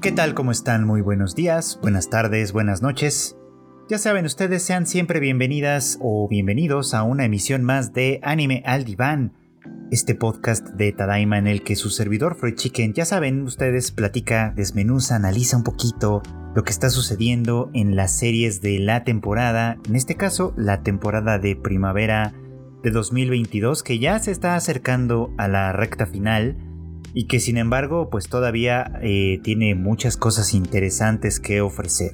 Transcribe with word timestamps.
¿Qué 0.00 0.12
tal? 0.12 0.34
¿Cómo 0.34 0.52
están? 0.52 0.84
Muy 0.84 1.00
buenos 1.00 1.34
días, 1.34 1.76
buenas 1.82 2.08
tardes, 2.08 2.52
buenas 2.52 2.82
noches. 2.82 3.36
Ya 3.88 3.98
saben, 3.98 4.26
ustedes 4.26 4.62
sean 4.62 4.86
siempre 4.86 5.18
bienvenidas 5.18 5.98
o 6.00 6.28
bienvenidos 6.28 6.94
a 6.94 7.02
una 7.02 7.24
emisión 7.24 7.64
más 7.64 7.92
de 7.94 8.20
Anime 8.22 8.62
al 8.64 8.84
Diván, 8.84 9.32
este 9.90 10.14
podcast 10.14 10.68
de 10.68 10.92
Tadaima 10.92 11.36
en 11.38 11.48
el 11.48 11.64
que 11.64 11.74
su 11.74 11.90
servidor 11.90 12.36
Freud 12.36 12.54
Chicken, 12.54 12.92
ya 12.92 13.04
saben, 13.04 13.42
ustedes 13.42 13.90
platica, 13.90 14.52
desmenuza, 14.54 15.16
analiza 15.16 15.56
un 15.56 15.64
poquito 15.64 16.22
lo 16.54 16.62
que 16.62 16.70
está 16.70 16.90
sucediendo 16.90 17.68
en 17.74 17.96
las 17.96 18.16
series 18.16 18.60
de 18.60 18.78
la 18.78 19.02
temporada, 19.02 19.78
en 19.88 19.96
este 19.96 20.14
caso 20.14 20.54
la 20.56 20.84
temporada 20.84 21.40
de 21.40 21.56
primavera 21.56 22.34
de 22.84 22.92
2022 22.92 23.82
que 23.82 23.98
ya 23.98 24.20
se 24.20 24.30
está 24.30 24.54
acercando 24.54 25.34
a 25.38 25.48
la 25.48 25.72
recta 25.72 26.06
final 26.06 26.56
y 27.14 27.26
que 27.26 27.40
sin 27.40 27.56
embargo 27.56 28.10
pues 28.10 28.28
todavía 28.28 28.92
eh, 29.02 29.40
tiene 29.42 29.74
muchas 29.74 30.16
cosas 30.16 30.54
interesantes 30.54 31.40
que 31.40 31.60
ofrecer. 31.60 32.12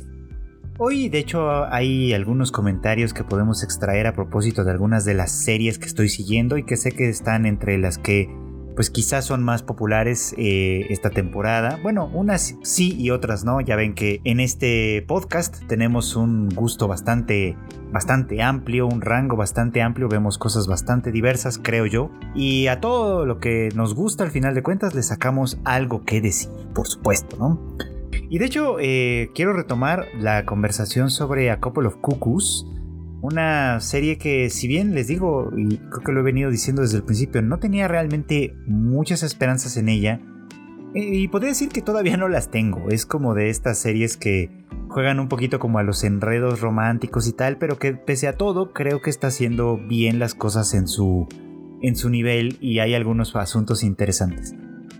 Hoy 0.78 1.08
de 1.08 1.18
hecho 1.18 1.64
hay 1.66 2.12
algunos 2.14 2.50
comentarios 2.50 3.14
que 3.14 3.22
podemos 3.22 3.62
extraer 3.62 4.06
a 4.06 4.12
propósito 4.12 4.64
de 4.64 4.72
algunas 4.72 5.04
de 5.04 5.14
las 5.14 5.44
series 5.44 5.78
que 5.78 5.86
estoy 5.86 6.08
siguiendo 6.08 6.58
y 6.58 6.64
que 6.64 6.76
sé 6.76 6.90
que 6.90 7.08
están 7.08 7.46
entre 7.46 7.78
las 7.78 7.96
que 7.98 8.28
pues 8.74 8.90
quizás 8.90 9.24
son 9.24 9.42
más 9.42 9.62
populares 9.62 10.34
eh, 10.36 10.86
esta 10.90 11.10
temporada. 11.10 11.78
Bueno, 11.82 12.10
unas 12.12 12.56
sí 12.62 12.94
y 12.98 13.10
otras 13.10 13.44
no. 13.44 13.60
Ya 13.60 13.76
ven 13.76 13.94
que 13.94 14.20
en 14.24 14.40
este 14.40 15.04
podcast 15.06 15.64
tenemos 15.66 16.16
un 16.16 16.48
gusto 16.48 16.88
bastante, 16.88 17.56
bastante 17.92 18.42
amplio, 18.42 18.86
un 18.86 19.00
rango 19.00 19.36
bastante 19.36 19.80
amplio. 19.80 20.08
Vemos 20.08 20.38
cosas 20.38 20.66
bastante 20.66 21.12
diversas, 21.12 21.58
creo 21.58 21.86
yo. 21.86 22.10
Y 22.34 22.66
a 22.66 22.80
todo 22.80 23.26
lo 23.26 23.38
que 23.38 23.68
nos 23.74 23.94
gusta 23.94 24.24
al 24.24 24.30
final 24.30 24.54
de 24.54 24.62
cuentas 24.62 24.94
le 24.94 25.02
sacamos 25.02 25.58
algo 25.64 26.04
que 26.04 26.20
decir, 26.20 26.50
por 26.74 26.88
supuesto, 26.88 27.36
¿no? 27.36 27.76
Y 28.28 28.38
de 28.38 28.46
hecho, 28.46 28.78
eh, 28.80 29.30
quiero 29.34 29.52
retomar 29.52 30.06
la 30.18 30.44
conversación 30.44 31.10
sobre 31.10 31.50
A 31.50 31.60
Couple 31.60 31.86
of 31.86 31.96
Cuckoos 31.96 32.66
una 33.24 33.80
serie 33.80 34.18
que, 34.18 34.50
si 34.50 34.68
bien 34.68 34.94
les 34.94 35.06
digo, 35.06 35.50
y 35.56 35.78
creo 35.78 36.02
que 36.04 36.12
lo 36.12 36.20
he 36.20 36.22
venido 36.22 36.50
diciendo 36.50 36.82
desde 36.82 36.98
el 36.98 37.04
principio, 37.04 37.40
no 37.40 37.58
tenía 37.58 37.88
realmente 37.88 38.54
muchas 38.66 39.22
esperanzas 39.22 39.78
en 39.78 39.88
ella. 39.88 40.20
Y 40.94 41.26
podría 41.28 41.48
decir 41.48 41.70
que 41.70 41.80
todavía 41.80 42.18
no 42.18 42.28
las 42.28 42.50
tengo. 42.50 42.90
Es 42.90 43.06
como 43.06 43.32
de 43.34 43.48
estas 43.48 43.78
series 43.78 44.18
que 44.18 44.50
juegan 44.88 45.20
un 45.20 45.28
poquito 45.28 45.58
como 45.58 45.78
a 45.78 45.82
los 45.82 46.04
enredos 46.04 46.60
románticos 46.60 47.26
y 47.26 47.32
tal, 47.32 47.56
pero 47.56 47.78
que 47.78 47.94
pese 47.94 48.28
a 48.28 48.34
todo 48.34 48.74
creo 48.74 49.00
que 49.00 49.08
está 49.08 49.28
haciendo 49.28 49.78
bien 49.78 50.18
las 50.18 50.34
cosas 50.34 50.74
en 50.74 50.86
su, 50.86 51.26
en 51.80 51.96
su 51.96 52.10
nivel 52.10 52.58
y 52.60 52.80
hay 52.80 52.92
algunos 52.92 53.34
asuntos 53.36 53.84
interesantes. 53.84 54.54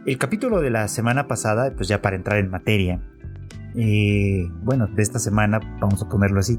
El 0.07 0.17
capítulo 0.17 0.63
de 0.63 0.71
la 0.71 0.89
semana 0.89 1.29
pasada, 1.29 1.75
pues 1.77 1.89
ya 1.89 2.01
para 2.01 2.17
entrar 2.17 2.39
en 2.39 2.51
materia, 2.51 3.03
eh, 3.77 4.49
bueno, 4.63 4.87
de 4.87 5.03
esta 5.03 5.19
semana, 5.19 5.61
vamos 5.79 6.01
a 6.03 6.09
ponerlo 6.09 6.41
así, 6.41 6.59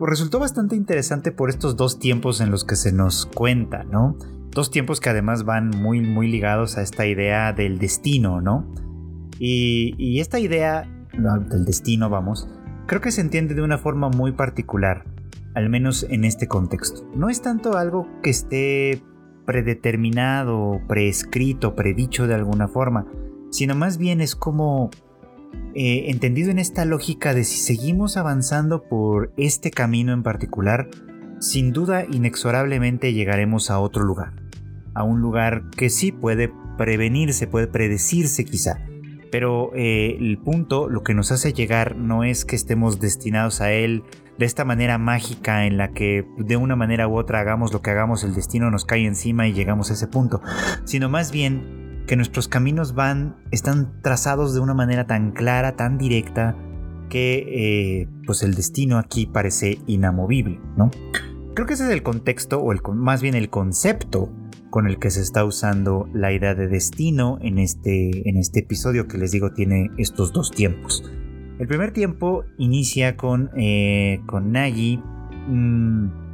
resultó 0.00 0.38
bastante 0.38 0.76
interesante 0.76 1.32
por 1.32 1.50
estos 1.50 1.76
dos 1.76 1.98
tiempos 1.98 2.40
en 2.40 2.50
los 2.50 2.64
que 2.64 2.76
se 2.76 2.92
nos 2.92 3.26
cuenta, 3.26 3.84
¿no? 3.84 4.16
Dos 4.50 4.70
tiempos 4.70 5.00
que 5.00 5.10
además 5.10 5.44
van 5.44 5.70
muy, 5.70 6.00
muy 6.00 6.30
ligados 6.30 6.78
a 6.78 6.82
esta 6.82 7.06
idea 7.06 7.52
del 7.52 7.78
destino, 7.78 8.40
¿no? 8.40 8.72
Y, 9.38 10.18
esta 10.20 10.38
idea 10.38 10.88
del 11.12 11.64
destino, 11.64 12.08
vamos, 12.08 12.48
creo 12.86 13.00
que 13.00 13.10
se 13.10 13.20
entiende 13.20 13.54
de 13.54 13.62
una 13.62 13.78
forma 13.78 14.08
muy 14.08 14.32
particular, 14.32 15.04
al 15.54 15.68
menos 15.68 16.06
en 16.08 16.24
este 16.24 16.48
contexto. 16.48 17.06
No 17.14 17.28
es 17.28 17.42
tanto 17.42 17.76
algo 17.76 18.08
que 18.22 18.30
esté 18.30 19.02
predeterminado, 19.44 20.80
prescrito, 20.88 21.74
predicho 21.74 22.26
de 22.26 22.34
alguna 22.34 22.68
forma, 22.68 23.06
sino 23.50 23.74
más 23.74 23.98
bien 23.98 24.20
es 24.20 24.34
como 24.34 24.90
eh, 25.74 26.10
entendido 26.10 26.50
en 26.50 26.58
esta 26.58 26.84
lógica 26.84 27.34
de 27.34 27.44
si 27.44 27.58
seguimos 27.58 28.16
avanzando 28.16 28.84
por 28.84 29.32
este 29.36 29.70
camino 29.70 30.12
en 30.12 30.22
particular, 30.22 30.88
sin 31.40 31.72
duda 31.72 32.06
inexorablemente 32.10 33.12
llegaremos 33.12 33.70
a 33.70 33.78
otro 33.78 34.02
lugar, 34.02 34.32
a 34.94 35.02
un 35.02 35.20
lugar 35.20 35.70
que 35.76 35.90
sí 35.90 36.12
puede 36.12 36.50
prevenirse, 36.78 37.46
puede 37.46 37.66
predecirse 37.66 38.44
quizá, 38.44 38.86
pero 39.30 39.70
eh, 39.74 40.16
el 40.18 40.38
punto, 40.38 40.88
lo 40.88 41.02
que 41.02 41.14
nos 41.14 41.32
hace 41.32 41.52
llegar 41.52 41.96
no 41.96 42.24
es 42.24 42.44
que 42.44 42.56
estemos 42.56 43.00
destinados 43.00 43.60
a 43.60 43.72
él 43.72 44.02
de 44.38 44.46
esta 44.46 44.64
manera 44.64 44.98
mágica 44.98 45.66
en 45.66 45.76
la 45.76 45.92
que 45.92 46.26
de 46.38 46.56
una 46.56 46.76
manera 46.76 47.08
u 47.08 47.16
otra 47.16 47.40
hagamos 47.40 47.72
lo 47.72 47.82
que 47.82 47.90
hagamos, 47.90 48.24
el 48.24 48.34
destino 48.34 48.70
nos 48.70 48.84
cae 48.84 49.06
encima 49.06 49.48
y 49.48 49.52
llegamos 49.52 49.90
a 49.90 49.94
ese 49.94 50.06
punto, 50.06 50.40
sino 50.84 51.08
más 51.08 51.32
bien 51.32 51.95
que 52.06 52.16
nuestros 52.16 52.48
caminos 52.48 52.94
van, 52.94 53.36
están 53.50 54.00
trazados 54.02 54.54
de 54.54 54.60
una 54.60 54.74
manera 54.74 55.06
tan 55.06 55.32
clara, 55.32 55.76
tan 55.76 55.98
directa, 55.98 56.56
que 57.08 58.00
eh, 58.02 58.08
pues 58.26 58.42
el 58.42 58.54
destino 58.54 58.98
aquí 58.98 59.26
parece 59.26 59.78
inamovible, 59.86 60.60
¿no? 60.76 60.90
Creo 61.54 61.66
que 61.66 61.74
ese 61.74 61.84
es 61.84 61.90
el 61.90 62.02
contexto, 62.02 62.60
o 62.60 62.72
el, 62.72 62.80
más 62.94 63.22
bien 63.22 63.34
el 63.34 63.48
concepto 63.48 64.32
con 64.70 64.86
el 64.86 64.98
que 64.98 65.10
se 65.10 65.22
está 65.22 65.44
usando 65.44 66.08
la 66.12 66.32
idea 66.32 66.54
de 66.54 66.68
destino 66.68 67.38
en 67.40 67.58
este, 67.58 68.28
en 68.28 68.36
este 68.36 68.60
episodio 68.60 69.06
que 69.08 69.16
les 69.18 69.32
digo 69.32 69.52
tiene 69.52 69.90
estos 69.96 70.32
dos 70.32 70.50
tiempos. 70.50 71.02
El 71.58 71.66
primer 71.66 71.92
tiempo 71.92 72.44
inicia 72.58 73.16
con, 73.16 73.50
eh, 73.56 74.20
con 74.26 74.52
Nagi 74.52 75.00
mm, 75.48 76.25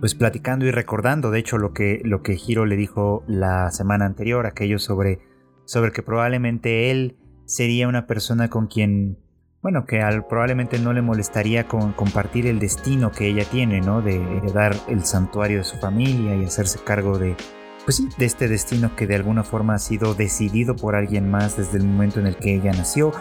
pues 0.00 0.14
platicando 0.14 0.66
y 0.66 0.70
recordando, 0.70 1.30
de 1.30 1.38
hecho, 1.38 1.58
lo 1.58 1.72
que, 1.72 2.00
lo 2.04 2.22
que 2.22 2.36
Hiro 2.36 2.66
le 2.66 2.76
dijo 2.76 3.24
la 3.26 3.70
semana 3.70 4.06
anterior, 4.06 4.46
aquello 4.46 4.78
sobre, 4.78 5.20
sobre 5.64 5.92
que 5.92 6.02
probablemente 6.02 6.90
él 6.90 7.16
sería 7.44 7.88
una 7.88 8.06
persona 8.06 8.48
con 8.48 8.66
quien, 8.66 9.18
bueno, 9.62 9.86
que 9.86 10.02
al, 10.02 10.26
probablemente 10.26 10.78
no 10.78 10.92
le 10.92 11.02
molestaría 11.02 11.68
con 11.68 11.92
compartir 11.92 12.46
el 12.46 12.58
destino 12.58 13.10
que 13.12 13.28
ella 13.28 13.44
tiene, 13.50 13.80
¿no? 13.80 14.02
De 14.02 14.16
heredar 14.16 14.74
el 14.88 15.04
santuario 15.04 15.58
de 15.58 15.64
su 15.64 15.76
familia 15.76 16.36
y 16.36 16.44
hacerse 16.44 16.78
cargo 16.84 17.18
de, 17.18 17.36
pues 17.86 17.98
sí, 17.98 18.08
de 18.18 18.26
este 18.26 18.48
destino 18.48 18.96
que 18.96 19.06
de 19.06 19.14
alguna 19.14 19.44
forma 19.44 19.74
ha 19.74 19.78
sido 19.78 20.14
decidido 20.14 20.74
por 20.74 20.96
alguien 20.96 21.30
más 21.30 21.56
desde 21.56 21.78
el 21.78 21.84
momento 21.84 22.18
en 22.18 22.26
el 22.26 22.36
que 22.36 22.56
ella 22.56 22.72
nació 22.72 23.12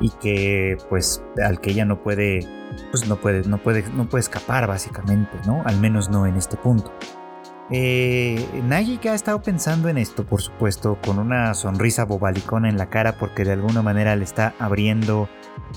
y 0.00 0.08
que 0.08 0.78
pues 0.88 1.22
al 1.44 1.60
que 1.60 1.72
ella 1.72 1.84
no 1.84 2.02
puede 2.02 2.40
pues 2.90 3.06
no 3.06 3.16
puede 3.16 3.46
no 3.46 3.58
puede 3.58 3.84
no 3.92 4.08
puede 4.08 4.22
escapar 4.22 4.66
básicamente 4.66 5.36
no 5.46 5.62
al 5.66 5.78
menos 5.78 6.08
no 6.08 6.26
en 6.26 6.36
este 6.36 6.56
punto. 6.56 6.90
Eh, 7.70 8.42
Nagi 8.64 8.96
que 8.96 9.10
ha 9.10 9.14
estado 9.14 9.42
pensando 9.42 9.90
en 9.90 9.98
esto 9.98 10.24
por 10.24 10.40
supuesto 10.40 10.98
con 11.04 11.18
una 11.18 11.52
sonrisa 11.52 12.06
bobalicona 12.06 12.70
en 12.70 12.78
la 12.78 12.88
cara 12.88 13.18
porque 13.18 13.44
de 13.44 13.52
alguna 13.52 13.82
manera 13.82 14.16
le 14.16 14.24
está 14.24 14.54
abriendo 14.58 15.28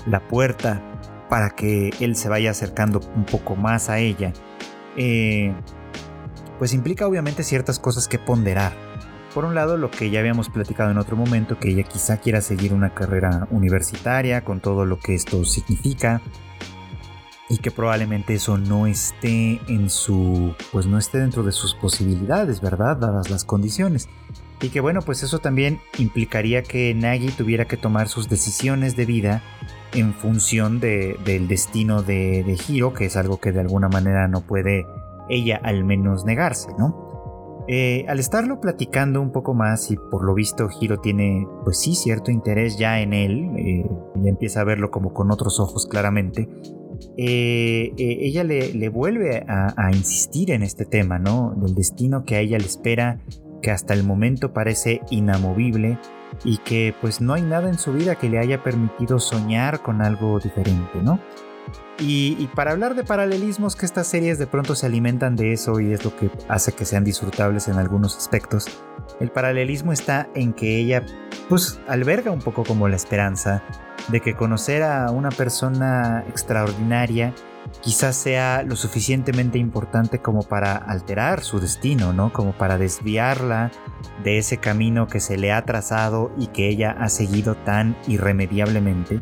la 0.06 0.26
puerta 0.26 0.82
para 1.28 1.50
que 1.50 1.90
él 2.00 2.16
se 2.16 2.30
vaya 2.30 2.52
acercando 2.52 3.02
un 3.14 3.26
poco 3.26 3.54
más 3.54 3.90
a 3.90 3.98
ella. 3.98 4.32
Eh, 4.96 5.52
pues 6.60 6.74
implica 6.74 7.08
obviamente 7.08 7.42
ciertas 7.42 7.80
cosas 7.80 8.06
que 8.06 8.20
ponderar 8.20 8.72
por 9.34 9.44
un 9.44 9.54
lado, 9.54 9.76
lo 9.76 9.90
que 9.90 10.10
ya 10.10 10.20
habíamos 10.20 10.48
platicado 10.48 10.90
en 10.90 10.98
otro 10.98 11.16
momento, 11.16 11.58
que 11.58 11.70
ella 11.70 11.84
quizá 11.84 12.16
quiera 12.16 12.40
seguir 12.40 12.74
una 12.74 12.94
carrera 12.94 13.46
universitaria 13.50 14.44
con 14.44 14.60
todo 14.60 14.84
lo 14.84 14.98
que 14.98 15.14
esto 15.14 15.44
significa 15.44 16.20
y 17.48 17.58
que 17.58 17.70
probablemente 17.70 18.34
eso 18.34 18.58
no 18.58 18.86
esté 18.88 19.60
en 19.68 19.88
su, 19.88 20.54
pues 20.72 20.86
no 20.86 20.98
esté 20.98 21.18
dentro 21.18 21.42
de 21.44 21.52
sus 21.52 21.74
posibilidades, 21.74 22.60
¿verdad? 22.60 22.96
Dadas 22.96 23.30
las 23.30 23.44
condiciones. 23.44 24.08
Y 24.60 24.68
que 24.68 24.80
bueno, 24.80 25.00
pues 25.00 25.22
eso 25.22 25.38
también 25.38 25.80
implicaría 25.98 26.62
que 26.62 26.92
Nagi 26.94 27.30
tuviera 27.30 27.66
que 27.66 27.76
tomar 27.76 28.08
sus 28.08 28.28
decisiones 28.28 28.96
de 28.96 29.06
vida 29.06 29.42
en 29.94 30.12
función 30.12 30.80
del 30.80 31.48
destino 31.48 32.02
de, 32.02 32.44
de 32.44 32.58
Hiro, 32.68 32.94
que 32.94 33.06
es 33.06 33.16
algo 33.16 33.40
que 33.40 33.52
de 33.52 33.60
alguna 33.60 33.88
manera 33.88 34.28
no 34.28 34.40
puede 34.40 34.86
ella 35.30 35.60
al 35.62 35.84
menos 35.84 36.24
negarse, 36.24 36.68
¿no? 36.78 37.10
Eh, 37.68 38.04
al 38.08 38.18
estarlo 38.18 38.60
platicando 38.60 39.20
un 39.20 39.30
poco 39.30 39.54
más 39.54 39.90
y 39.90 39.96
por 39.96 40.24
lo 40.24 40.34
visto 40.34 40.68
Hiro 40.80 40.98
tiene 40.98 41.46
pues 41.62 41.78
sí 41.78 41.94
cierto 41.94 42.30
interés 42.32 42.78
ya 42.78 43.00
en 43.00 43.12
él, 43.12 43.50
eh, 43.56 43.88
empieza 44.24 44.62
a 44.62 44.64
verlo 44.64 44.90
como 44.90 45.12
con 45.12 45.30
otros 45.30 45.60
ojos 45.60 45.86
claramente, 45.86 46.48
eh, 47.16 47.92
ella 47.96 48.44
le, 48.44 48.88
vuelve 48.88 49.44
a, 49.46 49.72
a, 49.76 49.92
insistir 49.92 50.50
en 50.50 50.62
este 50.62 50.84
tema, 50.84 51.18
¿no? 51.18 51.54
Del 51.56 51.74
destino 51.74 52.24
que 52.24 52.36
a 52.36 52.40
ella 52.40 52.58
le 52.58 52.66
espera, 52.66 53.20
que 53.62 53.70
hasta 53.70 53.94
el 53.94 54.04
momento 54.04 54.52
parece 54.52 55.00
inamovible 55.10 55.98
y 56.44 56.58
que 56.58 56.94
pues 57.00 57.20
no 57.20 57.34
hay 57.34 57.42
nada 57.42 57.68
en 57.68 57.78
su 57.78 57.92
vida 57.92 58.16
que 58.16 58.28
le 58.28 58.38
haya 58.38 58.62
permitido 58.62 59.18
soñar 59.18 59.82
con 59.82 60.02
algo 60.02 60.38
diferente, 60.40 61.02
¿no? 61.02 61.20
Y, 62.02 62.48
para 62.54 62.72
hablar 62.72 62.94
de 62.94 63.04
paralelismos, 63.04 63.76
que 63.76 63.84
estas 63.84 64.06
series 64.06 64.38
de 64.38 64.46
pronto 64.46 64.74
se 64.74 64.86
alimentan 64.86 65.36
de 65.36 65.52
eso 65.52 65.80
y 65.80 65.92
es 65.92 66.02
lo 66.02 66.16
que 66.16 66.30
hace 66.48 66.72
que 66.72 66.86
sean 66.86 67.04
disfrutables 67.04 67.68
en 67.68 67.76
algunos 67.76 68.16
aspectos, 68.16 68.66
el 69.20 69.30
paralelismo 69.30 69.92
está 69.92 70.28
en 70.34 70.54
que 70.54 70.78
ella 70.78 71.04
pues 71.50 71.78
alberga 71.88 72.30
un 72.30 72.40
poco 72.40 72.64
como 72.64 72.88
la 72.88 72.96
esperanza 72.96 73.62
de 74.08 74.20
que 74.20 74.34
conocer 74.34 74.82
a 74.82 75.10
una 75.10 75.30
persona 75.30 76.24
extraordinaria 76.28 77.34
quizás 77.82 78.16
sea 78.16 78.62
lo 78.62 78.76
suficientemente 78.76 79.58
importante 79.58 80.20
como 80.20 80.42
para 80.42 80.76
alterar 80.76 81.42
su 81.42 81.60
destino, 81.60 82.12
¿no? 82.12 82.32
Como 82.32 82.52
para 82.52 82.78
desviarla 82.78 83.70
de 84.24 84.38
ese 84.38 84.58
camino 84.58 85.06
que 85.06 85.20
se 85.20 85.36
le 85.36 85.52
ha 85.52 85.64
trazado 85.64 86.32
y 86.38 86.48
que 86.48 86.68
ella 86.68 86.96
ha 86.98 87.08
seguido 87.08 87.56
tan 87.56 87.96
irremediablemente. 88.06 89.20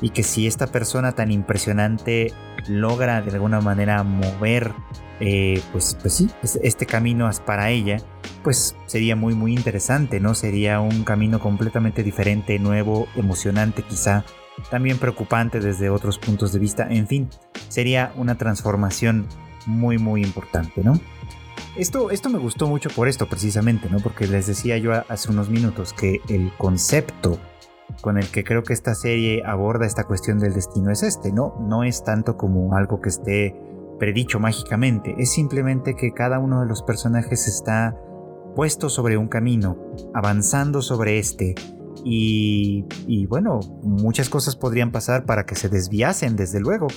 Y 0.00 0.10
que 0.10 0.22
si 0.22 0.46
esta 0.46 0.66
persona 0.66 1.12
tan 1.12 1.30
impresionante 1.30 2.32
logra 2.68 3.22
de 3.22 3.30
alguna 3.32 3.60
manera 3.60 4.02
mover, 4.02 4.72
eh, 5.20 5.60
pues, 5.72 5.96
pues 6.00 6.14
sí, 6.14 6.30
este 6.62 6.86
camino 6.86 7.30
para 7.46 7.70
ella, 7.70 7.98
pues 8.42 8.74
sería 8.86 9.16
muy 9.16 9.34
muy 9.34 9.52
interesante, 9.52 10.20
¿no? 10.20 10.34
Sería 10.34 10.80
un 10.80 11.04
camino 11.04 11.38
completamente 11.40 12.02
diferente, 12.02 12.58
nuevo, 12.58 13.06
emocionante 13.16 13.82
quizá 13.82 14.24
también 14.70 14.98
preocupante 14.98 15.60
desde 15.60 15.90
otros 15.90 16.18
puntos 16.18 16.52
de 16.52 16.58
vista, 16.58 16.86
en 16.88 17.06
fin, 17.06 17.28
sería 17.68 18.12
una 18.16 18.36
transformación 18.36 19.26
muy 19.66 19.98
muy 19.98 20.22
importante, 20.22 20.82
¿no? 20.82 20.98
Esto, 21.76 22.12
esto 22.12 22.30
me 22.30 22.38
gustó 22.38 22.68
mucho 22.68 22.88
por 22.90 23.08
esto 23.08 23.26
precisamente, 23.26 23.88
¿no? 23.90 23.98
Porque 23.98 24.28
les 24.28 24.46
decía 24.46 24.78
yo 24.78 24.92
hace 25.08 25.30
unos 25.30 25.48
minutos 25.48 25.92
que 25.92 26.20
el 26.28 26.52
concepto 26.56 27.38
con 28.00 28.18
el 28.18 28.26
que 28.28 28.44
creo 28.44 28.62
que 28.62 28.72
esta 28.72 28.94
serie 28.94 29.42
aborda 29.44 29.86
esta 29.86 30.04
cuestión 30.04 30.38
del 30.38 30.54
destino 30.54 30.90
es 30.90 31.02
este, 31.02 31.32
¿no? 31.32 31.56
No 31.60 31.84
es 31.84 32.04
tanto 32.04 32.36
como 32.36 32.76
algo 32.76 33.00
que 33.00 33.08
esté 33.08 33.56
predicho 33.98 34.40
mágicamente, 34.40 35.14
es 35.18 35.32
simplemente 35.32 35.94
que 35.94 36.12
cada 36.12 36.38
uno 36.38 36.60
de 36.60 36.66
los 36.66 36.82
personajes 36.82 37.46
está 37.46 37.96
puesto 38.56 38.88
sobre 38.88 39.16
un 39.16 39.28
camino, 39.28 39.78
avanzando 40.14 40.82
sobre 40.82 41.18
este, 41.18 41.54
y, 42.04 43.26
bueno, 43.26 43.60
muchas 43.82 44.28
cosas 44.28 44.56
podrían 44.56 44.90
pasar 44.90 45.24
para 45.24 45.46
que 45.46 45.54
se 45.54 45.68
desviasen, 45.68 46.36
desde 46.36 46.60
luego, 46.60 46.88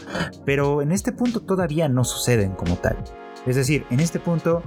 pero 0.46 0.82
en 0.82 0.92
este 0.92 1.12
punto 1.12 1.42
todavía 1.42 1.88
no 1.88 2.04
suceden 2.04 2.54
como 2.54 2.76
tal. 2.76 2.98
Es 3.46 3.56
decir, 3.56 3.86
en 3.90 4.02
este 4.02 4.20
punto, 4.20 4.62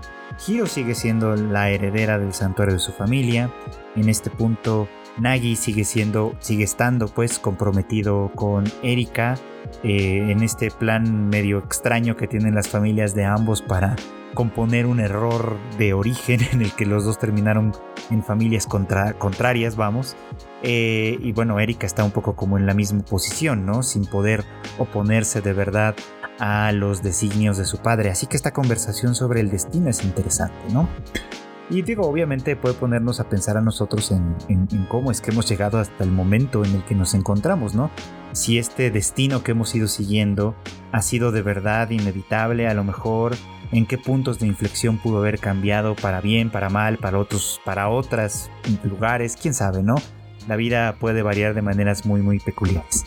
Hiro 0.47 0.67
sigue 0.67 0.95
siendo 0.95 1.37
la 1.37 1.69
heredera 1.71 2.19
del 2.19 2.33
santuario 2.33 2.75
de 2.75 2.81
su 2.81 2.93
familia. 2.93 3.53
En 3.95 4.09
este 4.09 4.31
punto, 4.31 4.89
Nagi 5.19 5.57
sigue 5.57 5.85
siendo, 5.85 6.35
sigue 6.41 6.65
estando 6.65 7.09
pues 7.09 7.39
comprometido 7.39 8.31
con 8.35 8.65
Erika 8.83 9.37
eh, 9.83 10.31
en 10.31 10.43
este 10.43 10.71
plan 10.71 11.29
medio 11.29 11.59
extraño 11.59 12.17
que 12.17 12.27
tienen 12.27 12.55
las 12.55 12.69
familias 12.69 13.15
de 13.15 13.25
ambos 13.25 13.63
para 13.63 13.97
componer 14.35 14.87
un 14.87 15.01
error 15.01 15.57
de 15.79 15.93
origen 15.93 16.41
en 16.53 16.63
el 16.63 16.73
que 16.73 16.87
los 16.87 17.05
dos 17.05 17.19
terminaron 17.19 17.73
en 18.11 18.25
familias 18.25 18.67
contrarias, 18.67 19.77
vamos. 19.77 20.17
Eh, 20.63 21.19
y 21.21 21.33
bueno, 21.33 21.59
Erika 21.61 21.87
está 21.87 22.05
un 22.05 22.11
poco 22.11 22.35
como 22.35 22.59
en 22.59 22.67
la 22.67 22.75
misma 22.75 23.03
posición, 23.03 23.65
¿no? 23.67 23.83
Sin 23.83 24.07
poder 24.07 24.45
oponerse 24.79 25.41
de 25.41 25.53
verdad 25.53 25.95
a 26.39 26.73
los 26.73 27.03
designios 27.03 27.57
de 27.57 27.65
su 27.65 27.79
padre. 27.79 28.11
Así 28.11 28.27
que 28.27 28.37
esta 28.37 28.53
conversación 28.53 29.15
sobre 29.15 29.41
el 29.41 29.51
destino 29.51 29.91
es 29.91 30.05
interesante, 30.05 30.59
¿no? 30.73 30.89
Y 31.71 31.83
digo, 31.83 32.05
obviamente 32.05 32.57
puede 32.57 32.75
ponernos 32.75 33.21
a 33.21 33.29
pensar 33.29 33.57
a 33.57 33.61
nosotros 33.61 34.11
en, 34.11 34.37
cómo 34.89 35.13
es 35.13 35.21
que 35.21 35.31
hemos 35.31 35.49
llegado 35.49 35.79
hasta 35.79 36.03
el 36.03 36.11
momento 36.11 36.65
en 36.65 36.75
el 36.75 36.85
que 36.85 36.97
nos 36.97 37.15
encontramos, 37.15 37.77
¿no? 37.77 37.93
Si 38.33 38.59
este 38.59 38.91
destino 38.91 39.45
que 39.45 39.53
hemos 39.53 39.73
ido 39.77 39.87
siguiendo 39.87 40.57
ha 40.91 41.01
sido 41.01 41.31
de 41.31 41.43
verdad 41.43 41.89
inevitable, 41.91 42.67
a 42.67 42.75
lo 42.75 42.83
mejor 42.83 43.37
en 43.71 43.87
qué 43.87 43.99
puntos 43.99 44.41
de 44.41 44.49
inflexión 44.49 44.99
pudo 44.99 45.19
haber 45.19 45.39
cambiado 45.39 45.95
para 45.95 46.21
bien, 46.21 46.51
para 46.51 46.71
mal, 46.71 46.99
para 46.99 47.19
otros, 47.19 47.61
para 47.65 47.89
otras 47.89 48.51
lugares, 48.83 49.37
quién 49.41 49.55
sabe, 49.55 49.85
¿no? 49.85 49.95
La 50.49 50.57
vida 50.57 50.97
puede 50.99 51.23
variar 51.23 51.55
de 51.55 51.63
maneras 51.63 52.05
muy, 52.05 52.21
muy 52.21 52.41
peculiares. 52.41 53.05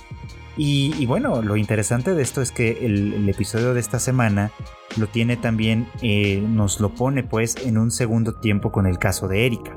Y, 0.56 1.06
bueno, 1.08 1.42
lo 1.42 1.58
interesante 1.58 2.14
de 2.14 2.22
esto 2.22 2.42
es 2.42 2.52
que 2.52 2.86
el, 2.86 3.28
episodio 3.28 3.74
de 3.74 3.80
esta 3.80 4.00
semana 4.00 4.52
lo 4.98 5.08
tiene 5.08 5.36
también, 5.36 5.88
eh, 6.02 6.46
nos 6.48 6.80
lo 6.80 6.94
pone 6.94 7.24
pues 7.24 7.56
en 7.66 7.78
un 7.78 7.90
segundo 7.90 8.34
tiempo 8.40 8.72
con 8.72 8.86
el 8.86 9.00
caso 9.00 9.28
de 9.28 9.48
Erika. 9.48 9.76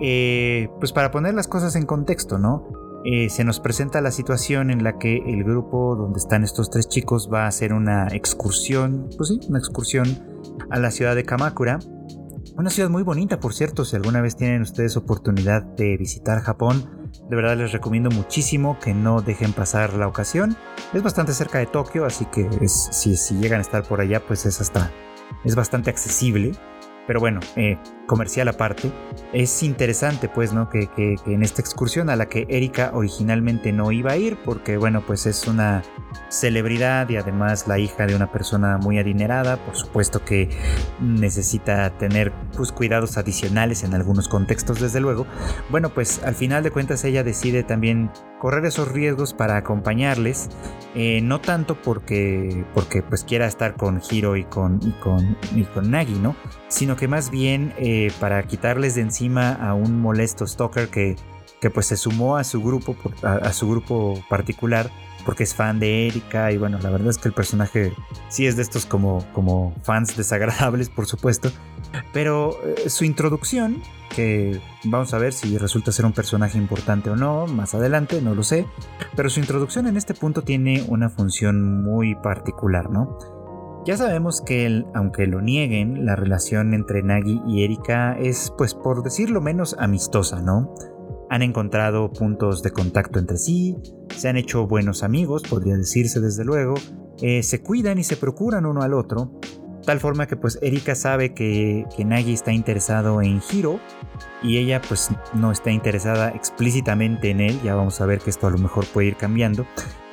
Eh, 0.00 0.68
pues 0.78 0.92
para 0.92 1.10
poner 1.10 1.34
las 1.34 1.48
cosas 1.48 1.74
en 1.74 1.86
contexto, 1.86 2.38
¿no? 2.38 2.68
Eh, 3.04 3.28
se 3.30 3.44
nos 3.44 3.60
presenta 3.60 4.00
la 4.00 4.10
situación 4.10 4.70
en 4.70 4.82
la 4.82 4.98
que 4.98 5.16
el 5.16 5.44
grupo 5.44 5.96
donde 5.96 6.18
están 6.18 6.44
estos 6.44 6.70
tres 6.70 6.88
chicos 6.88 7.30
va 7.32 7.44
a 7.44 7.46
hacer 7.46 7.72
una 7.72 8.08
excursión, 8.08 9.08
pues 9.16 9.28
sí, 9.28 9.40
una 9.48 9.58
excursión 9.58 10.06
a 10.70 10.78
la 10.78 10.90
ciudad 10.90 11.14
de 11.14 11.24
Kamakura. 11.24 11.78
Una 12.58 12.70
ciudad 12.70 12.88
muy 12.88 13.02
bonita, 13.02 13.38
por 13.38 13.52
cierto, 13.52 13.84
si 13.84 13.96
alguna 13.96 14.22
vez 14.22 14.34
tienen 14.34 14.62
ustedes 14.62 14.96
oportunidad 14.96 15.62
de 15.62 15.98
visitar 15.98 16.40
Japón, 16.40 17.10
de 17.28 17.36
verdad 17.36 17.54
les 17.54 17.72
recomiendo 17.72 18.08
muchísimo 18.10 18.78
que 18.80 18.94
no 18.94 19.20
dejen 19.20 19.52
pasar 19.52 19.92
la 19.92 20.08
ocasión. 20.08 20.56
Es 20.94 21.02
bastante 21.02 21.34
cerca 21.34 21.58
de 21.58 21.66
Tokio, 21.66 22.06
así 22.06 22.24
que 22.24 22.48
si, 22.66 23.14
si 23.16 23.34
llegan 23.34 23.58
a 23.58 23.60
estar 23.60 23.82
por 23.82 24.00
allá, 24.00 24.24
pues 24.26 24.46
es 24.46 24.58
hasta 24.62 24.90
es 25.44 25.54
bastante 25.54 25.90
accesible. 25.90 26.52
Pero 27.06 27.20
bueno, 27.20 27.40
eh, 27.56 27.78
comercial 28.06 28.48
aparte, 28.48 28.90
es 29.32 29.62
interesante 29.62 30.28
pues, 30.28 30.52
¿no? 30.52 30.68
Que, 30.68 30.88
que, 30.88 31.16
en 31.26 31.42
esta 31.42 31.60
excursión 31.60 32.10
a 32.10 32.16
la 32.16 32.26
que 32.26 32.46
Erika 32.48 32.90
originalmente 32.94 33.72
no 33.72 33.92
iba 33.92 34.12
a 34.12 34.16
ir, 34.16 34.38
porque 34.44 34.76
bueno, 34.76 35.02
pues 35.06 35.26
es 35.26 35.46
una 35.46 35.82
celebridad 36.28 37.08
y 37.08 37.16
además 37.16 37.68
la 37.68 37.78
hija 37.78 38.06
de 38.06 38.14
una 38.14 38.32
persona 38.32 38.78
muy 38.78 38.98
adinerada, 38.98 39.56
por 39.64 39.76
supuesto 39.76 40.24
que 40.24 40.48
necesita 41.00 41.90
tener 41.98 42.32
pues 42.56 42.72
cuidados 42.72 43.16
adicionales 43.16 43.84
en 43.84 43.94
algunos 43.94 44.28
contextos 44.28 44.80
desde 44.80 45.00
luego. 45.00 45.26
Bueno, 45.70 45.90
pues 45.90 46.22
al 46.24 46.34
final 46.34 46.62
de 46.62 46.70
cuentas 46.70 47.04
ella 47.04 47.22
decide 47.22 47.62
también 47.62 48.10
correr 48.40 48.64
esos 48.66 48.88
riesgos 48.88 49.32
para 49.32 49.56
acompañarles, 49.56 50.48
eh, 50.94 51.20
no 51.22 51.40
tanto 51.40 51.80
porque, 51.80 52.64
porque 52.74 53.02
pues 53.02 53.24
quiera 53.24 53.46
estar 53.46 53.74
con 53.74 54.00
Hiro 54.10 54.36
y 54.36 54.44
con, 54.44 54.80
y 54.82 54.92
con, 54.92 55.36
y 55.54 55.64
con 55.64 55.90
Nagi, 55.90 56.14
¿no? 56.14 56.36
Sino 56.68 56.95
que 56.96 57.08
más 57.08 57.30
bien 57.30 57.72
eh, 57.78 58.12
para 58.20 58.42
quitarles 58.44 58.94
de 58.94 59.02
encima 59.02 59.52
a 59.52 59.74
un 59.74 60.00
molesto 60.00 60.46
stalker 60.46 60.88
que, 60.88 61.16
que 61.60 61.70
pues 61.70 61.86
se 61.86 61.96
sumó 61.96 62.36
a 62.36 62.44
su 62.44 62.62
grupo, 62.62 62.96
a, 63.22 63.52
su 63.52 63.68
grupo 63.68 64.22
particular 64.28 64.90
porque 65.24 65.42
es 65.42 65.54
fan 65.54 65.80
de 65.80 66.06
Erika 66.06 66.52
y 66.52 66.56
bueno, 66.56 66.78
la 66.80 66.90
verdad 66.90 67.08
es 67.08 67.18
que 67.18 67.28
el 67.28 67.34
personaje 67.34 67.92
sí 68.28 68.46
es 68.46 68.56
de 68.56 68.62
estos 68.62 68.86
como, 68.86 69.26
como 69.32 69.74
fans 69.82 70.16
desagradables, 70.16 70.88
por 70.88 71.06
supuesto, 71.06 71.50
pero 72.12 72.56
eh, 72.64 72.88
su 72.88 73.04
introducción 73.04 73.82
que 74.14 74.60
vamos 74.84 75.12
a 75.14 75.18
ver 75.18 75.32
si 75.32 75.58
resulta 75.58 75.90
ser 75.92 76.06
un 76.06 76.12
personaje 76.12 76.58
importante 76.58 77.10
o 77.10 77.16
no 77.16 77.46
más 77.46 77.74
adelante, 77.74 78.22
no 78.22 78.34
lo 78.34 78.44
sé, 78.44 78.66
pero 79.16 79.28
su 79.28 79.40
introducción 79.40 79.88
en 79.88 79.96
este 79.96 80.14
punto 80.14 80.42
tiene 80.42 80.84
una 80.88 81.10
función 81.10 81.82
muy 81.82 82.14
particular, 82.14 82.88
¿no? 82.88 83.35
Ya 83.86 83.96
sabemos 83.96 84.40
que, 84.40 84.84
aunque 84.94 85.28
lo 85.28 85.40
nieguen, 85.40 86.04
la 86.04 86.16
relación 86.16 86.74
entre 86.74 87.04
Nagi 87.04 87.40
y 87.46 87.62
Erika 87.62 88.18
es, 88.18 88.52
pues 88.58 88.74
por 88.74 89.04
decirlo 89.04 89.40
menos, 89.40 89.76
amistosa, 89.78 90.42
¿no? 90.42 90.74
Han 91.30 91.42
encontrado 91.42 92.12
puntos 92.12 92.64
de 92.64 92.72
contacto 92.72 93.20
entre 93.20 93.36
sí, 93.36 93.76
se 94.08 94.28
han 94.28 94.36
hecho 94.36 94.66
buenos 94.66 95.04
amigos, 95.04 95.44
podría 95.48 95.76
decirse 95.76 96.18
desde 96.18 96.44
luego, 96.44 96.74
eh, 97.22 97.44
se 97.44 97.62
cuidan 97.62 98.00
y 98.00 98.02
se 98.02 98.16
procuran 98.16 98.66
uno 98.66 98.82
al 98.82 98.92
otro, 98.92 99.38
Tal 99.86 100.00
forma 100.00 100.26
que 100.26 100.34
pues 100.34 100.58
Erika 100.62 100.96
sabe 100.96 101.32
que, 101.32 101.84
que 101.96 102.04
Nagi 102.04 102.32
está 102.32 102.52
interesado 102.52 103.22
en 103.22 103.40
Hiro 103.48 103.78
y 104.42 104.58
ella 104.58 104.82
pues 104.82 105.10
no 105.32 105.52
está 105.52 105.70
interesada 105.70 106.30
explícitamente 106.30 107.30
en 107.30 107.40
él. 107.40 107.60
Ya 107.62 107.76
vamos 107.76 108.00
a 108.00 108.06
ver 108.06 108.18
que 108.18 108.30
esto 108.30 108.48
a 108.48 108.50
lo 108.50 108.58
mejor 108.58 108.84
puede 108.86 109.06
ir 109.06 109.16
cambiando. 109.16 109.64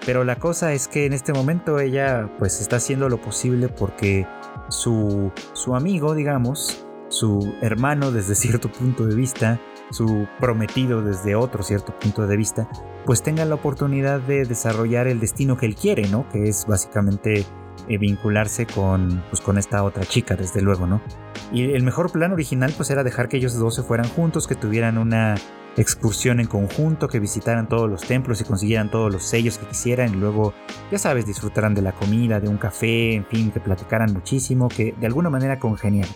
Pero 0.05 0.23
la 0.23 0.37
cosa 0.37 0.73
es 0.73 0.87
que 0.87 1.05
en 1.05 1.13
este 1.13 1.33
momento 1.33 1.79
ella 1.79 2.29
pues 2.37 2.59
está 2.59 2.77
haciendo 2.77 3.07
lo 3.09 3.21
posible 3.21 3.69
porque 3.69 4.27
su, 4.69 5.31
su 5.53 5.75
amigo, 5.75 6.13
digamos, 6.13 6.85
su 7.09 7.55
hermano 7.61 8.11
desde 8.11 8.35
cierto 8.35 8.71
punto 8.71 9.05
de 9.05 9.15
vista, 9.15 9.59
su 9.91 10.27
prometido 10.39 11.01
desde 11.01 11.35
otro 11.35 11.63
cierto 11.63 11.97
punto 11.99 12.27
de 12.27 12.35
vista, 12.35 12.67
pues 13.05 13.21
tenga 13.21 13.45
la 13.45 13.55
oportunidad 13.55 14.19
de 14.19 14.45
desarrollar 14.45 15.07
el 15.07 15.19
destino 15.19 15.57
que 15.57 15.65
él 15.65 15.75
quiere, 15.75 16.07
¿no? 16.09 16.27
Que 16.29 16.49
es 16.49 16.65
básicamente 16.65 17.45
eh, 17.87 17.97
vincularse 17.97 18.65
con, 18.65 19.23
pues, 19.29 19.41
con 19.41 19.57
esta 19.57 19.83
otra 19.83 20.05
chica, 20.05 20.35
desde 20.35 20.61
luego, 20.61 20.87
¿no? 20.87 21.01
Y 21.51 21.73
el 21.73 21.83
mejor 21.83 22.11
plan 22.11 22.31
original 22.31 22.73
pues 22.75 22.89
era 22.89 23.03
dejar 23.03 23.29
que 23.29 23.37
ellos 23.37 23.57
dos 23.57 23.75
se 23.75 23.83
fueran 23.83 24.07
juntos, 24.07 24.47
que 24.47 24.55
tuvieran 24.55 24.97
una 24.97 25.35
excursión 25.77 26.39
en 26.39 26.47
conjunto, 26.47 27.07
que 27.07 27.19
visitaran 27.19 27.67
todos 27.67 27.89
los 27.89 28.01
templos 28.01 28.41
y 28.41 28.43
consiguieran 28.43 28.89
todos 28.91 29.11
los 29.11 29.23
sellos 29.23 29.57
que 29.57 29.67
quisieran 29.67 30.13
y 30.13 30.17
luego, 30.17 30.53
ya 30.91 30.97
sabes, 30.97 31.25
disfrutaran 31.25 31.73
de 31.73 31.81
la 31.81 31.91
comida, 31.91 32.39
de 32.39 32.47
un 32.47 32.57
café, 32.57 33.15
en 33.15 33.25
fin, 33.25 33.51
que 33.51 33.59
platicaran 33.59 34.13
muchísimo, 34.13 34.67
que 34.69 34.93
de 34.99 35.05
alguna 35.05 35.29
manera 35.29 35.59
congeniaran. 35.59 36.13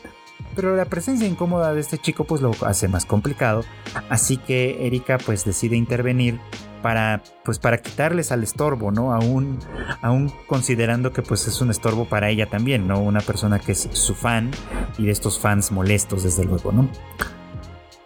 Pero 0.56 0.76
la 0.76 0.86
presencia 0.86 1.28
incómoda 1.28 1.74
de 1.74 1.82
este 1.82 1.98
chico 1.98 2.24
pues 2.24 2.42
lo 2.42 2.52
hace 2.62 2.88
más 2.88 3.06
complicado, 3.06 3.64
así 4.10 4.38
que 4.38 4.88
Erika 4.88 5.18
pues 5.18 5.46
decide 5.46 5.76
intervenir 5.76 6.40
para 6.82 7.22
pues 7.44 7.60
para 7.60 7.78
quitarles 7.80 8.32
al 8.32 8.44
estorbo, 8.44 8.92
¿no? 8.92 9.14
Aún, 9.14 9.60
aún 10.02 10.32
considerando 10.48 11.12
que 11.12 11.22
pues 11.22 11.48
es 11.48 11.62
un 11.62 11.70
estorbo 11.72 12.06
para 12.06 12.30
ella 12.30 12.48
también, 12.50 12.88
¿no? 12.88 13.02
Una 13.02 13.22
persona 13.22 13.60
que 13.60 13.74
es 13.74 13.90
su 13.92 14.16
fan 14.16 14.52
y 14.98 15.06
de 15.06 15.12
estos 15.12 15.40
fans 15.40 15.72
molestos 15.72 16.24
desde 16.24 16.46
luego, 16.46 16.72
¿no? 16.72 16.90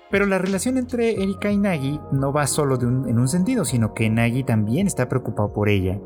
Pero 0.09 0.25
la 0.25 0.37
relación 0.37 0.77
entre 0.77 1.23
Erika 1.23 1.51
y 1.51 1.57
Nagi 1.57 1.99
no 2.11 2.33
va 2.33 2.45
solo 2.45 2.77
en 2.81 3.17
un 3.17 3.27
sentido, 3.27 3.63
sino 3.63 3.93
que 3.93 4.09
Nagi 4.09 4.43
también 4.43 4.85
está 4.87 5.07
preocupado 5.07 5.53
por 5.53 5.69
ella 5.69 5.99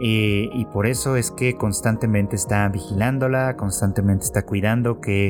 Eh, 0.00 0.50
y 0.52 0.66
por 0.66 0.86
eso 0.86 1.16
es 1.16 1.30
que 1.30 1.54
constantemente 1.54 2.36
está 2.36 2.68
vigilándola, 2.68 3.56
constantemente 3.56 4.26
está 4.26 4.44
cuidando 4.44 5.00
que 5.00 5.28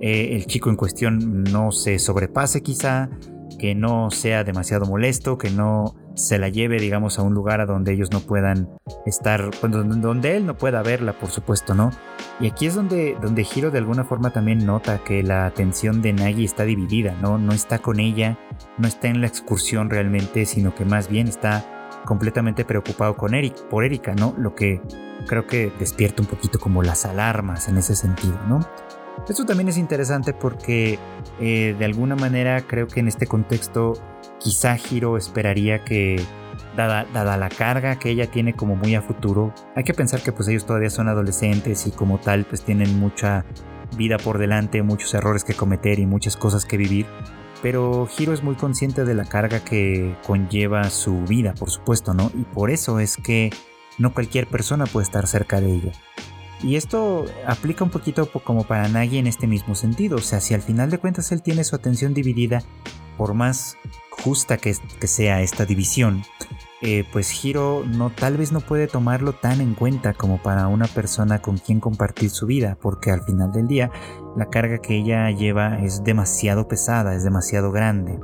eh, 0.00 0.36
el 0.36 0.46
chico 0.46 0.70
en 0.70 0.76
cuestión 0.76 1.44
no 1.44 1.70
se 1.70 1.98
sobrepase 1.98 2.62
quizá, 2.62 3.10
que 3.58 3.74
no 3.74 4.10
sea 4.10 4.42
demasiado 4.42 4.86
molesto, 4.86 5.36
que 5.36 5.50
no 5.50 5.94
se 6.16 6.38
la 6.38 6.48
lleve, 6.48 6.80
digamos, 6.80 7.18
a 7.18 7.22
un 7.22 7.34
lugar 7.34 7.60
a 7.60 7.66
donde 7.66 7.92
ellos 7.92 8.10
no 8.10 8.20
puedan 8.20 8.68
estar, 9.04 9.50
pues, 9.60 9.70
donde 9.70 10.36
él 10.36 10.46
no 10.46 10.56
pueda 10.56 10.82
verla, 10.82 11.12
por 11.12 11.30
supuesto, 11.30 11.74
¿no? 11.74 11.90
Y 12.40 12.48
aquí 12.48 12.66
es 12.66 12.74
donde, 12.74 13.16
donde 13.20 13.46
Hiro 13.54 13.70
de 13.70 13.78
alguna 13.78 14.04
forma 14.04 14.32
también 14.32 14.64
nota 14.64 15.04
que 15.04 15.22
la 15.22 15.46
atención 15.46 16.02
de 16.02 16.14
Nagi 16.14 16.44
está 16.44 16.64
dividida, 16.64 17.14
¿no? 17.20 17.38
No 17.38 17.52
está 17.52 17.78
con 17.78 18.00
ella, 18.00 18.38
no 18.78 18.88
está 18.88 19.08
en 19.08 19.20
la 19.20 19.26
excursión 19.26 19.90
realmente, 19.90 20.46
sino 20.46 20.74
que 20.74 20.84
más 20.84 21.08
bien 21.08 21.28
está 21.28 21.64
completamente 22.06 22.64
preocupado 22.64 23.16
con 23.16 23.34
Eric, 23.34 23.54
por 23.68 23.84
Erika, 23.84 24.14
¿no? 24.14 24.34
Lo 24.38 24.54
que 24.54 24.80
creo 25.28 25.46
que 25.46 25.70
despierta 25.78 26.22
un 26.22 26.28
poquito 26.28 26.58
como 26.58 26.82
las 26.82 27.04
alarmas 27.04 27.68
en 27.68 27.76
ese 27.76 27.94
sentido, 27.94 28.38
¿no? 28.48 28.60
Esto 29.28 29.44
también 29.44 29.68
es 29.68 29.76
interesante 29.76 30.32
porque 30.32 30.98
eh, 31.40 31.74
de 31.78 31.84
alguna 31.84 32.16
manera 32.16 32.62
creo 32.62 32.86
que 32.86 33.00
en 33.00 33.08
este 33.08 33.26
contexto 33.26 33.94
quizá 34.40 34.76
Hiro 34.76 35.16
esperaría 35.16 35.84
que 35.84 36.20
dada, 36.76 37.06
la 37.36 37.48
carga 37.48 37.98
que 37.98 38.10
ella 38.10 38.30
tiene 38.30 38.54
como 38.54 38.76
muy 38.76 38.94
a 38.94 39.02
futuro, 39.02 39.54
hay 39.74 39.84
que 39.84 39.94
pensar 39.94 40.22
que 40.22 40.32
pues 40.32 40.48
ellos 40.48 40.66
todavía 40.66 40.90
son 40.90 41.08
adolescentes 41.08 41.86
y 41.86 41.90
como 41.90 42.18
tal 42.18 42.44
pues 42.44 42.62
tienen 42.62 42.98
mucha 42.98 43.44
vida 43.96 44.18
por 44.18 44.38
delante, 44.38 44.82
muchos 44.82 45.14
errores 45.14 45.44
que 45.44 45.54
cometer 45.54 45.98
y 45.98 46.06
muchas 46.06 46.36
cosas 46.36 46.64
que 46.64 46.76
vivir 46.76 47.06
pero 47.62 48.08
Hiro 48.16 48.32
es 48.32 48.42
muy 48.42 48.54
consciente 48.54 49.04
de 49.04 49.14
la 49.14 49.24
carga 49.24 49.60
que 49.60 50.16
conlleva 50.26 50.88
su 50.90 51.22
vida, 51.22 51.54
por 51.54 51.70
supuesto, 51.70 52.14
¿no? 52.14 52.30
Y 52.34 52.44
por 52.44 52.70
eso 52.70 53.00
es 53.00 53.16
que 53.16 53.50
no 53.98 54.12
cualquier 54.12 54.46
persona 54.46 54.86
puede 54.86 55.04
estar 55.04 55.26
cerca 55.26 55.60
de 55.60 55.72
ella. 55.72 55.92
Y 56.62 56.76
esto 56.76 57.26
aplica 57.46 57.84
un 57.84 57.90
poquito 57.90 58.30
como 58.30 58.64
para 58.64 58.88
Nagi 58.88 59.18
en 59.18 59.26
este 59.26 59.46
mismo 59.46 59.74
sentido, 59.74 60.16
o 60.16 60.20
sea, 60.20 60.40
si 60.40 60.54
al 60.54 60.62
final 60.62 60.90
de 60.90 60.98
cuentas 60.98 61.32
él 61.32 61.42
tiene 61.42 61.64
su 61.64 61.76
atención 61.76 62.14
dividida, 62.14 62.62
por 63.16 63.34
más 63.34 63.76
justa 64.10 64.56
que, 64.56 64.74
sea 64.74 65.42
esta 65.42 65.64
división, 65.64 66.22
eh, 66.82 67.04
pues 67.12 67.44
Hiro 67.44 67.84
no, 67.86 68.10
tal 68.10 68.36
vez 68.36 68.52
no 68.52 68.60
puede 68.60 68.86
tomarlo 68.86 69.32
tan 69.32 69.60
en 69.60 69.74
cuenta 69.74 70.14
como 70.14 70.42
para 70.42 70.68
una 70.68 70.86
persona 70.86 71.40
con 71.40 71.58
quien 71.58 71.80
compartir 71.80 72.30
su 72.30 72.46
vida, 72.46 72.76
porque 72.80 73.10
al 73.10 73.22
final 73.22 73.52
del 73.52 73.66
día 73.66 73.90
la 74.36 74.46
carga 74.46 74.78
que 74.78 74.96
ella 74.96 75.30
lleva 75.30 75.78
es 75.80 76.04
demasiado 76.04 76.68
pesada, 76.68 77.14
es 77.14 77.24
demasiado 77.24 77.72
grande. 77.72 78.18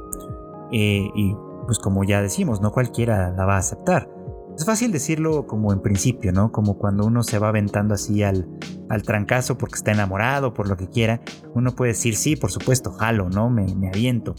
Eh, 0.73 1.11
y 1.15 1.35
pues 1.67 1.79
como 1.79 2.05
ya 2.05 2.21
decimos, 2.23 2.61
no 2.61 2.73
cualquiera 2.73 3.31
la 3.31 3.45
va 3.45 3.57
a 3.57 3.59
aceptar. 3.59 4.09
Es 4.57 4.67
fácil 4.67 4.93
decirlo 4.93 5.47
como 5.47 5.73
en 5.73 5.81
principio, 5.81 6.33
¿no? 6.33 6.53
Como 6.53 6.77
cuando 6.77 7.07
uno 7.07 7.23
se 7.23 7.39
va 7.39 7.49
aventando 7.49 7.95
así 7.95 8.23
al, 8.23 8.47
al 8.91 9.03
trancazo 9.03 9.57
porque 9.57 9.77
está 9.77 9.93
enamorado, 9.93 10.53
por 10.53 10.69
lo 10.69 10.77
que 10.77 10.89
quiera. 10.89 11.23
Uno 11.55 11.73
puede 11.73 11.93
decir, 11.93 12.17
sí, 12.17 12.37
por 12.37 12.51
supuesto, 12.51 12.93
jalo, 12.93 13.31
¿no? 13.31 13.49
Me, 13.49 13.75
me 13.75 13.89
aviento. 13.89 14.35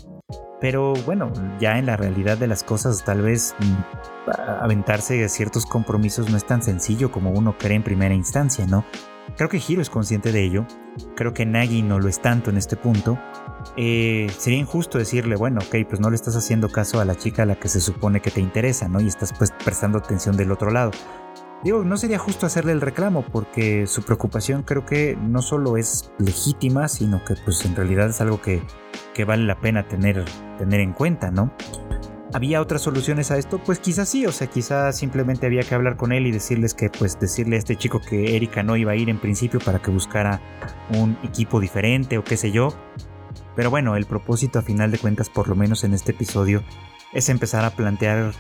Pero 0.60 0.94
bueno, 1.06 1.32
ya 1.60 1.78
en 1.78 1.86
la 1.86 1.98
realidad 1.98 2.38
de 2.38 2.48
las 2.48 2.64
cosas 2.64 3.04
tal 3.04 3.22
vez 3.22 3.56
mm, 3.60 4.30
aventarse 4.62 5.24
a 5.24 5.30
ciertos 5.30 5.66
compromisos 5.66 6.30
no 6.30 6.38
es 6.38 6.46
tan 6.46 6.64
sencillo 6.64 7.12
como 7.12 7.32
uno 7.32 7.58
cree 7.58 7.76
en 7.76 7.84
primera 7.84 8.14
instancia, 8.14 8.66
¿no? 8.66 8.86
Creo 9.36 9.50
que 9.50 9.62
Hiro 9.66 9.82
es 9.82 9.90
consciente 9.90 10.32
de 10.32 10.44
ello. 10.44 10.66
Creo 11.16 11.34
que 11.34 11.46
Nagi 11.46 11.82
no 11.82 12.00
lo 12.00 12.08
es 12.08 12.22
tanto 12.22 12.50
en 12.50 12.58
este 12.58 12.76
punto. 12.76 13.18
Eh, 13.78 14.28
sería 14.38 14.60
injusto 14.60 14.98
decirle, 14.98 15.36
bueno, 15.36 15.60
ok, 15.66 15.88
pues 15.88 16.00
no 16.00 16.10
le 16.10 16.16
estás 16.16 16.36
haciendo 16.36 16.70
caso 16.70 17.00
a 17.00 17.06
la 17.06 17.16
chica 17.16 17.44
a 17.44 17.46
la 17.46 17.56
que 17.56 17.68
se 17.68 17.82
supone 17.82 18.22
que 18.22 18.32
te 18.32 18.42
interesa, 18.42 18.88
¿no? 18.88 19.02
Y 19.02 19.08
estás 19.08 19.34
pues 19.34 19.52
prestando 19.64 19.98
atención 19.98 20.38
del 20.38 20.52
otro 20.52 20.72
lado. 20.72 20.92
Digo, 21.64 21.86
no 21.86 21.96
sería 21.96 22.20
justo 22.20 22.46
hacerle 22.46 22.74
el 22.74 22.82
reclamo 22.82 23.24
porque 23.32 23.88
su 23.88 24.04
preocupación 24.04 24.64
creo 24.64 24.86
que 24.86 25.16
no 25.16 25.42
solo 25.42 25.78
es 25.78 26.12
legítima, 26.20 26.90
sino 26.90 27.24
que 27.24 27.36
pues 27.46 27.64
en 27.64 27.76
realidad 27.76 28.10
es 28.10 28.20
algo 28.20 28.42
que, 28.42 28.62
que 29.14 29.24
vale 29.24 29.46
la 29.46 29.60
pena 29.60 29.88
tener, 29.88 30.26
tener 30.58 30.82
en 30.82 30.92
cuenta, 30.92 31.32
¿no? 31.32 31.54
¿Había 32.34 32.62
otras 32.62 32.82
soluciones 32.82 33.32
a 33.32 33.38
esto? 33.38 33.60
Pues 33.64 33.80
quizás 33.80 34.10
sí, 34.10 34.26
o 34.26 34.32
sea, 34.32 34.48
quizás 34.48 34.98
simplemente 34.98 35.46
había 35.46 35.62
que 35.62 35.76
hablar 35.76 35.98
con 35.98 36.12
él 36.12 36.26
y 36.26 36.32
decirles 36.32 36.74
que, 36.74 36.90
pues, 36.90 37.20
decirle 37.20 37.58
a 37.58 37.60
este 37.60 37.76
chico 37.76 38.02
que 38.02 38.36
Erika 38.36 38.64
no 38.64 38.76
iba 38.76 38.92
a 38.92 38.96
ir 38.96 39.10
en 39.10 39.20
principio 39.20 39.60
para 39.60 39.80
que 39.80 39.92
buscara 39.92 40.42
un 40.98 41.16
equipo 41.24 41.60
diferente 41.60 42.18
o 42.18 42.24
qué 42.24 42.36
sé 42.36 42.52
yo. 42.52 42.70
Pero 43.56 43.70
bueno, 43.70 43.96
el 43.96 44.08
propósito 44.08 44.58
a 44.58 44.64
final 44.64 44.90
de 44.90 44.98
cuentas, 44.98 45.30
por 45.30 45.48
lo 45.48 45.56
menos 45.56 45.84
en 45.84 45.94
este 45.94 46.12
episodio, 46.12 46.64
es 47.14 47.30
empezar 47.30 47.64
a 47.66 47.70
plantear 47.70 48.34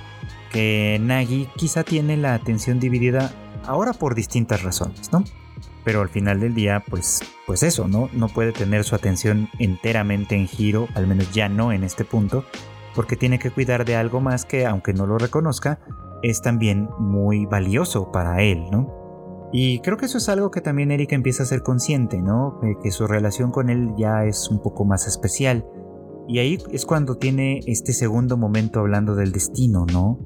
que 0.54 1.00
Nagi 1.02 1.50
quizá 1.58 1.84
tiene 1.84 2.16
la 2.16 2.36
atención 2.36 2.80
dividida 2.80 3.34
ahora 3.66 3.92
por 3.92 4.16
distintas 4.16 4.64
razones, 4.64 5.12
¿no? 5.12 5.24
Pero 5.84 6.02
al 6.02 6.10
final 6.10 6.40
del 6.40 6.54
día, 6.54 6.84
pues, 6.90 7.22
pues 7.46 7.64
eso, 7.64 7.88
¿no? 7.90 8.10
No 8.14 8.30
puede 8.30 8.54
tener 8.54 8.86
su 8.86 8.96
atención 8.96 9.50
enteramente 9.60 10.36
en 10.36 10.48
giro, 10.48 10.88
al 10.96 11.08
menos 11.08 11.34
ya 11.34 11.50
no 11.50 11.74
en 11.74 11.84
este 11.84 12.06
punto, 12.06 12.46
porque 12.96 13.18
tiene 13.18 13.40
que 13.40 13.52
cuidar 13.52 13.84
de 13.84 13.96
algo 13.96 14.22
más 14.22 14.46
que, 14.46 14.66
aunque 14.66 14.94
no 14.94 15.06
lo 15.06 15.18
reconozca, 15.18 15.80
es 16.22 16.42
también 16.42 16.88
muy 17.00 17.46
valioso 17.46 18.12
para 18.12 18.42
él, 18.42 18.64
¿no? 18.72 19.50
Y 19.52 19.80
creo 19.82 19.98
que 19.98 20.06
eso 20.06 20.18
es 20.18 20.30
algo 20.30 20.52
que 20.52 20.62
también 20.62 20.92
Erika 20.92 21.16
empieza 21.16 21.44
a 21.44 21.46
ser 21.46 21.62
consciente, 21.62 22.22
¿no? 22.22 22.60
Que 22.82 22.92
su 22.92 23.06
relación 23.06 23.52
con 23.52 23.70
él 23.70 23.90
ya 23.98 24.26
es 24.26 24.50
un 24.50 24.62
poco 24.62 24.86
más 24.86 25.06
especial. 25.06 25.66
Y 26.28 26.40
ahí 26.40 26.58
es 26.72 26.86
cuando 26.86 27.18
tiene 27.18 27.60
este 27.68 27.94
segundo 27.94 28.38
momento 28.38 28.80
hablando 28.80 29.16
del 29.16 29.32
destino, 29.32 29.86
¿no? 29.92 30.20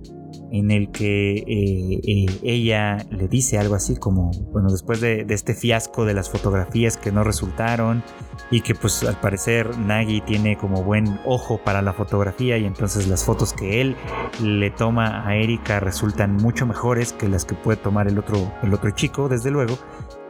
En 0.52 0.72
el 0.72 0.92
que 0.92 1.38
eh, 1.38 2.02
eh, 2.04 2.26
ella 2.44 2.98
le 3.10 3.28
dice 3.28 3.58
algo 3.58 3.76
así 3.76 3.98
como, 3.98 4.32
bueno, 4.52 4.70
después 4.72 5.02
de, 5.02 5.26
este 5.30 5.54
fiasco 5.54 6.06
de 6.06 6.14
las 6.14 6.30
fotografías 6.30 6.98
que 6.98 7.12
no 7.12 7.24
resultaron 7.24 8.04
y 8.50 8.62
que 8.62 8.76
pues 8.76 9.04
al 9.04 9.20
parecer 9.20 9.78
Nagi 9.78 10.22
tiene 10.22 10.58
como 10.58 10.84
buen 10.84 11.20
ojo 11.26 11.60
para 11.64 11.82
la 11.82 11.94
fotografía 11.94 12.58
y 12.58 12.66
entonces 12.66 13.08
las 13.08 13.26
fotos 13.26 13.54
que 13.54 13.82
él 13.82 13.96
le 14.42 14.70
toma 14.72 15.28
a 15.28 15.36
Erika 15.36 15.80
resultan 15.80 16.36
mucho 16.36 16.66
mejores 16.66 17.14
que 17.14 17.28
las 17.28 17.46
que 17.46 17.56
puede 17.56 17.78
tomar 17.78 18.08
el 18.08 18.18
otro, 18.18 18.54
el 18.64 18.74
otro 18.74 18.92
chico, 18.92 19.28
desde 19.28 19.52
luego. 19.52 19.78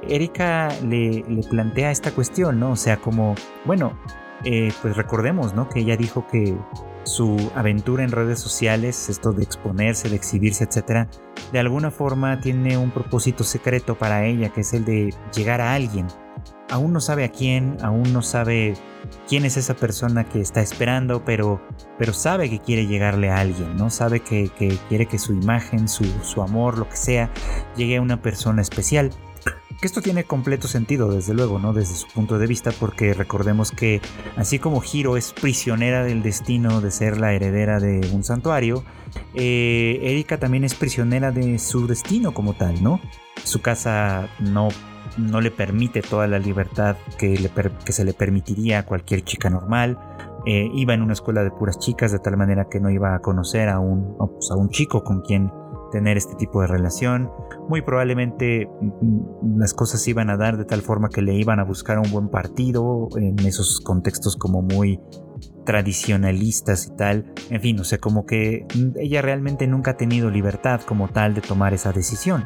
Erika 0.07 0.69
le, 0.83 1.23
plantea 1.49 1.91
esta 1.91 2.11
cuestión, 2.11 2.59
¿no? 2.59 2.71
O 2.71 2.75
sea, 2.75 2.97
como, 2.97 3.35
bueno, 3.65 3.97
eh, 4.43 4.71
pues 4.81 4.95
recordemos, 4.95 5.53
¿no? 5.53 5.69
Que 5.69 5.79
ella 5.79 5.97
dijo 5.97 6.25
que 6.27 6.55
su 7.07 7.51
aventura 7.55 8.03
en 8.03 8.11
redes 8.11 8.39
sociales, 8.39 9.09
esto 9.09 9.31
de 9.31 9.43
exponerse, 9.43 10.09
de 10.09 10.15
exhibirse, 10.15 10.65
etcétera, 10.65 11.09
de 11.51 11.59
alguna 11.59 11.91
forma 11.91 12.39
tiene 12.39 12.77
un 12.77 12.91
propósito 12.91 13.43
secreto 13.43 13.97
para 13.97 14.25
ella, 14.25 14.49
que 14.49 14.61
es 14.61 14.73
el 14.73 14.85
de 14.85 15.13
llegar 15.33 15.61
a 15.61 15.73
alguien. 15.73 16.07
Aún 16.69 16.91
no 16.91 16.99
sabe 16.99 17.23
a 17.23 17.31
quién, 17.31 17.77
aún 17.81 18.11
no 18.11 18.21
sabe 18.21 18.75
quién 19.27 19.45
es 19.45 19.55
esa 19.55 19.73
persona 19.73 20.25
que 20.25 20.41
está 20.41 20.61
esperando, 20.61 21.23
pero, 21.23 21.61
pero 21.97 22.11
sabe 22.13 22.49
que 22.49 22.59
quiere 22.59 22.87
llegarle 22.87 23.29
a 23.29 23.37
alguien, 23.37 23.77
¿no? 23.77 23.89
Sabe 23.89 24.19
que, 24.19 24.51
quiere 24.89 25.05
que 25.05 25.17
su 25.17 25.33
imagen, 25.33 25.87
su, 25.87 26.03
su 26.23 26.41
amor, 26.41 26.77
lo 26.77 26.89
que 26.89 26.97
sea, 26.97 27.31
llegue 27.77 27.97
a 27.97 28.01
una 28.01 28.21
persona 28.21 28.61
especial. 28.61 29.11
Que 29.79 29.85
esto 29.85 30.01
tiene 30.01 30.23
completo 30.23 30.67
sentido, 30.67 31.11
desde 31.11 31.35
luego, 31.35 31.59
¿no? 31.59 31.71
Desde 31.71 31.93
su 31.93 32.07
punto 32.07 32.39
de 32.39 32.47
vista, 32.47 32.71
porque 32.79 33.13
recordemos 33.13 33.69
que 33.69 34.01
así 34.35 34.57
como 34.57 34.81
Hiro 34.81 35.17
es 35.17 35.33
prisionera 35.33 36.03
del 36.03 36.23
destino 36.23 36.81
de 36.81 36.89
ser 36.89 37.19
la 37.19 37.33
heredera 37.33 37.79
de 37.79 38.09
un 38.11 38.23
santuario, 38.23 38.83
eh, 39.35 39.99
Erika 40.01 40.39
también 40.39 40.63
es 40.63 40.73
prisionera 40.73 41.31
de 41.31 41.59
su 41.59 41.85
destino 41.85 42.33
como 42.33 42.55
tal, 42.55 42.81
¿no? 42.81 42.99
Su 43.43 43.61
casa 43.61 44.29
no, 44.39 44.69
no 45.17 45.41
le 45.41 45.51
permite 45.51 46.01
toda 46.01 46.25
la 46.25 46.39
libertad 46.39 46.97
que, 47.19 47.49
que 47.85 47.91
se 47.91 48.03
le 48.03 48.13
permitiría 48.13 48.79
a 48.79 48.83
cualquier 48.83 49.23
chica 49.23 49.51
normal. 49.51 49.99
Eh, 50.47 50.71
iba 50.73 50.93
en 50.93 51.01
una 51.01 51.13
escuela 51.13 51.43
de 51.43 51.51
puras 51.51 51.77
chicas, 51.77 52.11
de 52.11 52.19
tal 52.19 52.37
manera 52.37 52.67
que 52.69 52.79
no 52.79 52.89
iba 52.89 53.13
a 53.13 53.19
conocer 53.19 53.69
a 53.69 53.79
un, 53.79 54.15
pues, 54.17 54.49
a 54.49 54.55
un 54.55 54.69
chico 54.69 55.03
con 55.03 55.21
quien 55.21 55.51
tener 55.87 56.17
este 56.17 56.35
tipo 56.35 56.61
de 56.61 56.67
relación. 56.67 57.31
Muy 57.67 57.81
probablemente 57.81 58.67
mm, 58.67 59.59
las 59.59 59.73
cosas 59.73 60.07
iban 60.07 60.29
a 60.29 60.37
dar 60.37 60.57
de 60.57 60.65
tal 60.65 60.81
forma 60.81 61.09
que 61.09 61.21
le 61.21 61.35
iban 61.35 61.59
a 61.59 61.63
buscar 61.63 61.99
un 61.99 62.11
buen 62.11 62.29
partido 62.29 63.09
en 63.17 63.39
esos 63.39 63.81
contextos 63.81 64.35
como 64.37 64.61
muy 64.61 64.99
tradicionalistas 65.65 66.87
y 66.87 66.95
tal. 66.95 67.33
En 67.49 67.61
fin, 67.61 67.79
o 67.79 67.83
sea, 67.83 67.97
como 67.97 68.25
que 68.25 68.65
mm, 68.73 68.99
ella 68.99 69.21
realmente 69.21 69.67
nunca 69.67 69.91
ha 69.91 69.97
tenido 69.97 70.29
libertad 70.29 70.81
como 70.81 71.09
tal 71.09 71.33
de 71.33 71.41
tomar 71.41 71.73
esa 71.73 71.91
decisión. 71.91 72.45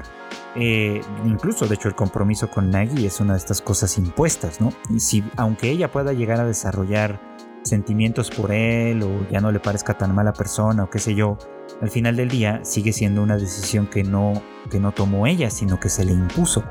Eh, 0.56 1.02
incluso, 1.26 1.68
de 1.68 1.76
hecho, 1.76 1.88
el 1.88 1.96
compromiso 1.96 2.50
con 2.50 2.72
Nagi 2.72 3.06
es 3.06 3.20
una 3.20 3.34
de 3.34 3.40
estas 3.40 3.62
cosas 3.62 3.98
impuestas, 3.98 4.60
¿no? 4.60 4.74
Y 4.90 5.00
si, 5.00 5.24
aunque 5.38 5.70
ella 5.70 5.92
pueda 5.92 6.14
llegar 6.14 6.40
a 6.40 6.46
desarrollar 6.46 7.22
sentimientos 7.64 8.32
por 8.32 8.52
él 8.52 9.04
o 9.04 9.30
ya 9.30 9.40
no 9.40 9.52
le 9.52 9.60
parezca 9.60 9.98
tan 9.98 10.16
mala 10.16 10.34
persona 10.34 10.84
o 10.84 10.90
qué 10.90 11.00
sé 11.00 11.16
yo, 11.16 11.38
al 11.82 11.90
final 11.90 12.16
del 12.16 12.30
día 12.30 12.62
sigue 12.64 12.94
siendo 12.94 13.24
una 13.24 13.38
decisión 13.38 13.88
que 13.88 14.04
no, 14.04 14.34
que 14.70 14.80
no 14.80 14.92
tomó 14.92 15.28
ella, 15.28 15.50
sino 15.50 15.80
que 15.80 15.90
se 15.90 16.06
le 16.06 16.14
impuso. 16.14 16.64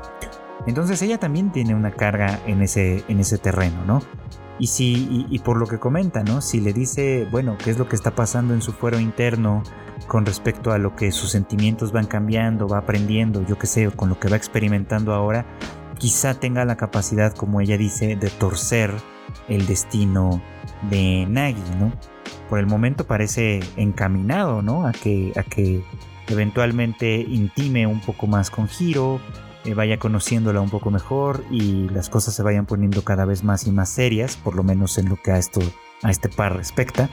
Entonces 0.67 1.01
ella 1.01 1.17
también 1.17 1.51
tiene 1.51 1.75
una 1.75 1.91
carga 1.91 2.39
en 2.47 2.61
ese, 2.61 3.03
en 3.07 3.19
ese 3.19 3.37
terreno, 3.37 3.83
¿no? 3.85 4.01
Y, 4.59 4.67
si, 4.67 5.25
y, 5.29 5.39
por 5.39 5.57
lo 5.57 5.65
que 5.65 5.79
comenta, 5.79 6.23
¿no? 6.23 6.39
Si 6.39 6.61
le 6.61 6.71
dice, 6.71 7.27
bueno, 7.31 7.57
qué 7.57 7.71
es 7.71 7.79
lo 7.79 7.89
que 7.89 7.95
está 7.95 8.13
pasando 8.13 8.53
en 8.53 8.61
su 8.61 8.73
fuero 8.73 8.99
interno 8.99 9.63
con 10.07 10.23
respecto 10.23 10.71
a 10.71 10.77
lo 10.77 10.95
que 10.95 11.11
sus 11.11 11.31
sentimientos 11.31 11.91
van 11.91 12.05
cambiando, 12.05 12.67
va 12.67 12.77
aprendiendo, 12.77 13.43
yo 13.43 13.57
qué 13.57 13.65
sé, 13.65 13.89
con 13.89 14.09
lo 14.09 14.19
que 14.19 14.29
va 14.29 14.37
experimentando 14.37 15.15
ahora, 15.15 15.47
quizá 15.97 16.35
tenga 16.35 16.63
la 16.63 16.77
capacidad, 16.77 17.33
como 17.33 17.59
ella 17.59 17.75
dice, 17.75 18.15
de 18.15 18.29
torcer 18.29 18.93
el 19.47 19.65
destino 19.65 20.41
de 20.91 21.25
Nagi, 21.27 21.63
¿no? 21.79 21.91
Por 22.49 22.59
el 22.59 22.67
momento 22.67 23.05
parece 23.05 23.61
encaminado, 23.77 24.61
¿no? 24.61 24.85
A 24.85 24.91
que, 24.91 25.33
a 25.35 25.43
que 25.43 25.83
eventualmente 26.27 27.15
intime 27.15 27.87
un 27.87 28.01
poco 28.01 28.27
más 28.27 28.49
con 28.49 28.67
Hiro, 28.79 29.19
eh, 29.63 29.73
vaya 29.75 29.99
conociéndola 29.99 30.59
un 30.59 30.69
poco 30.69 30.89
mejor 30.89 31.43
y 31.51 31.87
las 31.89 32.09
cosas 32.09 32.33
se 32.33 32.41
vayan 32.41 32.65
poniendo 32.65 33.03
cada 33.03 33.25
vez 33.25 33.43
más 33.43 33.67
y 33.67 33.71
más 33.71 33.89
serias, 33.89 34.35
por 34.35 34.55
lo 34.55 34.63
menos 34.63 34.97
en 34.97 35.07
lo 35.07 35.17
que 35.17 35.31
a 35.31 35.37
esto 35.37 35.61
a 36.03 36.09
este 36.09 36.29
par 36.29 36.57
respecta. 36.57 37.09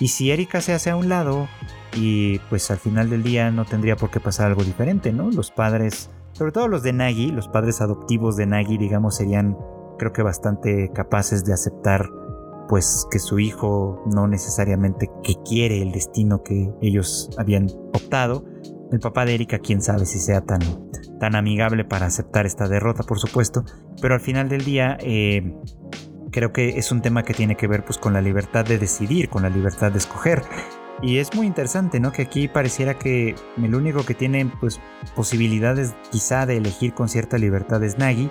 Y 0.00 0.08
si 0.08 0.32
Erika 0.32 0.60
se 0.60 0.72
hace 0.72 0.90
a 0.90 0.96
un 0.96 1.08
lado 1.08 1.48
y 1.94 2.40
pues 2.50 2.70
al 2.72 2.78
final 2.78 3.10
del 3.10 3.22
día 3.22 3.52
no 3.52 3.64
tendría 3.64 3.96
por 3.96 4.10
qué 4.10 4.18
pasar 4.18 4.46
algo 4.48 4.64
diferente, 4.64 5.12
¿no? 5.12 5.30
Los 5.30 5.52
padres, 5.52 6.10
sobre 6.32 6.50
todo 6.50 6.66
los 6.66 6.82
de 6.82 6.92
Nagi, 6.92 7.30
los 7.30 7.46
padres 7.46 7.80
adoptivos 7.80 8.36
de 8.36 8.46
Nagi, 8.46 8.76
digamos, 8.76 9.16
serían 9.16 9.56
creo 9.96 10.12
que 10.12 10.22
bastante 10.22 10.90
capaces 10.92 11.44
de 11.44 11.52
aceptar 11.52 12.10
pues 12.68 13.06
que 13.10 13.18
su 13.18 13.38
hijo 13.38 14.02
no 14.12 14.26
necesariamente 14.26 15.10
que 15.22 15.34
quiere 15.44 15.82
el 15.82 15.92
destino 15.92 16.42
que 16.42 16.70
ellos 16.80 17.30
habían 17.38 17.66
optado, 17.92 18.44
el 18.92 19.00
papá 19.00 19.24
de 19.24 19.34
Erika, 19.34 19.58
quién 19.58 19.82
sabe 19.82 20.06
si 20.06 20.18
sea 20.18 20.40
tan, 20.42 20.60
tan 21.18 21.34
amigable 21.34 21.84
para 21.84 22.06
aceptar 22.06 22.46
esta 22.46 22.68
derrota, 22.68 23.02
por 23.02 23.18
supuesto, 23.18 23.64
pero 24.00 24.14
al 24.14 24.20
final 24.20 24.48
del 24.48 24.64
día 24.64 24.96
eh, 25.00 25.54
creo 26.30 26.52
que 26.52 26.78
es 26.78 26.92
un 26.92 27.02
tema 27.02 27.22
que 27.22 27.34
tiene 27.34 27.56
que 27.56 27.66
ver 27.66 27.84
pues, 27.84 27.98
con 27.98 28.12
la 28.12 28.20
libertad 28.20 28.64
de 28.64 28.78
decidir, 28.78 29.28
con 29.28 29.42
la 29.42 29.50
libertad 29.50 29.92
de 29.92 29.98
escoger. 29.98 30.42
Y 31.02 31.18
es 31.18 31.34
muy 31.34 31.46
interesante, 31.46 31.98
¿no? 31.98 32.12
Que 32.12 32.22
aquí 32.22 32.46
pareciera 32.46 32.94
que 32.98 33.34
el 33.56 33.74
único 33.74 34.04
que 34.04 34.14
tiene 34.14 34.50
pues, 34.60 34.80
posibilidades 35.16 35.94
quizá 36.10 36.46
de 36.46 36.56
elegir 36.56 36.94
con 36.94 37.08
cierta 37.08 37.36
libertad 37.36 37.82
es 37.82 37.98
Nagi, 37.98 38.30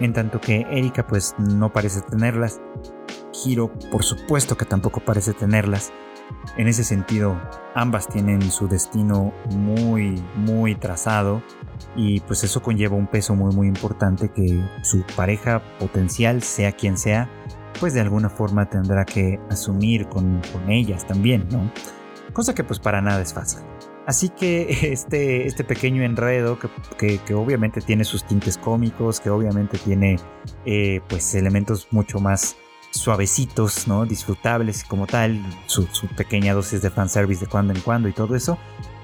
en 0.00 0.12
tanto 0.12 0.40
que 0.40 0.66
Erika 0.70 1.06
pues 1.06 1.34
no 1.38 1.72
parece 1.72 2.02
tenerlas. 2.02 2.60
Hiro 3.44 3.72
por 3.90 4.04
supuesto 4.04 4.56
que 4.56 4.64
tampoco 4.64 5.00
parece 5.00 5.32
tenerlas. 5.32 5.92
En 6.56 6.68
ese 6.68 6.84
sentido, 6.84 7.40
ambas 7.74 8.08
tienen 8.08 8.42
su 8.50 8.68
destino 8.68 9.32
muy, 9.50 10.22
muy 10.36 10.74
trazado 10.74 11.42
y 11.96 12.20
pues 12.20 12.44
eso 12.44 12.62
conlleva 12.62 12.96
un 12.96 13.06
peso 13.06 13.34
muy, 13.34 13.54
muy 13.54 13.66
importante 13.66 14.30
que 14.30 14.62
su 14.82 15.04
pareja 15.16 15.62
potencial, 15.78 16.42
sea 16.42 16.72
quien 16.72 16.96
sea, 16.96 17.28
pues 17.80 17.94
de 17.94 18.00
alguna 18.00 18.30
forma 18.30 18.68
tendrá 18.68 19.04
que 19.04 19.40
asumir 19.50 20.06
con, 20.08 20.40
ellas 20.68 21.06
también, 21.06 21.46
¿no? 21.50 21.70
Cosa 22.32 22.54
que 22.54 22.64
pues 22.64 22.78
para 22.78 23.00
nada 23.00 23.20
es 23.20 23.32
fácil. 23.32 23.60
Así 24.06 24.28
que 24.28 24.68
este, 24.92 25.46
este 25.46 25.64
pequeño 25.64 26.02
enredo 26.02 26.58
que, 26.98 27.34
obviamente 27.34 27.80
tiene 27.80 28.04
sus 28.04 28.24
tintes 28.24 28.58
cómicos, 28.58 29.20
que 29.20 29.30
obviamente 29.30 29.78
tiene 29.78 30.16
eh, 30.64 31.00
pues 31.08 31.34
elementos 31.34 31.88
mucho 31.90 32.20
más 32.20 32.56
suavecitos, 32.94 33.88
¿no? 33.88 34.06
Disfrutables 34.06 34.84
como 34.84 35.06
tal, 35.06 35.40
su, 35.66 35.86
pequeña 36.16 36.54
dosis 36.54 36.80
de 36.82 36.90
fanservice 36.90 37.44
de 37.44 37.50
cuando 37.50 37.72
en 37.72 37.80
cuando 37.80 38.08
y 38.08 38.12
todo 38.12 38.34
eso, 38.36 38.56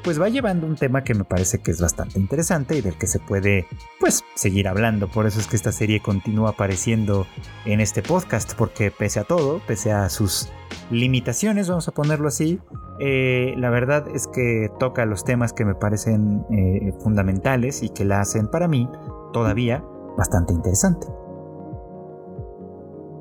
pues 0.03 0.21
va 0.21 0.29
llevando 0.29 0.67
un 0.67 0.77
tema 0.77 1.05
que 1.05 1.15
me 1.15 1.25
parece 1.25 1.59
que 1.59 1.71
es 1.71 1.81
bastante 1.81 2.19
interesante 2.19 2.77
y 2.77 2.81
del 2.81 2.97
que 2.97 3.07
se 3.07 3.19
puede, 3.19 3.67
pues, 3.99 4.25
seguir 4.35 4.69
hablando. 4.69 5.09
Por 5.09 5.27
eso 5.27 5.41
es 5.41 5.47
que 5.47 5.57
esta 5.57 5.73
serie 5.73 6.01
continúa 6.01 6.51
apareciendo 6.51 7.27
en 7.67 7.81
este 7.81 8.03
podcast, 8.03 8.55
porque 8.55 8.91
pese 8.91 9.21
a 9.21 9.25
todo, 9.25 9.61
pese 9.67 9.93
a 9.93 10.09
sus 10.09 10.49
limitaciones, 10.91 11.69
vamos 11.69 11.89
a 11.89 11.93
ponerlo 11.93 12.29
así, 12.29 12.61
eh, 13.01 13.55
la 13.57 13.71
verdad 13.71 14.07
es 14.15 14.27
que 14.27 14.69
toca 14.79 15.05
los 15.05 15.25
temas 15.25 15.53
que 15.53 15.65
me 15.65 15.75
parecen 15.75 16.45
eh, 16.51 16.93
fundamentales 17.03 17.83
y 17.83 17.89
que 17.89 18.05
la 18.05 18.21
hacen 18.21 18.49
para 18.49 18.69
mí 18.69 18.89
todavía 19.33 19.85
bastante 20.17 20.53
interesante. 20.53 21.07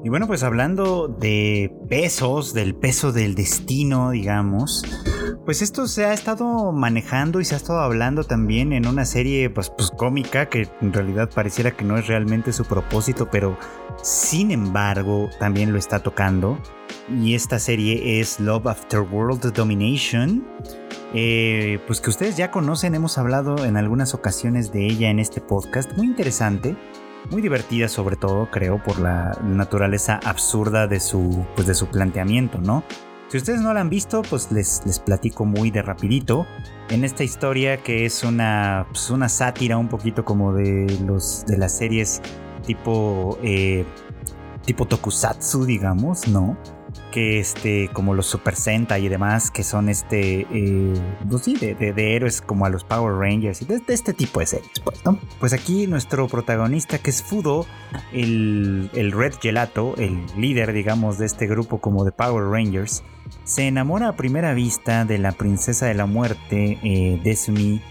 Y 0.02 0.08
bueno, 0.08 0.28
pues 0.28 0.44
hablando 0.44 1.10
de 1.10 1.76
pesos, 1.90 2.54
del 2.54 2.74
peso 2.74 3.12
del 3.12 3.36
destino, 3.36 4.12
digamos, 4.12 4.82
pues 5.44 5.62
esto 5.62 5.88
se 5.88 6.06
ha 6.06 6.14
estado 6.14 6.72
manejando 6.72 7.42
y 7.42 7.46
se 7.46 7.56
ha 7.56 7.58
estado 7.58 7.80
hablando 7.80 8.24
también 8.24 8.72
en 8.72 8.88
una 8.88 9.04
serie 9.04 9.50
pues, 9.50 9.70
pues 9.70 9.92
cómica 9.92 10.48
que 10.48 10.70
en 10.80 10.94
realidad 10.94 11.30
pareciera 11.36 11.72
que 11.72 11.84
no 11.84 11.98
es 11.98 12.08
realmente 12.08 12.54
su 12.54 12.64
propósito, 12.64 13.30
pero 13.30 13.58
sin 14.02 14.52
embargo 14.52 15.30
también 15.38 15.74
lo 15.74 15.78
está 15.78 16.00
tocando. 16.00 16.58
Y 17.22 17.36
esta 17.36 17.60
serie 17.60 18.22
es 18.22 18.40
Love 18.40 18.68
After 18.68 19.02
World 19.02 19.52
Domination. 19.52 20.48
Eh, 21.14 21.80
pues 21.88 22.00
que 22.00 22.10
ustedes 22.10 22.38
ya 22.38 22.52
conocen, 22.52 22.96
hemos 22.96 23.18
hablado 23.18 23.66
en 23.66 23.76
algunas 23.76 24.14
ocasiones 24.14 24.72
de 24.72 24.86
ella 24.86 25.10
en 25.10 25.20
este 25.20 25.42
podcast, 25.42 25.92
muy 25.98 26.06
interesante 26.06 26.78
muy 27.30 27.42
divertida 27.42 27.88
sobre 27.88 28.16
todo, 28.16 28.50
creo, 28.52 28.82
por 28.84 29.00
la 29.00 29.38
naturaleza 29.44 30.20
absurda 30.24 30.88
de 30.88 31.00
su, 31.00 31.46
pues 31.56 31.68
de 31.68 31.74
su 31.76 31.88
planteamiento, 31.88 32.60
¿no? 32.60 32.84
Si 33.30 33.38
ustedes 33.38 33.62
no 33.62 33.74
la 33.74 33.82
han 33.82 33.90
visto, 33.90 34.24
pues 34.24 34.52
les, 34.52 34.82
les 34.86 34.98
platico 34.98 35.46
muy 35.46 35.70
de 35.70 35.84
rapidito. 35.84 36.48
En 36.90 37.04
esta 37.04 37.24
historia 37.24 37.78
que 37.78 38.06
es 38.06 38.24
una, 38.24 38.88
pues 38.90 39.12
una 39.12 39.30
sátira 39.30 39.78
un 39.78 39.88
poquito 39.88 40.26
como 40.26 40.54
de, 40.54 40.88
los, 41.06 41.46
de 41.46 41.58
las 41.60 41.78
series 41.78 42.24
tipo, 42.66 43.38
eh, 43.44 43.86
tipo 44.66 44.88
tokusatsu, 44.88 45.66
digamos, 45.66 46.28
¿no? 46.28 46.58
Que 47.12 47.40
este, 47.40 47.90
como 47.94 48.14
los 48.14 48.28
Super 48.28 48.56
Sentai 48.56 49.06
y 49.06 49.10
demás, 49.10 49.52
que 49.52 49.64
son 49.64 49.90
este, 49.90 50.48
eh, 50.52 50.94
pues 51.30 51.44
sí, 51.44 51.56
de, 51.56 52.16
héroes 52.16 52.42
como 52.42 52.66
a 52.66 52.70
los 52.70 52.84
Power 52.84 53.16
Rangers 53.16 53.62
y 53.62 53.66
de, 53.66 53.82
este 53.88 54.14
tipo 54.14 54.40
de 54.40 54.46
series, 54.46 54.80
pues, 54.84 55.04
¿no? 55.06 55.20
Pues 55.40 55.54
aquí 55.54 55.88
nuestro 55.88 56.28
protagonista, 56.28 57.00
que 57.00 57.10
es 57.10 57.24
Fudo, 57.24 57.66
el, 58.14 59.12
Red 59.12 59.36
Gelato, 59.42 59.96
el 59.98 60.26
líder, 60.38 60.74
digamos, 60.74 61.18
de 61.18 61.26
este 61.26 61.48
grupo 61.48 61.80
como 61.80 62.06
de 62.06 62.12
Power 62.12 62.46
Rangers, 62.46 63.04
se 63.44 63.68
enamora 63.68 64.10
a 64.10 64.16
primera 64.16 64.54
vista 64.54 65.06
de 65.06 65.18
la 65.18 65.32
princesa 65.32 65.86
de 65.88 65.94
la 65.96 66.06
muerte, 66.06 66.80
eh, 66.84 67.20
Desumi, 67.24 67.82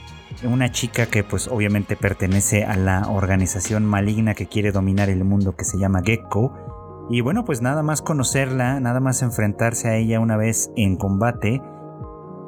una 0.44 0.70
chica 0.70 1.06
que 1.06 1.24
pues 1.24 1.48
obviamente 1.48 1.96
pertenece 1.96 2.64
a 2.64 2.76
la 2.76 3.08
organización 3.08 3.84
maligna 3.84 4.34
que 4.34 4.46
quiere 4.46 4.70
dominar 4.70 5.08
el 5.08 5.24
mundo 5.24 5.56
que 5.56 5.64
se 5.64 5.78
llama 5.78 6.00
Gecko 6.04 6.78
y 7.11 7.21
bueno, 7.21 7.44
pues 7.44 7.62
nada 7.62 7.83
más 7.83 8.03
conocerla, 8.03 8.81
nada 8.81 9.01
más 9.01 9.23
enfrentarse 9.23 9.88
a 9.88 9.97
ella 9.97 10.21
una 10.21 10.37
vez 10.37 10.71
en 10.77 10.97
combate, 10.97 11.62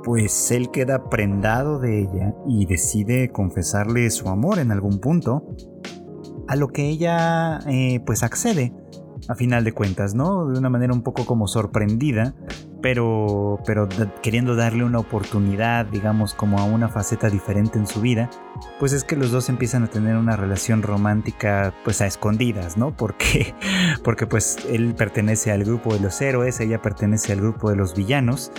pues 0.05 0.51
él 0.51 0.71
queda 0.71 1.09
prendado 1.09 1.79
de 1.79 2.01
ella 2.01 2.35
y 2.47 2.67
decide 2.67 3.31
confesarle 3.31 4.11
su 4.11 4.29
amor 4.29 4.59
en 4.59 4.71
algún 4.71 4.99
punto, 4.99 5.47
a 6.49 6.57
lo 6.57 6.69
que 6.69 6.89
ella 6.89 7.61
eh, 7.67 8.01
pues 8.05 8.23
accede 8.23 8.73
a 9.29 9.35
final 9.35 9.65
de 9.65 9.73
cuentas, 9.73 10.15
¿no? 10.15 10.47
De 10.47 10.59
una 10.59 10.71
manera 10.71 10.93
un 10.93 11.03
poco 11.03 11.27
como 11.27 11.49
sorprendida, 11.49 12.35
pero, 12.83 13.59
pero 13.67 13.89
queriendo 14.23 14.57
darle 14.57 14.85
una 14.85 14.99
oportunidad, 14.99 15.87
digamos, 15.87 16.35
como 16.35 16.59
a 16.59 16.65
una 16.65 16.89
faceta 16.89 17.29
diferente 17.29 17.79
en 17.79 17.87
su 17.87 18.01
vida, 18.01 18.31
pues 18.79 18.93
es 18.93 19.05
que 19.05 19.17
los 19.17 19.31
dos 19.31 19.49
empiezan 19.49 19.85
a 19.85 19.89
tener 19.89 20.17
una 20.17 20.37
relación 20.37 20.83
romántica, 20.83 21.75
pues 21.85 22.01
a 22.01 22.07
escondidas, 22.07 22.77
¿no? 22.77 22.97
Porque, 22.97 23.55
porque 24.05 24.27
pues 24.27 24.59
él 24.69 24.95
pertenece 24.95 25.53
al 25.53 25.65
grupo 25.65 25.95
de 25.95 26.01
los 26.01 26.21
héroes, 26.21 26.61
ella 26.61 26.81
pertenece 26.83 27.33
al 27.33 27.41
grupo 27.41 27.71
de 27.71 27.77
los 27.77 27.95
villanos, 27.95 28.53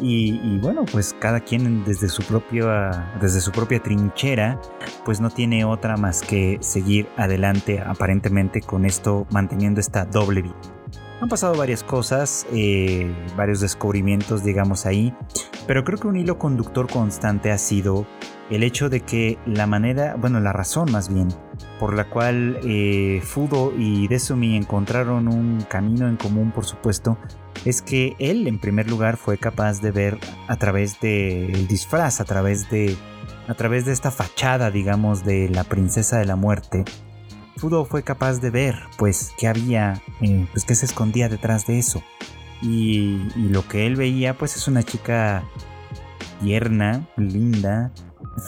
y, 0.00 0.58
bueno, 0.58 0.84
pues 0.90 1.14
cada 1.18 1.40
quien 1.40 1.84
desde 1.84 2.08
su, 2.08 2.22
propia, 2.22 3.12
desde 3.20 3.40
su 3.40 3.50
propia 3.52 3.82
trinchera, 3.82 4.60
pues 5.04 5.20
no 5.20 5.30
tiene 5.30 5.64
otra 5.64 5.96
más 5.96 6.22
que 6.22 6.58
seguir 6.60 7.08
adelante 7.16 7.80
aparentemente 7.80 8.60
con 8.60 8.84
esto, 8.84 9.26
manteniendo 9.30 9.80
esta 9.80 10.04
doble 10.04 10.42
vida. 10.42 10.56
Han 11.20 11.28
pasado 11.28 11.56
varias 11.56 11.82
cosas, 11.82 12.46
eh, 12.52 13.12
varios 13.36 13.60
descubrimientos, 13.60 14.44
digamos 14.44 14.86
ahí, 14.86 15.12
pero 15.66 15.82
creo 15.82 15.98
que 15.98 16.06
un 16.06 16.16
hilo 16.16 16.38
conductor 16.38 16.88
constante 16.88 17.50
ha 17.50 17.58
sido 17.58 18.06
el 18.50 18.62
hecho 18.62 18.88
de 18.88 19.00
que 19.00 19.36
la 19.44 19.66
manera, 19.66 20.14
bueno, 20.14 20.38
la 20.40 20.52
razón 20.52 20.92
más 20.92 21.12
bien, 21.12 21.28
por 21.78 21.94
la 21.94 22.08
cual 22.08 22.60
eh, 22.64 23.20
Fudo 23.22 23.72
y 23.76 24.08
Desumi 24.08 24.56
encontraron 24.56 25.28
un 25.28 25.60
camino 25.62 26.08
en 26.08 26.16
común, 26.16 26.52
por 26.52 26.64
supuesto, 26.64 27.18
es 27.64 27.82
que 27.82 28.16
él 28.18 28.46
en 28.46 28.58
primer 28.58 28.88
lugar 28.88 29.16
fue 29.16 29.38
capaz 29.38 29.80
de 29.80 29.90
ver 29.90 30.18
a 30.48 30.56
través 30.56 31.00
del 31.00 31.66
disfraz, 31.68 32.20
a 32.20 32.24
través 32.24 32.70
de, 32.70 32.96
a 33.46 33.54
través 33.54 33.84
de 33.84 33.92
esta 33.92 34.10
fachada, 34.10 34.70
digamos, 34.70 35.24
de 35.24 35.48
la 35.48 35.64
princesa 35.64 36.18
de 36.18 36.26
la 36.26 36.36
muerte, 36.36 36.84
Fudo 37.58 37.84
fue 37.84 38.04
capaz 38.04 38.40
de 38.40 38.50
ver, 38.50 38.76
pues, 38.98 39.32
que 39.36 39.48
había, 39.48 40.00
eh, 40.20 40.46
pues, 40.52 40.64
que 40.64 40.76
se 40.76 40.86
escondía 40.86 41.28
detrás 41.28 41.66
de 41.66 41.78
eso. 41.78 42.02
Y, 42.62 43.20
y, 43.34 43.48
lo 43.48 43.66
que 43.66 43.86
él 43.86 43.96
veía, 43.96 44.38
pues, 44.38 44.56
es 44.56 44.68
una 44.68 44.84
chica 44.84 45.42
tierna, 46.40 47.08
linda, 47.16 47.92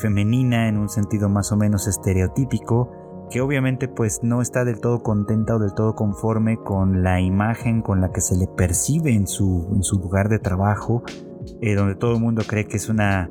femenina 0.01 0.69
en 0.69 0.79
un 0.79 0.89
sentido 0.89 1.29
más 1.29 1.51
o 1.51 1.57
menos 1.57 1.89
estereotípico, 1.89 2.93
que 3.31 3.41
obviamente 3.41 3.89
pues 3.89 4.21
no 4.23 4.43
está 4.43 4.65
del 4.65 4.81
todo 4.81 5.03
contenta 5.03 5.57
o 5.57 5.59
del 5.59 5.73
todo 5.73 5.95
conforme 5.95 6.59
con 6.59 7.03
la 7.03 7.21
imagen 7.21 7.81
con 7.81 8.01
la 8.01 8.13
que 8.13 8.21
se 8.21 8.37
le 8.37 8.47
percibe 8.47 9.13
en 9.13 9.27
su, 9.27 9.69
en 9.75 9.83
su 9.83 9.99
lugar 9.99 10.29
de 10.29 10.39
trabajo, 10.39 11.03
eh, 11.63 11.75
donde 11.75 11.95
todo 11.95 12.15
el 12.15 12.21
mundo 12.21 12.43
cree 12.47 12.67
que 12.67 12.77
es 12.77 12.89
una 12.89 13.31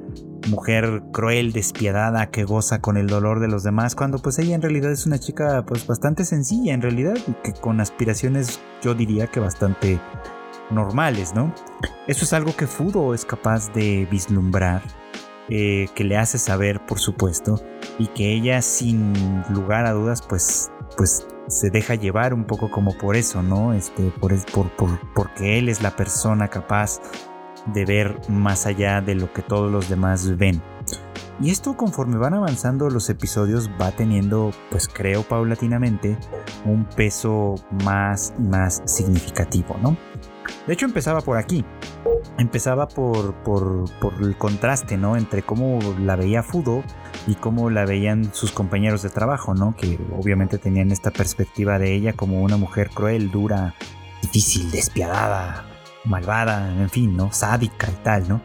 mujer 0.49 1.03
cruel, 1.11 1.51
despiadada, 1.51 2.31
que 2.31 2.45
goza 2.45 2.79
con 2.79 2.97
el 2.97 3.07
dolor 3.07 3.39
de 3.41 3.49
los 3.49 3.63
demás, 3.63 3.95
cuando 3.95 4.19
pues 4.19 4.39
ella 4.39 4.55
en 4.55 4.61
realidad 4.61 4.91
es 4.91 5.05
una 5.05 5.19
chica 5.19 5.65
pues 5.65 5.85
bastante 5.85 6.23
sencilla 6.23 6.73
en 6.73 6.81
realidad, 6.81 7.17
que 7.43 7.53
con 7.53 7.81
aspiraciones 7.81 8.59
yo 8.81 8.95
diría 8.95 9.27
que 9.27 9.41
bastante 9.41 9.99
normales, 10.71 11.33
¿no? 11.35 11.53
Eso 12.07 12.23
es 12.23 12.33
algo 12.33 12.55
que 12.55 12.67
Fudo 12.67 13.13
es 13.13 13.25
capaz 13.25 13.71
de 13.73 14.07
vislumbrar 14.09 14.81
eh, 15.49 15.87
que 15.95 16.03
le 16.03 16.17
hace 16.17 16.37
saber, 16.37 16.85
por 16.85 16.99
supuesto, 16.99 17.61
y 17.97 18.07
que 18.07 18.33
ella 18.33 18.61
sin 18.61 19.13
lugar 19.49 19.85
a 19.85 19.93
dudas, 19.93 20.21
pues, 20.21 20.71
pues 20.97 21.25
se 21.47 21.69
deja 21.69 21.95
llevar 21.95 22.33
un 22.33 22.45
poco 22.45 22.69
como 22.69 22.97
por 22.97 23.15
eso, 23.15 23.41
¿no? 23.41 23.73
Este, 23.73 24.11
por, 24.19 24.33
por, 24.45 24.69
porque 25.13 25.57
él 25.57 25.69
es 25.69 25.81
la 25.81 25.95
persona 25.95 26.47
capaz 26.47 27.01
de 27.73 27.85
ver 27.85 28.17
más 28.29 28.65
allá 28.65 29.01
de 29.01 29.15
lo 29.15 29.31
que 29.33 29.41
todos 29.41 29.71
los 29.71 29.89
demás 29.89 30.37
ven. 30.37 30.61
Y 31.41 31.51
esto 31.51 31.77
conforme 31.77 32.17
van 32.17 32.33
avanzando 32.33 32.89
los 32.89 33.09
episodios 33.09 33.69
va 33.81 33.91
teniendo, 33.91 34.51
pues 34.71 34.89
creo 34.89 35.23
paulatinamente, 35.23 36.17
un 36.65 36.83
peso 36.83 37.55
más 37.85 38.33
y 38.37 38.41
más 38.41 38.81
significativo, 38.85 39.77
¿no? 39.81 39.95
De 40.69 40.73
hecho 40.73 40.85
empezaba 40.85 41.21
por 41.21 41.39
aquí. 41.39 41.65
Empezaba 42.37 42.87
por, 42.87 43.33
por, 43.43 43.85
el 44.21 44.37
contraste, 44.37 44.97
¿no? 44.97 45.17
Entre 45.17 45.41
cómo 45.41 45.79
la 45.99 46.15
veía 46.15 46.43
Fudo 46.43 46.83
y 47.25 47.33
cómo 47.33 47.71
la 47.71 47.85
veían 47.85 48.31
sus 48.35 48.51
compañeros 48.51 49.01
de 49.01 49.09
trabajo, 49.09 49.55
¿no? 49.55 49.75
Que 49.75 49.97
obviamente 50.15 50.59
tenían 50.59 50.91
esta 50.91 51.09
perspectiva 51.09 51.79
de 51.79 51.95
ella 51.95 52.13
como 52.13 52.43
una 52.43 52.57
mujer 52.57 52.91
cruel, 52.91 53.31
dura, 53.31 53.73
difícil, 54.21 54.69
despiadada, 54.69 55.65
malvada, 56.05 56.71
en 56.79 56.89
fin, 56.91 57.17
¿no? 57.17 57.33
Sádica 57.33 57.87
y 57.89 58.03
tal, 58.03 58.29
¿no? 58.29 58.39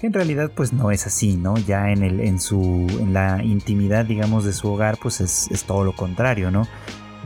En 0.00 0.14
realidad 0.14 0.52
pues 0.56 0.72
no 0.72 0.90
es 0.90 1.06
así, 1.06 1.36
¿no? 1.36 1.58
Ya 1.58 1.90
en, 1.90 2.02
el, 2.02 2.20
en, 2.20 2.40
su, 2.40 2.86
en 2.98 3.12
la 3.12 3.44
intimidad, 3.44 4.06
digamos, 4.06 4.46
de 4.46 4.54
su 4.54 4.72
hogar 4.72 4.96
pues 4.96 5.20
es, 5.20 5.50
es 5.50 5.64
todo 5.64 5.84
lo 5.84 5.94
contrario, 5.94 6.50
¿no? 6.50 6.66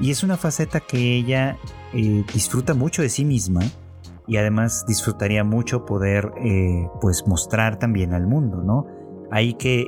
Y 0.01 0.11
es 0.11 0.25
una 0.25 0.37
faceta 0.37 0.81
que 0.81 1.15
ella 1.15 1.57
eh, 1.93 2.25
disfruta 2.35 2.75
mucho 2.75 3.01
de 3.01 3.11
sí 3.11 3.25
misma 3.25 3.61
y 4.27 4.37
además 4.37 4.85
disfrutaría 4.87 5.45
mucho 5.45 5.85
poder 5.85 6.33
eh, 6.45 6.89
pues 7.01 7.27
mostrar 7.27 7.79
también 7.79 8.15
al 8.15 8.27
mundo, 8.27 8.63
¿no? 8.63 8.87
Ahí 9.31 9.55
que 9.55 9.87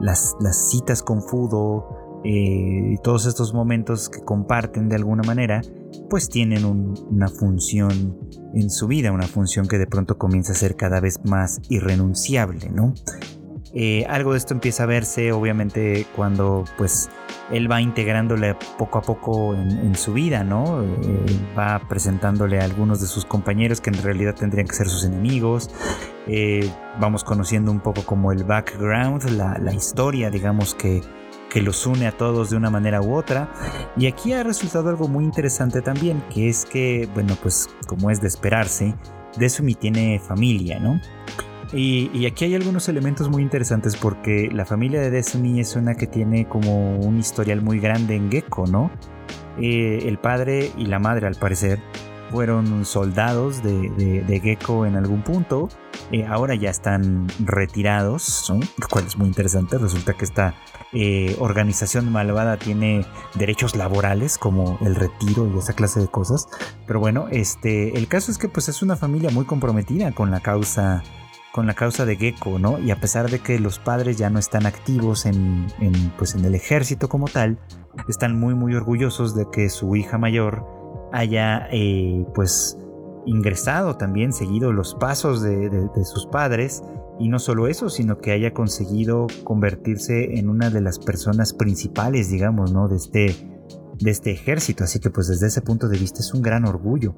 las, 0.00 0.36
citas 0.70 1.02
con 1.02 1.22
Fudo 1.22 2.20
eh, 2.24 2.96
todos 3.02 3.26
estos 3.26 3.54
momentos 3.54 4.08
que 4.08 4.20
comparten 4.20 4.88
de 4.88 4.96
alguna 4.96 5.22
manera, 5.22 5.62
pues 6.08 6.28
tienen 6.28 6.64
una 6.64 7.28
función 7.28 8.18
en 8.54 8.70
su 8.70 8.88
vida, 8.88 9.12
una 9.12 9.26
función 9.26 9.68
que 9.68 9.78
de 9.78 9.86
pronto 9.86 10.18
comienza 10.18 10.52
a 10.52 10.56
ser 10.56 10.76
cada 10.76 11.00
vez 11.00 11.20
más 11.24 11.60
irrenunciable, 11.68 12.68
¿no? 12.70 12.94
Eh, 13.72 14.04
algo 14.08 14.32
de 14.32 14.38
esto 14.38 14.52
empieza 14.52 14.82
a 14.82 14.86
verse 14.86 15.30
obviamente 15.30 16.04
cuando 16.16 16.64
pues 16.76 17.08
él 17.50 17.70
va 17.70 17.80
integrándole 17.80 18.56
poco 18.78 18.98
a 18.98 19.02
poco 19.02 19.54
en, 19.54 19.94
su 19.96 20.12
vida, 20.12 20.44
¿no? 20.44 20.82
Eh, 20.82 21.24
va 21.58 21.80
presentándole 21.88 22.60
a 22.60 22.64
algunos 22.64 23.00
de 23.00 23.06
sus 23.06 23.24
compañeros 23.24 23.80
que 23.80 23.90
en 23.90 24.02
realidad 24.02 24.34
tendrían 24.34 24.66
que 24.66 24.74
ser 24.74 24.88
sus 24.88 25.04
enemigos. 25.04 25.70
Eh, 26.26 26.70
vamos 27.00 27.24
conociendo 27.24 27.72
un 27.72 27.80
poco 27.80 28.04
como 28.04 28.32
el 28.32 28.44
background, 28.44 29.24
la, 29.30 29.74
historia, 29.74 30.30
digamos, 30.30 30.74
que, 30.74 31.02
que 31.50 31.60
los 31.60 31.86
une 31.86 32.06
a 32.06 32.12
todos 32.12 32.50
de 32.50 32.56
una 32.56 32.70
manera 32.70 33.02
u 33.02 33.14
otra. 33.14 33.52
Y 33.96 34.06
aquí 34.06 34.32
ha 34.32 34.42
resultado 34.42 34.88
algo 34.88 35.08
muy 35.08 35.24
interesante 35.24 35.82
también, 35.82 36.22
que 36.32 36.48
es 36.48 36.64
que, 36.64 37.08
bueno, 37.14 37.36
pues 37.42 37.68
como 37.86 38.10
es 38.10 38.20
de 38.20 38.28
esperarse, 38.28 38.94
Desumi 39.36 39.74
tiene 39.74 40.20
familia, 40.20 40.78
¿no? 40.78 41.00
Y, 41.72 42.26
aquí 42.26 42.46
hay 42.46 42.54
algunos 42.54 42.88
elementos 42.88 43.28
muy 43.28 43.42
interesantes 43.42 43.96
porque 43.96 44.48
la 44.52 44.64
familia 44.64 45.00
de 45.00 45.10
Destiny 45.10 45.60
es 45.60 45.76
una 45.76 45.94
que 45.94 46.06
tiene 46.06 46.48
como 46.48 46.98
un 46.98 47.18
historial 47.18 47.62
muy 47.62 47.78
grande 47.78 48.16
en 48.16 48.30
Gecko, 48.30 48.66
¿no? 48.66 48.90
Eh, 49.60 50.04
el 50.06 50.18
padre 50.18 50.72
y 50.76 50.86
la 50.86 50.98
madre, 50.98 51.26
al 51.26 51.36
parecer, 51.36 51.80
fueron 52.30 52.84
soldados 52.84 53.62
de, 53.62 54.40
Gecko 54.42 54.86
en 54.86 54.96
algún 54.96 55.22
punto. 55.22 55.68
Eh, 56.10 56.26
ahora 56.26 56.56
ya 56.56 56.70
están 56.70 57.28
retirados, 57.38 58.46
¿no? 58.48 58.60
lo 58.78 58.88
cual 58.88 59.06
es 59.06 59.16
muy 59.16 59.28
interesante. 59.28 59.78
Resulta 59.78 60.14
que 60.14 60.24
esta 60.24 60.54
eh, 60.92 61.36
organización 61.38 62.10
malvada 62.10 62.56
tiene 62.56 63.06
derechos 63.34 63.76
laborales 63.76 64.38
como 64.38 64.76
el 64.80 64.96
retiro 64.96 65.48
y 65.54 65.58
esa 65.58 65.74
clase 65.74 66.00
de 66.00 66.08
cosas. 66.08 66.48
Pero 66.86 66.98
bueno, 66.98 67.28
este, 67.30 67.96
el 67.96 68.08
caso 68.08 68.32
es 68.32 68.38
que 68.38 68.48
pues 68.48 68.68
es 68.68 68.82
una 68.82 68.96
familia 68.96 69.30
muy 69.30 69.44
comprometida 69.44 70.10
con 70.12 70.32
la 70.32 70.40
causa 70.40 71.02
con 71.52 71.66
la 71.66 71.74
causa 71.74 72.04
de 72.04 72.16
Gecko, 72.16 72.58
¿no? 72.58 72.78
Y 72.78 72.90
a 72.90 72.96
pesar 72.96 73.30
de 73.30 73.40
que 73.40 73.58
los 73.58 73.78
padres 73.78 74.16
ya 74.16 74.30
no 74.30 74.38
están 74.38 74.66
activos 74.66 75.26
en, 75.26 75.66
pues 76.16 76.34
en 76.34 76.44
el 76.44 76.54
ejército 76.54 77.08
como 77.08 77.26
tal, 77.26 77.58
están 78.08 78.38
muy 78.38 78.54
muy 78.54 78.74
orgullosos 78.74 79.34
de 79.34 79.46
que 79.50 79.68
su 79.68 79.96
hija 79.96 80.16
mayor 80.16 80.64
haya 81.12 81.66
eh, 81.72 82.24
pues 82.34 82.78
ingresado 83.26 83.96
también, 83.96 84.32
seguido 84.32 84.72
los 84.72 84.94
pasos 84.94 85.42
de, 85.42 85.88
sus 86.04 86.26
padres 86.26 86.82
y 87.18 87.28
no 87.28 87.38
solo 87.38 87.68
eso, 87.68 87.90
sino 87.90 88.18
que 88.18 88.32
haya 88.32 88.54
conseguido 88.54 89.26
convertirse 89.44 90.38
en 90.38 90.48
una 90.48 90.70
de 90.70 90.80
las 90.80 90.98
personas 90.98 91.52
principales, 91.52 92.30
digamos, 92.30 92.72
¿no? 92.72 92.88
De 92.88 92.96
este, 92.96 93.36
de 93.98 94.10
este 94.10 94.30
ejército. 94.30 94.84
Así 94.84 95.00
que 95.00 95.10
pues 95.10 95.28
desde 95.28 95.48
ese 95.48 95.60
punto 95.60 95.88
de 95.88 95.98
vista 95.98 96.20
es 96.20 96.32
un 96.32 96.42
gran 96.42 96.64
orgullo. 96.64 97.14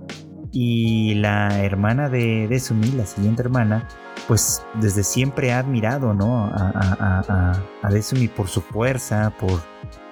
Y 0.53 1.15
la 1.15 1.65
hermana 1.65 2.11
de, 2.11 2.47
de 2.47 2.61
Sumi, 2.61 2.93
la 2.93 3.07
siguiente 3.07 3.41
hermana, 3.43 3.89
pues 4.29 4.65
desde 4.75 5.03
siempre 5.03 5.53
ha 5.53 5.59
admirado 5.59 6.15
¿no? 6.15 6.47
a, 6.47 7.89
Desumi 7.91 8.29
por 8.29 8.49
su 8.49 8.61
fuerza, 8.61 9.33
por, 9.39 9.61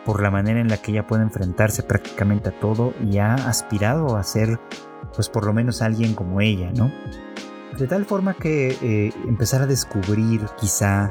por 0.05 0.22
la 0.22 0.31
manera 0.31 0.61
en 0.61 0.68
la 0.68 0.79
que 0.79 0.92
ella 0.92 1.07
puede 1.07 1.22
enfrentarse 1.22 1.83
prácticamente 1.83 2.48
a 2.48 2.59
todo 2.59 2.94
y 3.11 3.18
ha 3.18 3.35
aspirado 3.35 4.16
a 4.16 4.22
ser 4.22 4.59
pues 5.14 5.29
por 5.29 5.44
lo 5.44 5.53
menos 5.53 5.83
alguien 5.83 6.14
como 6.14 6.40
ella, 6.40 6.70
¿no? 6.74 6.90
De 7.76 7.87
tal 7.87 8.05
forma 8.05 8.35
que 8.35 8.76
eh, 8.83 9.12
empezar 9.29 9.62
a 9.62 9.66
descubrir 9.66 10.42
quizá 10.59 11.11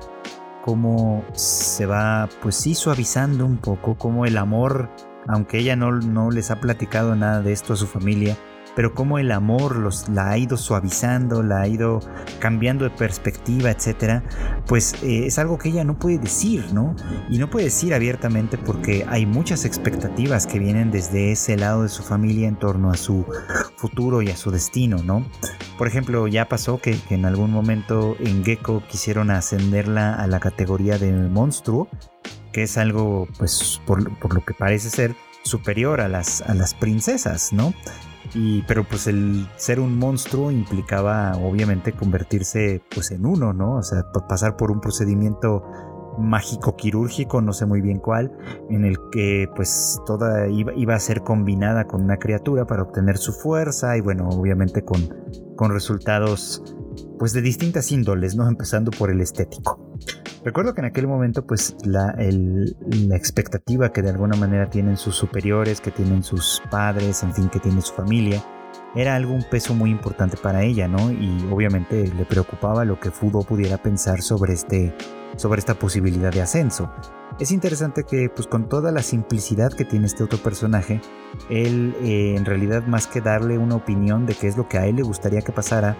cómo 0.63 1.23
se 1.33 1.85
va 1.85 2.29
pues 2.41 2.55
sí 2.55 2.75
suavizando 2.75 3.45
un 3.45 3.57
poco, 3.57 3.97
cómo 3.97 4.25
el 4.25 4.37
amor, 4.37 4.89
aunque 5.27 5.59
ella 5.59 5.75
no, 5.75 5.91
no 5.91 6.31
les 6.31 6.51
ha 6.51 6.59
platicado 6.59 7.15
nada 7.15 7.41
de 7.41 7.51
esto 7.53 7.73
a 7.73 7.75
su 7.75 7.87
familia, 7.87 8.37
pero 8.79 8.93
cómo 8.93 9.19
el 9.19 9.33
amor 9.33 9.75
los, 9.75 10.07
la 10.07 10.29
ha 10.29 10.37
ido 10.37 10.55
suavizando, 10.55 11.43
la 11.43 11.63
ha 11.63 11.67
ido 11.67 11.99
cambiando 12.39 12.85
de 12.85 12.91
perspectiva, 12.91 13.71
etcétera, 13.71 14.23
pues 14.67 14.93
eh, 15.03 15.25
es 15.25 15.37
algo 15.37 15.57
que 15.57 15.67
ella 15.67 15.83
no 15.83 15.99
puede 15.99 16.17
decir, 16.17 16.71
¿no? 16.71 16.95
Y 17.29 17.39
no 17.39 17.49
puede 17.49 17.65
decir 17.65 17.93
abiertamente 17.93 18.57
porque 18.57 19.05
hay 19.09 19.25
muchas 19.25 19.65
expectativas 19.65 20.47
que 20.47 20.59
vienen 20.59 20.91
desde 20.91 21.33
ese 21.33 21.57
lado 21.57 21.83
de 21.83 21.89
su 21.89 22.03
familia 22.03 22.47
en 22.47 22.55
torno 22.55 22.89
a 22.89 22.95
su 22.95 23.25
futuro 23.75 24.21
y 24.21 24.29
a 24.29 24.37
su 24.37 24.49
destino, 24.49 25.03
¿no? 25.03 25.25
Por 25.77 25.89
ejemplo, 25.89 26.29
ya 26.29 26.47
pasó 26.47 26.77
que, 26.79 26.97
en 27.09 27.25
algún 27.25 27.51
momento 27.51 28.15
en 28.21 28.45
Gecko 28.45 28.81
quisieron 28.87 29.29
ascenderla 29.29 30.13
a 30.13 30.25
la 30.27 30.39
categoría 30.39 30.97
de 30.97 31.11
monstruo, 31.11 31.89
que 32.53 32.63
es 32.63 32.77
algo, 32.77 33.27
pues, 33.37 33.81
por, 33.85 34.17
por 34.19 34.33
lo 34.33 34.45
que 34.45 34.53
parece 34.53 34.89
ser, 34.89 35.17
superior 35.43 35.99
a 35.99 36.07
las, 36.07 36.41
a 36.43 36.53
las 36.53 36.73
princesas, 36.73 37.51
¿no? 37.51 37.73
Y, 38.33 38.61
pero 38.63 38.83
pues 38.83 39.07
el 39.07 39.47
ser 39.55 39.79
un 39.79 39.97
monstruo 39.97 40.51
implicaba 40.51 41.35
obviamente 41.37 41.93
convertirse 41.93 42.81
pues 42.93 43.11
en 43.11 43.25
uno, 43.25 43.53
¿no? 43.53 43.77
O 43.77 43.83
sea, 43.83 44.05
pasar 44.27 44.55
por 44.55 44.71
un 44.71 44.81
procedimiento 44.81 45.63
mágico 46.19 46.75
quirúrgico, 46.75 47.41
no 47.41 47.53
sé 47.53 47.65
muy 47.65 47.81
bien 47.81 47.99
cuál, 47.99 48.31
en 48.69 48.83
el 48.83 48.97
que 49.11 49.47
pues 49.55 49.99
toda 50.05 50.47
iba, 50.49 50.73
iba, 50.75 50.95
a 50.95 50.99
ser 50.99 51.21
combinada 51.21 51.85
con 51.85 52.03
una 52.03 52.17
criatura 52.17 52.65
para 52.65 52.83
obtener 52.83 53.17
su 53.17 53.31
fuerza 53.33 53.97
y 53.97 54.01
bueno, 54.01 54.27
obviamente 54.29 54.83
con, 54.83 55.01
con 55.55 55.71
resultados 55.71 56.63
pues 57.17 57.33
de 57.33 57.41
distintas 57.41 57.91
índoles, 57.91 58.35
¿no? 58.35 58.47
Empezando 58.47 58.91
por 58.91 59.11
el 59.11 59.21
estético. 59.21 59.88
Recuerdo 60.43 60.73
que 60.73 60.81
en 60.81 60.85
aquel 60.85 61.07
momento, 61.07 61.45
pues 61.45 61.75
la, 61.83 62.15
la, 62.15 63.15
expectativa 63.15 63.91
que 63.91 64.01
de 64.01 64.09
alguna 64.09 64.37
manera 64.37 64.69
tienen 64.69 64.95
sus 64.95 65.15
superiores, 65.15 65.81
que 65.81 65.91
tienen 65.91 66.23
sus 66.23 66.61
padres, 66.71 67.23
en 67.23 67.33
fin, 67.33 67.49
que 67.49 67.59
tiene 67.59 67.81
su 67.81 67.93
familia, 67.93 68.41
era 68.95 69.15
algo 69.15 69.33
un 69.33 69.43
peso 69.43 69.73
muy 69.73 69.91
importante 69.91 70.37
para 70.37 70.63
ella, 70.63 70.87
¿no? 70.87 71.11
Y 71.11 71.47
obviamente 71.51 72.07
le 72.07 72.25
preocupaba 72.25 72.85
lo 72.85 72.99
que 72.99 73.11
Fudo 73.11 73.41
pudiera 73.43 73.77
pensar 73.77 74.21
sobre, 74.21 74.53
este, 74.53 74.95
sobre 75.35 75.59
esta 75.59 75.75
posibilidad 75.75 76.31
de 76.31 76.41
ascenso. 76.41 76.91
Es 77.39 77.51
interesante 77.51 78.03
que, 78.03 78.29
pues 78.29 78.47
con 78.47 78.67
toda 78.67 78.91
la 78.91 79.01
simplicidad 79.01 79.71
que 79.71 79.85
tiene 79.85 80.07
este 80.07 80.23
otro 80.23 80.39
personaje, 80.39 80.99
él 81.49 81.95
eh, 82.01 82.35
en 82.35 82.43
realidad 82.43 82.85
más 82.85 83.07
que 83.07 83.21
darle 83.21 83.57
una 83.57 83.75
opinión 83.75 84.25
de 84.25 84.35
qué 84.35 84.47
es 84.47 84.57
lo 84.57 84.67
que 84.67 84.77
a 84.77 84.87
él 84.87 84.97
le 84.97 85.03
gustaría 85.03 85.41
que 85.41 85.53
pasara, 85.53 85.95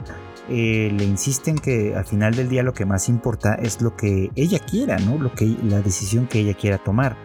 eh, 0.49 0.91
le 0.91 1.05
insisten 1.05 1.55
que 1.55 1.95
al 1.95 2.05
final 2.05 2.35
del 2.35 2.49
día 2.49 2.63
lo 2.63 2.73
que 2.73 2.85
más 2.85 3.07
importa 3.07 3.53
es 3.53 3.81
lo 3.81 3.95
que 3.95 4.31
ella 4.35 4.59
quiera, 4.59 4.97
¿no? 4.97 5.17
Lo 5.17 5.31
que, 5.31 5.45
la 5.63 5.81
decisión 5.81 6.27
que 6.27 6.39
ella 6.39 6.55
quiera 6.55 6.77
tomar. 6.77 7.15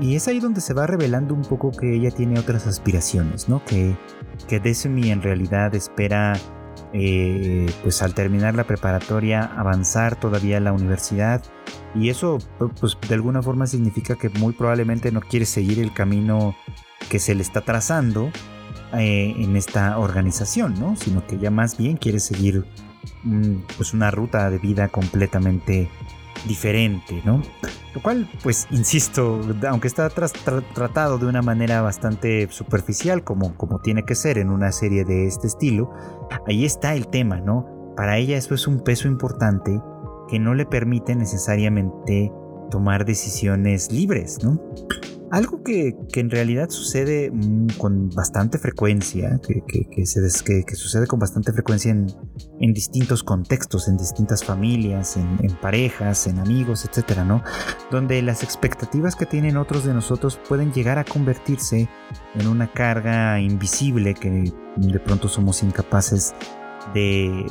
y 0.00 0.14
es 0.14 0.28
ahí 0.28 0.38
donde 0.38 0.60
se 0.60 0.74
va 0.74 0.86
revelando 0.86 1.34
un 1.34 1.42
poco 1.42 1.72
que 1.72 1.96
ella 1.96 2.10
tiene 2.10 2.38
otras 2.38 2.68
aspiraciones, 2.68 3.48
¿no? 3.48 3.64
Que, 3.64 3.96
que 4.48 4.60
Desumi 4.60 5.10
en 5.10 5.22
realidad 5.22 5.74
espera, 5.74 6.34
eh, 6.92 7.70
pues 7.82 8.02
al 8.02 8.14
terminar 8.14 8.54
la 8.54 8.64
preparatoria, 8.64 9.44
avanzar 9.56 10.18
todavía 10.18 10.58
a 10.58 10.60
la 10.60 10.72
universidad. 10.72 11.42
Y 11.94 12.08
eso, 12.08 12.38
pues 12.80 12.96
de 13.08 13.14
alguna 13.14 13.42
forma 13.42 13.66
significa 13.66 14.16
que 14.16 14.28
muy 14.30 14.52
probablemente 14.52 15.12
no 15.12 15.20
quiere 15.20 15.46
seguir 15.46 15.78
el 15.78 15.92
camino 15.92 16.56
que 17.08 17.18
se 17.18 17.34
le 17.34 17.42
está 17.42 17.60
trazando 17.60 18.30
eh, 18.94 19.34
en 19.38 19.56
esta 19.56 19.98
organización, 19.98 20.78
¿no? 20.78 20.96
Sino 20.96 21.26
que 21.26 21.38
ya 21.38 21.50
más 21.50 21.76
bien 21.76 21.96
quiere 21.96 22.20
seguir 22.20 22.64
mm, 23.24 23.56
pues 23.76 23.94
una 23.94 24.10
ruta 24.10 24.50
de 24.50 24.58
vida 24.58 24.88
completamente 24.88 25.90
diferente, 26.46 27.22
¿no? 27.24 27.42
Lo 27.94 28.02
cual, 28.02 28.28
pues, 28.42 28.66
insisto, 28.70 29.40
aunque 29.68 29.88
está 29.88 30.08
tratado 30.08 31.18
de 31.18 31.26
una 31.26 31.42
manera 31.42 31.82
bastante 31.82 32.48
superficial, 32.50 33.22
como, 33.22 33.54
como 33.56 33.80
tiene 33.80 34.04
que 34.04 34.14
ser 34.14 34.38
en 34.38 34.50
una 34.50 34.72
serie 34.72 35.04
de 35.04 35.26
este 35.26 35.46
estilo, 35.46 35.92
ahí 36.46 36.64
está 36.64 36.94
el 36.94 37.08
tema, 37.08 37.40
¿no? 37.40 37.66
Para 37.96 38.16
ella 38.16 38.36
eso 38.36 38.54
es 38.54 38.66
un 38.66 38.80
peso 38.80 39.08
importante 39.08 39.78
que 40.28 40.38
no 40.38 40.54
le 40.54 40.64
permite 40.64 41.14
necesariamente 41.14 42.32
tomar 42.70 43.04
decisiones 43.04 43.92
libres, 43.92 44.42
¿no? 44.42 44.58
Algo 45.32 45.62
que, 45.62 45.96
en 46.12 46.30
realidad 46.30 46.68
sucede 46.68 47.30
mm, 47.30 47.78
con 47.78 48.10
bastante 48.10 48.58
frecuencia, 48.58 49.40
que, 49.40 50.04
se 50.04 50.20
que, 50.44 50.76
sucede 50.76 51.06
con 51.06 51.18
bastante 51.18 51.54
frecuencia 51.54 51.90
en, 51.90 52.74
distintos 52.74 53.24
contextos, 53.24 53.88
en 53.88 53.96
distintas 53.96 54.44
familias, 54.44 55.16
en, 55.16 55.38
parejas, 55.62 56.26
en 56.26 56.38
amigos, 56.38 56.84
etcétera, 56.84 57.24
¿no? 57.24 57.42
Donde 57.90 58.20
las 58.20 58.42
expectativas 58.42 59.16
que 59.16 59.24
tienen 59.24 59.56
otros 59.56 59.84
de 59.84 59.94
nosotros 59.94 60.38
pueden 60.46 60.70
llegar 60.74 60.98
a 60.98 61.04
convertirse 61.04 61.88
en 62.34 62.46
una 62.46 62.70
carga 62.70 63.40
invisible 63.40 64.12
que 64.12 64.52
de 64.76 65.00
pronto 65.00 65.28
somos 65.28 65.62
incapaces 65.62 66.34
de, 66.92 67.46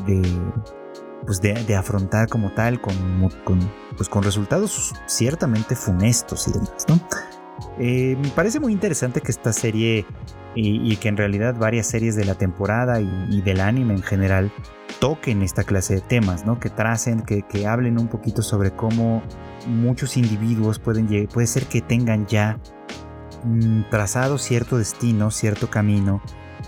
pues 1.26 1.42
de, 1.42 1.76
afrontar 1.76 2.28
como 2.28 2.52
tal 2.52 2.80
con, 2.80 2.94
con, 3.44 3.60
pues 3.98 4.08
con 4.08 4.22
resultados 4.22 4.94
ciertamente 5.08 5.76
funestos 5.76 6.48
y 6.48 6.52
demás, 6.52 6.86
¿no? 6.88 7.00
Eh, 7.80 8.18
me 8.22 8.30
parece 8.30 8.60
muy 8.60 8.74
interesante 8.74 9.22
que 9.22 9.32
esta 9.32 9.54
serie 9.54 10.06
y, 10.56 10.96
que 10.98 11.08
en 11.08 11.18
realidad 11.18 11.56
varias 11.58 11.88
series 11.88 12.16
de 12.16 12.26
la 12.26 12.36
temporada 12.36 13.00
y, 13.00 13.42
del 13.42 13.62
anime 13.62 13.94
en 13.94 14.04
general 14.04 14.52
toquen 15.00 15.42
esta 15.42 15.64
clase 15.64 15.96
de 15.96 16.02
temas, 16.02 16.46
¿no? 16.46 16.60
Que 16.60 16.70
tracen, 16.70 17.22
que, 17.22 17.68
hablen 17.68 18.00
un 18.00 18.08
poquito 18.08 18.42
sobre 18.42 18.72
cómo 18.72 19.24
muchos 19.68 20.18
individuos 20.18 20.80
pueden 20.80 21.28
puede 21.28 21.48
ser 21.48 21.66
que 21.66 21.82
tengan 21.82 22.26
ya 22.28 22.60
mm, 23.46 23.90
trazado 23.90 24.38
cierto 24.38 24.78
destino, 24.78 25.32
cierto 25.32 25.70
camino, 25.70 26.22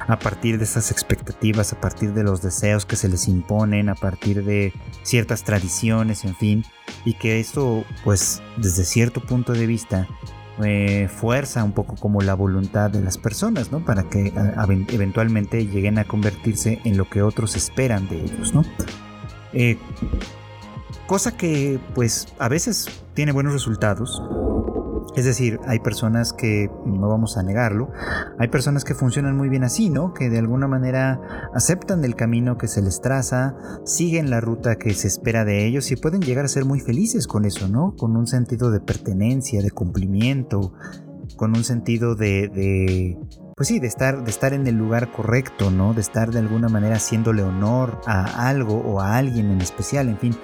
a 0.07 0.17
partir 0.17 0.57
de 0.57 0.63
esas 0.63 0.91
expectativas, 0.91 1.73
a 1.73 1.79
partir 1.79 2.13
de 2.13 2.23
los 2.23 2.41
deseos 2.41 2.85
que 2.85 2.95
se 2.95 3.09
les 3.09 3.27
imponen, 3.27 3.89
a 3.89 3.95
partir 3.95 4.43
de 4.43 4.73
ciertas 5.03 5.43
tradiciones, 5.43 6.25
en 6.25 6.35
fin, 6.35 6.65
y 7.05 7.13
que 7.13 7.39
esto, 7.39 7.83
pues, 8.03 8.41
desde 8.57 8.85
cierto 8.85 9.21
punto 9.21 9.53
de 9.53 9.67
vista, 9.67 10.07
eh, 10.63 11.09
fuerza 11.11 11.63
un 11.63 11.71
poco 11.71 11.95
como 11.95 12.21
la 12.21 12.35
voluntad 12.35 12.91
de 12.91 13.01
las 13.01 13.17
personas, 13.17 13.71
¿no? 13.71 13.83
Para 13.83 14.03
que 14.03 14.31
eventualmente 14.89 15.65
lleguen 15.65 15.97
a 15.97 16.05
convertirse 16.05 16.79
en 16.83 16.97
lo 16.97 17.09
que 17.09 17.23
otros 17.23 17.55
esperan 17.55 18.07
de 18.07 18.21
ellos, 18.21 18.53
¿no? 18.53 18.63
Eh, 19.53 19.77
cosa 21.07 21.35
que 21.35 21.79
pues 21.95 22.27
a 22.37 22.49
veces 22.49 22.87
tiene 23.15 23.31
buenos 23.31 23.53
resultados, 23.53 24.21
es 25.15 25.25
decir, 25.25 25.59
hay 25.67 25.79
personas 25.79 26.33
que, 26.33 26.69
no 26.85 27.07
vamos 27.07 27.37
a 27.37 27.43
negarlo, 27.43 27.89
hay 28.39 28.47
personas 28.47 28.83
que 28.83 28.95
funcionan 28.95 29.37
muy 29.37 29.49
bien 29.49 29.63
así, 29.63 29.89
¿no? 29.89 30.13
Que 30.13 30.29
de 30.29 30.39
alguna 30.39 30.67
manera 30.67 31.21
aceptan 31.53 32.03
el 32.03 32.15
camino 32.15 32.57
que 32.57 32.67
se 32.67 32.81
les 32.81 33.01
traza, 33.01 33.55
siguen 33.85 34.29
la 34.29 34.41
ruta 34.41 34.77
que 34.77 34.93
se 34.93 35.07
espera 35.07 35.45
de 35.45 35.65
ellos 35.65 35.91
y 35.91 35.95
pueden 35.95 36.21
llegar 36.21 36.45
a 36.45 36.47
ser 36.47 36.65
muy 36.65 36.79
felices 36.79 37.27
con 37.27 37.45
eso, 37.45 37.67
¿no? 37.67 37.95
Con 37.95 38.15
un 38.15 38.27
sentido 38.27 38.71
de 38.71 38.79
pertenencia, 38.79 39.61
de 39.61 39.71
cumplimiento, 39.71 40.73
con 41.35 41.51
un 41.55 41.63
sentido 41.63 42.15
de, 42.15 43.17
pues 43.55 43.67
sí, 43.67 43.79
de 43.79 43.87
estar, 43.87 44.23
de 44.23 44.31
estar 44.31 44.53
en 44.53 44.65
el 44.67 44.75
lugar 44.75 45.11
correcto, 45.11 45.69
¿no? 45.69 45.93
De 45.93 46.01
estar 46.01 46.31
de 46.31 46.39
alguna 46.39 46.69
manera 46.69 46.95
haciéndole 46.95 47.43
honor 47.43 48.01
a 48.05 48.47
algo 48.47 48.77
o 48.79 48.99
a 48.99 49.17
alguien 49.17 49.51
en 49.51 49.61
especial, 49.61 50.09
en 50.09 50.17
fin, 50.17 50.35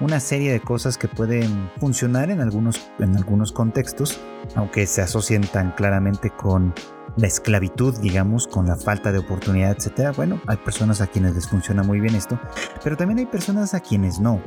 una 0.00 0.20
serie 0.20 0.52
de 0.52 0.60
cosas 0.60 0.98
que 0.98 1.08
pueden 1.08 1.70
funcionar 1.78 2.30
en 2.30 2.40
algunos, 2.40 2.90
en 2.98 3.16
algunos 3.16 3.52
contextos, 3.52 4.20
aunque 4.54 4.86
se 4.86 5.02
asocien 5.02 5.42
tan 5.42 5.72
claramente 5.72 6.30
con 6.30 6.74
la 7.18 7.26
esclavitud, 7.26 7.98
digamos, 7.98 8.46
con 8.46 8.66
la 8.66 8.76
falta 8.76 9.10
de 9.10 9.18
oportunidad, 9.18 9.76
etcétera. 9.76 10.12
Bueno, 10.12 10.40
hay 10.46 10.56
personas 10.58 11.00
a 11.00 11.08
quienes 11.08 11.34
les 11.34 11.48
funciona 11.48 11.82
muy 11.82 12.00
bien 12.00 12.14
esto, 12.14 12.40
pero 12.82 12.96
también 12.96 13.18
hay 13.18 13.26
personas 13.26 13.74
a 13.74 13.80
quienes 13.80 14.20
no. 14.20 14.40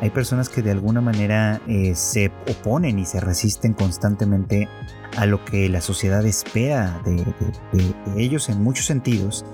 Hay 0.00 0.10
personas 0.10 0.48
que 0.48 0.62
de 0.62 0.70
alguna 0.70 1.00
manera 1.00 1.60
eh, 1.66 1.94
se 1.96 2.32
oponen 2.48 2.98
y 2.98 3.06
se 3.06 3.20
resisten 3.20 3.74
constantemente 3.74 4.68
a 5.16 5.26
lo 5.26 5.44
que 5.44 5.68
la 5.68 5.80
sociedad 5.80 6.24
espera 6.24 7.02
de, 7.04 7.24
ellos 8.16 8.48
en 8.48 8.62
muchos 8.62 8.86
sentidos. 8.86 9.44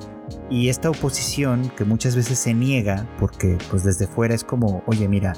Y 0.50 0.68
esta 0.68 0.90
oposición 0.90 1.70
que 1.74 1.84
muchas 1.84 2.14
veces 2.14 2.38
se 2.38 2.52
niega 2.52 3.08
porque 3.18 3.56
pues 3.70 3.82
desde 3.82 4.06
fuera 4.06 4.34
es 4.34 4.44
como, 4.44 4.82
oye 4.86 5.08
mira, 5.08 5.32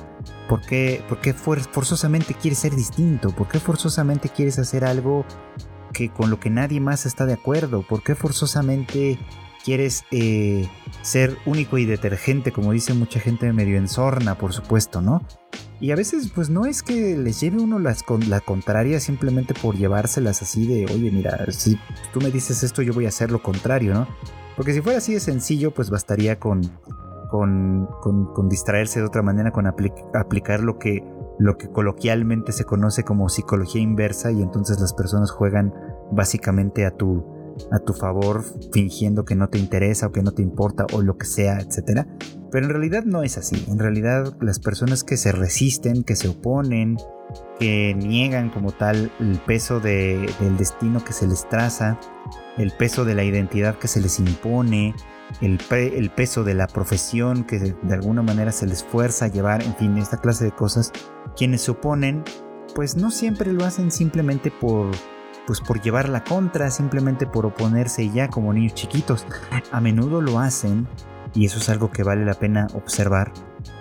¿por 0.49 0.63
qué, 0.63 1.05
por 1.09 1.21
qué 1.21 1.33
forzosamente 1.33 2.35
quieres 2.35 2.59
ser 2.59 2.75
distinto? 2.75 3.31
¿Por 3.31 3.47
qué 3.47 3.61
forzosamente 3.61 4.29
quieres 4.29 4.59
hacer 4.59 4.85
algo 4.85 5.25
que 5.93 6.11
con 6.11 6.31
lo 6.31 6.41
que 6.41 6.51
nadie 6.51 6.81
más 6.81 7.07
está 7.07 7.27
de 7.27 7.35
acuerdo? 7.35 7.83
¿Por 7.83 8.03
qué 8.03 8.15
forzosamente 8.15 9.19
quieres 9.65 10.05
eh, 10.11 10.69
ser 11.03 11.37
único 11.47 11.79
y 11.79 11.85
detergente, 11.85 12.53
como 12.53 12.73
dice 12.73 12.95
mucha 12.95 13.21
gente 13.21 13.53
medio 13.53 13.77
en 13.77 13.89
sorna, 13.89 14.37
por 14.37 14.53
supuesto, 14.53 15.01
¿no? 15.01 15.23
Y 15.81 15.93
a 15.93 15.97
veces, 15.97 16.31
pues 16.35 16.51
no 16.51 16.67
es 16.67 16.83
que 16.83 17.17
les 17.17 17.41
lleve 17.41 17.59
uno 17.59 17.79
las, 17.79 18.05
la 18.29 18.41
contraria 18.41 19.01
simplemente 19.01 19.55
por 19.55 19.77
llevárselas 19.77 20.43
así 20.43 20.67
de, 20.67 20.85
oye, 20.93 21.11
mira, 21.11 21.47
si 21.51 21.79
tú 22.13 22.21
me 22.21 22.31
dices 22.31 22.63
esto, 22.63 22.83
yo 22.83 22.93
voy 22.93 23.07
a 23.07 23.09
hacer 23.09 23.31
lo 23.31 23.43
contrario, 23.43 23.95
¿no? 23.95 24.07
Porque 24.57 24.75
si 24.75 24.83
fuera 24.83 24.99
así 24.99 25.15
de 25.15 25.21
sencillo, 25.21 25.71
pues 25.71 25.89
bastaría 25.89 26.39
con, 26.39 26.61
con, 27.31 27.87
con, 28.03 28.49
distraerse 28.51 29.01
de 29.01 29.07
otra 29.07 29.23
manera, 29.23 29.53
con 29.53 29.67
aplicar 29.67 30.61
lo 30.61 30.79
que, 30.79 31.03
lo 31.41 31.57
que 31.57 31.71
coloquialmente 31.71 32.53
se 32.53 32.65
conoce 32.65 33.03
como 33.03 33.31
psicología 33.31 33.81
inversa 33.81 34.31
y 34.31 34.43
entonces 34.43 34.79
las 34.79 34.93
personas 34.93 35.31
juegan 35.31 35.73
básicamente 36.13 36.85
a 36.85 36.91
tu, 36.91 37.25
a 37.73 37.79
tu 37.79 37.95
favor 37.95 38.45
fingiendo 38.73 39.25
que 39.25 39.35
no 39.35 39.49
te 39.49 39.59
interesa 39.59 40.09
o 40.09 40.13
que 40.13 40.23
no 40.23 40.33
te 40.33 40.43
importa 40.43 40.85
o 40.93 41.01
lo 41.01 41.17
que 41.17 41.25
sea, 41.25 41.59
etc. 41.61 42.07
Pero 42.51 42.67
en 42.67 42.71
realidad 42.71 43.05
no 43.05 43.23
es 43.23 43.39
así. 43.39 43.65
En 43.69 43.79
realidad 43.79 44.37
las 44.43 44.59
personas 44.59 45.03
que 45.03 45.17
se 45.17 45.33
resisten, 45.33 46.05
que 46.05 46.15
se 46.15 46.29
oponen, 46.29 46.99
que 47.59 47.95
niegan 47.95 48.51
como 48.51 48.73
tal 48.73 49.11
el 49.19 49.39
peso 49.39 49.81
del 49.81 50.29
destino 50.59 51.03
que 51.03 51.15
se 51.15 51.27
les 51.27 51.49
traza, 51.49 51.99
el 52.59 52.71
peso 52.73 53.07
de 53.07 53.15
la 53.15 53.25
identidad 53.25 53.79
que 53.79 53.89
se 53.89 54.03
les 54.03 54.19
impone, 54.19 54.95
el, 55.41 56.11
peso 56.11 56.45
de 56.45 56.55
la 56.55 56.67
profesión 56.67 57.45
que 57.45 57.59
de 57.59 57.95
alguna 57.95 58.23
manera 58.23 58.53
se 58.53 58.67
les 58.67 58.85
fuerza 58.85 59.27
a 59.27 59.29
llevar, 59.29 59.63
en 59.63 59.75
fin, 59.77 59.97
esta 59.99 60.19
clase 60.19 60.45
de 60.45 60.53
cosas, 60.53 60.93
quienes 61.37 61.63
se 61.63 61.71
oponen, 61.71 62.25
pues 62.75 62.97
no 62.97 63.11
siempre 63.11 63.53
lo 63.53 63.65
hacen 63.65 63.91
simplemente 63.91 64.51
por 64.51 64.91
pues 65.47 65.61
por 65.61 65.83
llevar 65.83 66.09
la 66.09 66.23
contra, 66.23 66.71
simplemente 66.71 67.27
por 67.27 67.45
oponerse 67.45 68.09
ya 68.11 68.29
como 68.29 68.53
niños 68.53 68.75
chiquitos. 68.75 69.27
A 69.73 69.81
menudo 69.81 70.21
lo 70.21 70.39
hacen, 70.39 70.87
y 71.35 71.47
eso 71.47 71.59
es 71.59 71.69
algo 71.69 71.91
que 71.91 72.05
vale 72.05 72.25
la 72.25 72.35
pena 72.35 72.69
observar, 72.75 73.33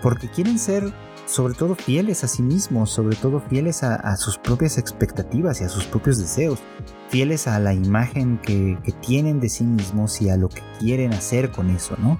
porque 0.01 0.29
quieren 0.29 0.57
ser 0.57 0.91
sobre 1.29 1.53
todo 1.53 1.75
fieles 1.75 2.23
a 2.23 2.27
sí 2.27 2.41
mismos, 2.41 2.89
sobre 2.89 3.15
todo 3.15 3.39
fieles 3.39 3.83
a, 3.83 4.17
sus 4.17 4.39
propias 4.39 4.79
expectativas 4.79 5.61
y 5.61 5.63
a 5.63 5.69
sus 5.69 5.85
propios 5.85 6.17
deseos, 6.17 6.59
fieles 7.09 7.47
a 7.47 7.59
la 7.59 7.73
imagen 7.73 8.39
que, 8.39 8.79
que, 8.83 8.91
tienen 8.93 9.39
de 9.39 9.47
sí 9.47 9.63
mismos 9.63 10.21
y 10.21 10.29
a 10.29 10.37
lo 10.37 10.49
que 10.49 10.63
quieren 10.79 11.13
hacer 11.13 11.51
con 11.51 11.69
eso, 11.69 11.95
¿no? 11.99 12.17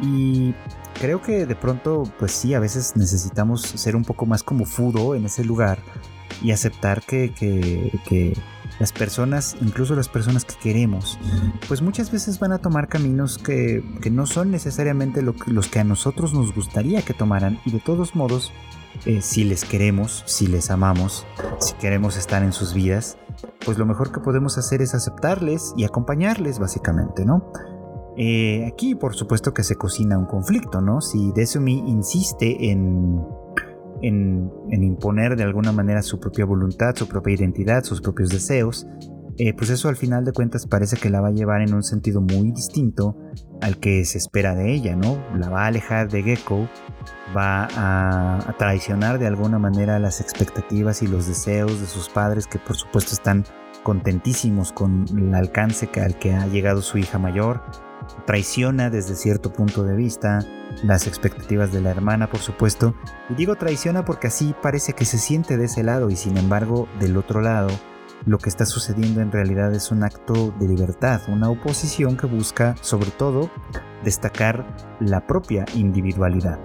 Y 0.00 0.54
creo 1.00 1.20
que 1.22 1.44
de 1.44 1.56
pronto, 1.56 2.04
pues 2.20 2.30
sí, 2.32 2.54
a 2.54 2.60
veces 2.60 2.92
necesitamos 2.94 3.62
ser 3.62 3.96
un 3.96 4.04
poco 4.04 4.26
más 4.26 4.44
como 4.44 4.64
Fudo 4.64 5.16
en 5.16 5.24
ese 5.24 5.42
lugar 5.42 5.78
y 6.40 6.52
aceptar 6.52 7.02
que, 7.02 7.34
que, 7.34 7.98
que 8.08 8.32
las 8.78 8.92
personas, 8.92 9.56
incluso 9.60 9.94
las 9.94 10.08
personas 10.08 10.44
que 10.44 10.54
queremos, 10.56 11.18
pues 11.68 11.82
muchas 11.82 12.10
veces 12.10 12.38
van 12.38 12.52
a 12.52 12.58
tomar 12.58 12.88
caminos 12.88 13.38
que, 13.38 13.82
no 14.10 14.26
son 14.26 14.50
necesariamente 14.50 15.22
los 15.22 15.68
que 15.68 15.80
a 15.80 15.84
nosotros 15.84 16.32
nos 16.32 16.54
gustaría 16.54 17.02
que 17.02 17.14
tomaran 17.14 17.60
y 17.64 17.72
de 17.72 17.80
todos 17.80 18.14
modos, 18.14 18.52
eh, 19.04 19.20
si 19.20 19.44
les 19.44 19.64
queremos, 19.64 20.22
si 20.26 20.46
les 20.46 20.70
amamos, 20.70 21.26
si 21.58 21.74
queremos 21.74 22.16
estar 22.16 22.42
en 22.42 22.52
sus 22.52 22.72
vidas, 22.72 23.18
pues 23.64 23.78
lo 23.78 23.86
mejor 23.86 24.12
que 24.12 24.20
podemos 24.20 24.58
hacer 24.58 24.80
es 24.80 24.94
aceptarles 24.94 25.74
y 25.76 25.84
acompañarles 25.84 26.58
básicamente, 26.58 27.24
¿no? 27.24 27.52
Eh, 28.16 28.64
aquí 28.66 28.94
por 28.94 29.14
supuesto 29.14 29.52
que 29.52 29.62
se 29.62 29.76
cocina 29.76 30.16
un 30.16 30.24
conflicto, 30.24 30.80
¿no? 30.80 31.00
Si 31.02 31.32
Desumi 31.32 31.84
insiste 31.86 32.70
en 32.70 33.22
en, 34.02 34.50
imponer 34.70 35.36
de 35.36 35.44
alguna 35.44 35.72
manera 35.72 36.02
su 36.02 36.20
propia 36.20 36.44
voluntad, 36.44 36.94
su 36.94 37.08
propia 37.08 37.34
identidad, 37.34 37.84
sus 37.84 38.00
propios 38.00 38.30
deseos, 38.30 38.86
eh, 39.38 39.52
pues 39.52 39.68
eso 39.68 39.88
al 39.88 39.96
final 39.96 40.24
de 40.24 40.32
cuentas 40.32 40.66
parece 40.66 40.96
que 40.96 41.10
la 41.10 41.20
va 41.20 41.28
a 41.28 41.32
llevar 41.32 41.60
en 41.60 41.74
un 41.74 41.82
sentido 41.82 42.22
muy 42.22 42.52
distinto 42.52 43.16
al 43.60 43.78
que 43.78 44.04
se 44.06 44.16
espera 44.16 44.54
de 44.54 44.72
ella, 44.72 44.96
¿no? 44.96 45.22
La 45.38 45.50
va 45.50 45.64
a 45.64 45.66
alejar 45.66 46.08
de 46.08 46.22
Gecko, 46.22 46.68
va 47.36 47.68
a, 47.76 48.54
traicionar 48.58 49.18
de 49.18 49.26
alguna 49.26 49.58
manera 49.58 49.98
las 49.98 50.20
expectativas 50.20 51.02
y 51.02 51.06
los 51.06 51.26
deseos 51.26 51.80
de 51.80 51.86
sus 51.86 52.08
padres 52.08 52.46
que 52.46 52.58
por 52.58 52.76
supuesto 52.76 53.12
están 53.12 53.44
contentísimos 53.82 54.72
con 54.72 55.04
el 55.16 55.34
alcance 55.34 55.88
al 56.00 56.18
que 56.18 56.34
ha 56.34 56.46
llegado 56.46 56.80
su 56.80 56.98
hija 56.98 57.18
mayor, 57.18 57.60
traiciona 58.26 58.90
desde 58.90 59.14
cierto 59.14 59.52
punto 59.52 59.82
de 59.84 59.96
vista 59.96 60.44
las 60.82 61.06
expectativas 61.06 61.72
de 61.72 61.80
la 61.80 61.90
hermana, 61.90 62.28
por 62.28 62.40
supuesto, 62.40 62.94
y 63.30 63.34
digo 63.34 63.56
traiciona 63.56 64.04
porque 64.04 64.26
así 64.26 64.54
parece 64.62 64.92
que 64.92 65.04
se 65.04 65.18
siente 65.18 65.56
de 65.56 65.66
ese 65.66 65.82
lado 65.82 66.10
y 66.10 66.16
sin 66.16 66.36
embargo 66.36 66.88
del 67.00 67.16
otro 67.16 67.40
lado 67.40 67.68
lo 68.24 68.38
que 68.38 68.48
está 68.48 68.66
sucediendo 68.66 69.20
en 69.20 69.30
realidad 69.30 69.72
es 69.74 69.90
un 69.90 70.02
acto 70.02 70.54
de 70.58 70.68
libertad, 70.68 71.20
una 71.28 71.50
oposición 71.50 72.16
que 72.16 72.26
busca 72.26 72.74
sobre 72.80 73.10
todo 73.10 73.50
destacar 74.04 74.66
la 75.00 75.26
propia 75.26 75.64
individualidad. 75.74 76.58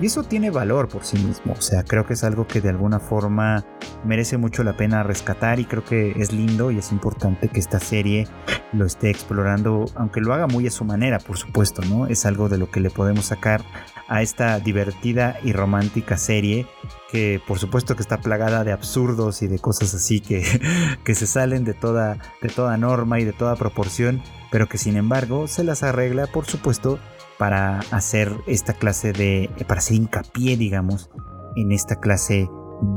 Y 0.00 0.06
eso 0.06 0.22
tiene 0.22 0.50
valor 0.50 0.88
por 0.88 1.04
sí 1.04 1.18
mismo, 1.18 1.52
o 1.52 1.60
sea, 1.60 1.82
creo 1.82 2.06
que 2.06 2.14
es 2.14 2.24
algo 2.24 2.46
que 2.46 2.60
de 2.60 2.68
alguna 2.68 2.98
forma 2.98 3.64
merece 4.04 4.36
mucho 4.36 4.62
la 4.62 4.76
pena 4.76 5.02
rescatar 5.02 5.58
y 5.58 5.64
creo 5.64 5.84
que 5.84 6.12
es 6.16 6.32
lindo 6.32 6.70
y 6.70 6.78
es 6.78 6.92
importante 6.92 7.48
que 7.48 7.60
esta 7.60 7.80
serie 7.80 8.26
lo 8.72 8.84
esté 8.84 9.10
explorando, 9.10 9.86
aunque 9.94 10.20
lo 10.20 10.34
haga 10.34 10.46
muy 10.46 10.66
a 10.66 10.70
su 10.70 10.84
manera, 10.84 11.18
por 11.18 11.38
supuesto, 11.38 11.82
¿no? 11.88 12.06
Es 12.06 12.26
algo 12.26 12.48
de 12.48 12.58
lo 12.58 12.70
que 12.70 12.80
le 12.80 12.90
podemos 12.90 13.26
sacar 13.26 13.62
a 14.08 14.22
esta 14.22 14.58
divertida 14.60 15.38
y 15.42 15.52
romántica 15.52 16.16
serie 16.16 16.66
que 17.10 17.40
por 17.46 17.58
supuesto 17.58 17.96
que 17.96 18.02
está 18.02 18.18
plagada 18.18 18.64
de 18.64 18.72
absurdos 18.72 19.42
y 19.42 19.46
de 19.46 19.58
cosas 19.58 19.94
así 19.94 20.20
que, 20.20 20.44
que 21.04 21.14
se 21.14 21.26
salen 21.26 21.64
de 21.64 21.74
toda, 21.74 22.18
de 22.42 22.48
toda 22.48 22.76
norma 22.76 23.20
y 23.20 23.24
de 23.24 23.32
toda 23.32 23.56
proporción, 23.56 24.22
pero 24.50 24.68
que 24.68 24.78
sin 24.78 24.96
embargo 24.96 25.48
se 25.48 25.64
las 25.64 25.82
arregla, 25.82 26.26
por 26.26 26.46
supuesto, 26.46 26.98
para 27.38 27.80
hacer 27.90 28.32
esta 28.46 28.72
clase 28.72 29.12
de, 29.12 29.50
para 29.66 29.78
hacer 29.78 29.96
hincapié, 29.96 30.56
digamos, 30.56 31.10
en 31.54 31.72
esta 31.72 31.96
clase 31.96 32.48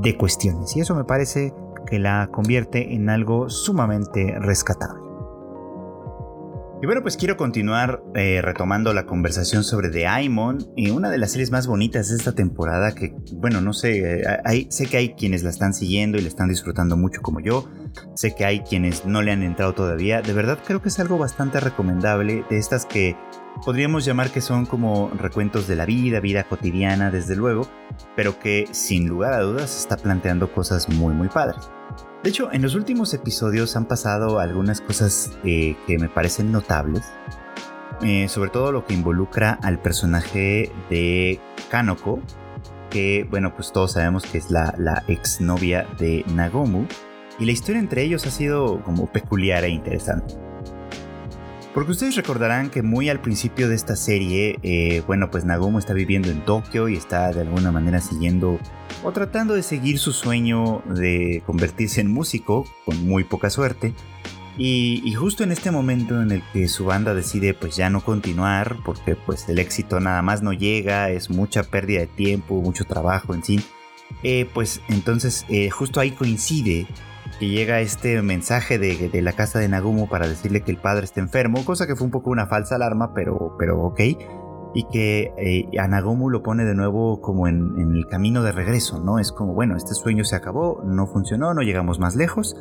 de 0.01 0.17
cuestiones. 0.17 0.75
Y 0.75 0.81
eso 0.81 0.95
me 0.95 1.03
parece 1.03 1.53
que 1.87 1.99
la 1.99 2.29
convierte 2.31 2.93
en 2.93 3.09
algo 3.09 3.49
sumamente 3.49 4.35
rescatable. 4.39 5.08
Y 6.81 6.85
bueno, 6.85 7.01
pues 7.01 7.17
quiero 7.17 7.35
continuar 7.35 8.01
eh, 8.15 8.41
retomando 8.41 8.93
la 8.93 9.05
conversación 9.05 9.65
sobre 9.65 9.89
The 9.89 10.07
Aimon 10.07 10.65
y 10.77 10.91
una 10.91 11.09
de 11.09 11.17
las 11.17 11.31
series 11.31 11.51
más 11.51 11.67
bonitas 11.67 12.07
de 12.07 12.15
esta 12.15 12.31
temporada 12.31 12.95
que, 12.95 13.13
bueno, 13.33 13.59
no 13.59 13.73
sé, 13.73 14.21
eh, 14.21 14.67
sé 14.69 14.85
que 14.85 14.95
hay 14.95 15.09
quienes 15.13 15.43
la 15.43 15.49
están 15.49 15.73
siguiendo 15.73 16.17
y 16.17 16.21
la 16.21 16.29
están 16.29 16.47
disfrutando 16.47 16.95
mucho 16.95 17.21
como 17.21 17.41
yo, 17.41 17.69
sé 18.15 18.33
que 18.33 18.45
hay 18.45 18.61
quienes 18.61 19.05
no 19.05 19.21
le 19.21 19.33
han 19.33 19.43
entrado 19.43 19.73
todavía, 19.73 20.21
de 20.21 20.31
verdad 20.31 20.57
creo 20.65 20.81
que 20.81 20.87
es 20.87 20.97
algo 21.01 21.17
bastante 21.17 21.59
recomendable, 21.59 22.45
de 22.49 22.57
estas 22.57 22.85
que 22.85 23.17
podríamos 23.65 24.05
llamar 24.05 24.29
que 24.29 24.39
son 24.39 24.65
como 24.65 25.09
recuentos 25.09 25.67
de 25.67 25.75
la 25.75 25.85
vida, 25.85 26.21
vida 26.21 26.45
cotidiana 26.45 27.11
desde 27.11 27.35
luego, 27.35 27.67
pero 28.15 28.39
que 28.39 28.69
sin 28.71 29.05
lugar 29.05 29.33
a 29.33 29.41
dudas 29.41 29.77
está 29.77 29.97
planteando 29.97 30.53
cosas 30.53 30.87
muy 30.87 31.13
muy 31.13 31.27
padres. 31.27 31.69
De 32.23 32.29
hecho, 32.29 32.51
en 32.51 32.61
los 32.61 32.75
últimos 32.75 33.13
episodios 33.13 33.77
han 33.77 33.85
pasado 33.85 34.39
algunas 34.39 34.81
cosas 34.81 35.31
eh, 35.45 35.77
que 35.87 35.97
me 35.97 36.09
parecen 36.09 36.51
notables, 36.51 37.05
eh, 38.01 38.27
sobre 38.27 38.49
todo 38.49 38.73
lo 38.73 38.85
que 38.85 38.93
involucra 38.93 39.57
al 39.61 39.81
personaje 39.81 40.69
de 40.89 41.39
Kanoko, 41.69 42.19
que 42.89 43.25
bueno, 43.29 43.55
pues 43.55 43.71
todos 43.71 43.93
sabemos 43.93 44.23
que 44.23 44.37
es 44.37 44.51
la, 44.51 44.75
la 44.77 45.03
exnovia 45.07 45.87
de 45.97 46.25
Nagomu, 46.33 46.85
y 47.39 47.45
la 47.45 47.53
historia 47.53 47.79
entre 47.79 48.03
ellos 48.03 48.25
ha 48.27 48.31
sido 48.31 48.83
como 48.83 49.07
peculiar 49.07 49.63
e 49.63 49.69
interesante. 49.69 50.48
Porque 51.73 51.91
ustedes 51.91 52.15
recordarán 52.15 52.71
que 52.71 52.81
muy 52.81 53.09
al 53.09 53.21
principio 53.21 53.69
de 53.69 53.75
esta 53.75 53.95
serie, 53.95 54.59
eh, 54.63 55.03
bueno, 55.05 55.29
pues 55.29 55.45
Nagomu 55.45 55.77
está 55.77 55.93
viviendo 55.93 56.29
en 56.29 56.43
Tokio 56.43 56.89
y 56.89 56.95
está 56.95 57.31
de 57.31 57.41
alguna 57.41 57.71
manera 57.71 58.01
siguiendo 58.01 58.59
o 59.03 59.11
tratando 59.11 59.53
de 59.53 59.61
seguir 59.61 59.99
su 59.99 60.11
sueño 60.11 60.81
de 60.85 61.43
convertirse 61.45 62.01
en 62.01 62.11
músico, 62.11 62.65
con 62.85 63.05
muy 63.05 63.23
poca 63.23 63.49
suerte. 63.49 63.93
Y, 64.57 65.13
justo 65.13 65.45
en 65.45 65.53
este 65.53 65.71
momento 65.71 66.21
en 66.21 66.31
el 66.31 66.43
que 66.51 66.67
su 66.67 66.83
banda 66.83 67.13
decide 67.13 67.53
pues 67.53 67.77
ya 67.77 67.89
no 67.89 68.01
continuar, 68.01 68.75
porque 68.83 69.15
pues 69.15 69.47
el 69.47 69.57
éxito 69.57 70.01
nada 70.01 70.21
más 70.21 70.41
no 70.41 70.51
llega, 70.51 71.11
es 71.11 71.29
mucha 71.29 71.63
pérdida 71.63 72.01
de 72.01 72.07
tiempo, 72.07 72.61
mucho 72.61 72.83
trabajo 72.83 73.33
en 73.33 73.41
sí, 73.41 73.61
eh, 74.21 74.49
pues 74.53 74.81
entonces 74.89 75.45
eh, 75.47 75.69
justo 75.69 76.01
ahí 76.01 76.11
coincide 76.11 76.87
que 77.37 77.49
llega 77.49 77.81
este 77.81 78.21
mensaje 78.21 78.79
de, 78.79 79.21
la 79.21 79.33
casa 79.33 79.59
de 79.59 79.67
Nagumo 79.67 80.09
para 80.09 80.27
decirle 80.27 80.61
que 80.61 80.71
el 80.71 80.77
padre 80.77 81.05
está 81.05 81.19
enfermo, 81.19 81.63
cosa 81.65 81.87
que 81.87 81.95
fue 81.95 82.05
un 82.05 82.11
poco 82.11 82.29
una 82.29 82.47
falsa 82.47 82.75
alarma, 82.75 83.13
pero, 83.13 83.55
pero 83.57 83.81
ok, 83.81 83.99
y 84.73 84.85
que 84.91 85.33
eh, 85.37 85.79
a 85.79 85.87
Nagumo 85.87 86.29
lo 86.29 86.43
pone 86.43 86.63
de 86.65 86.75
nuevo 86.75 87.21
como 87.21 87.47
en, 87.47 87.75
el 87.77 88.05
camino 88.07 88.43
de 88.43 88.51
regreso, 88.51 88.99
¿no? 88.99 89.19
Es 89.19 89.31
como, 89.31 89.53
bueno, 89.53 89.75
este 89.75 89.93
sueño 89.93 90.23
se 90.23 90.35
acabó, 90.35 90.83
no 90.85 91.07
funcionó, 91.07 91.53
no 91.53 91.61
llegamos 91.61 91.99
más 91.99 92.15
lejos, 92.15 92.55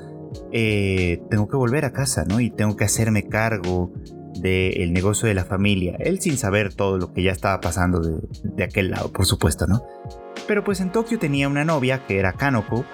eh, 0.52 1.22
tengo 1.30 1.48
que 1.48 1.56
volver 1.56 1.84
a 1.84 1.92
casa, 1.92 2.24
¿no? 2.24 2.40
Y 2.40 2.50
tengo 2.50 2.76
que 2.76 2.84
hacerme 2.84 3.28
cargo 3.28 3.92
del 4.40 4.92
negocio 4.92 5.26
de 5.28 5.34
la 5.34 5.44
familia, 5.44 5.96
él 5.98 6.20
sin 6.20 6.36
saber 6.36 6.72
todo 6.72 6.96
lo 6.96 7.12
que 7.12 7.24
ya 7.24 7.32
estaba 7.32 7.60
pasando 7.60 8.00
de, 8.00 8.20
de 8.42 8.64
aquel 8.64 8.90
lado, 8.90 9.10
por 9.12 9.26
supuesto, 9.26 9.66
¿no? 9.66 9.82
Pero 10.46 10.62
pues 10.62 10.80
en 10.80 10.92
Tokio 10.92 11.18
tenía 11.18 11.48
una 11.48 11.64
novia 11.64 12.06
que 12.06 12.18
era 12.18 12.32
Kanoko, 12.32 12.84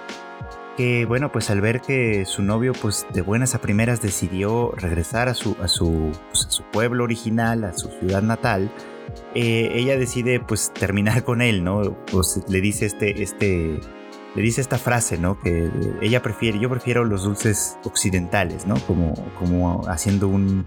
que 0.76 1.04
bueno, 1.06 1.30
pues 1.30 1.50
al 1.50 1.60
ver 1.60 1.80
que 1.80 2.24
su 2.24 2.42
novio 2.42 2.72
pues 2.80 3.06
de 3.12 3.22
buenas 3.22 3.54
a 3.54 3.60
primeras 3.60 4.00
decidió 4.02 4.72
regresar 4.72 5.28
a 5.28 5.34
su, 5.34 5.56
a 5.62 5.68
su, 5.68 6.10
pues, 6.30 6.46
su 6.48 6.62
pueblo 6.64 7.04
original, 7.04 7.64
a 7.64 7.72
su 7.72 7.88
ciudad 7.88 8.22
natal, 8.22 8.70
eh, 9.34 9.70
ella 9.74 9.96
decide 9.96 10.40
pues 10.40 10.72
terminar 10.72 11.24
con 11.24 11.42
él, 11.42 11.64
¿no? 11.64 11.96
Pues 12.10 12.42
le 12.48 12.60
dice 12.60 12.86
este, 12.86 13.22
este, 13.22 13.80
le 14.34 14.42
dice 14.42 14.60
esta 14.60 14.78
frase, 14.78 15.18
¿no? 15.18 15.38
Que 15.40 15.70
ella 16.00 16.22
prefiere, 16.22 16.58
yo 16.58 16.68
prefiero 16.68 17.04
los 17.04 17.24
dulces 17.24 17.78
occidentales, 17.84 18.66
¿no? 18.66 18.74
Como, 18.86 19.14
como 19.38 19.82
haciendo 19.88 20.28
un, 20.28 20.66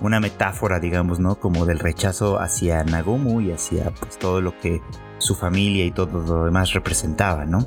una 0.00 0.20
metáfora, 0.20 0.80
digamos, 0.80 1.20
¿no? 1.20 1.38
Como 1.38 1.66
del 1.66 1.78
rechazo 1.78 2.40
hacia 2.40 2.82
Nagomu 2.84 3.40
y 3.40 3.52
hacia 3.52 3.90
pues 3.92 4.18
todo 4.18 4.40
lo 4.40 4.58
que 4.58 4.80
su 5.18 5.34
familia 5.34 5.84
y 5.84 5.90
todo 5.90 6.20
lo 6.20 6.44
demás 6.44 6.72
representaba, 6.72 7.44
¿no? 7.44 7.66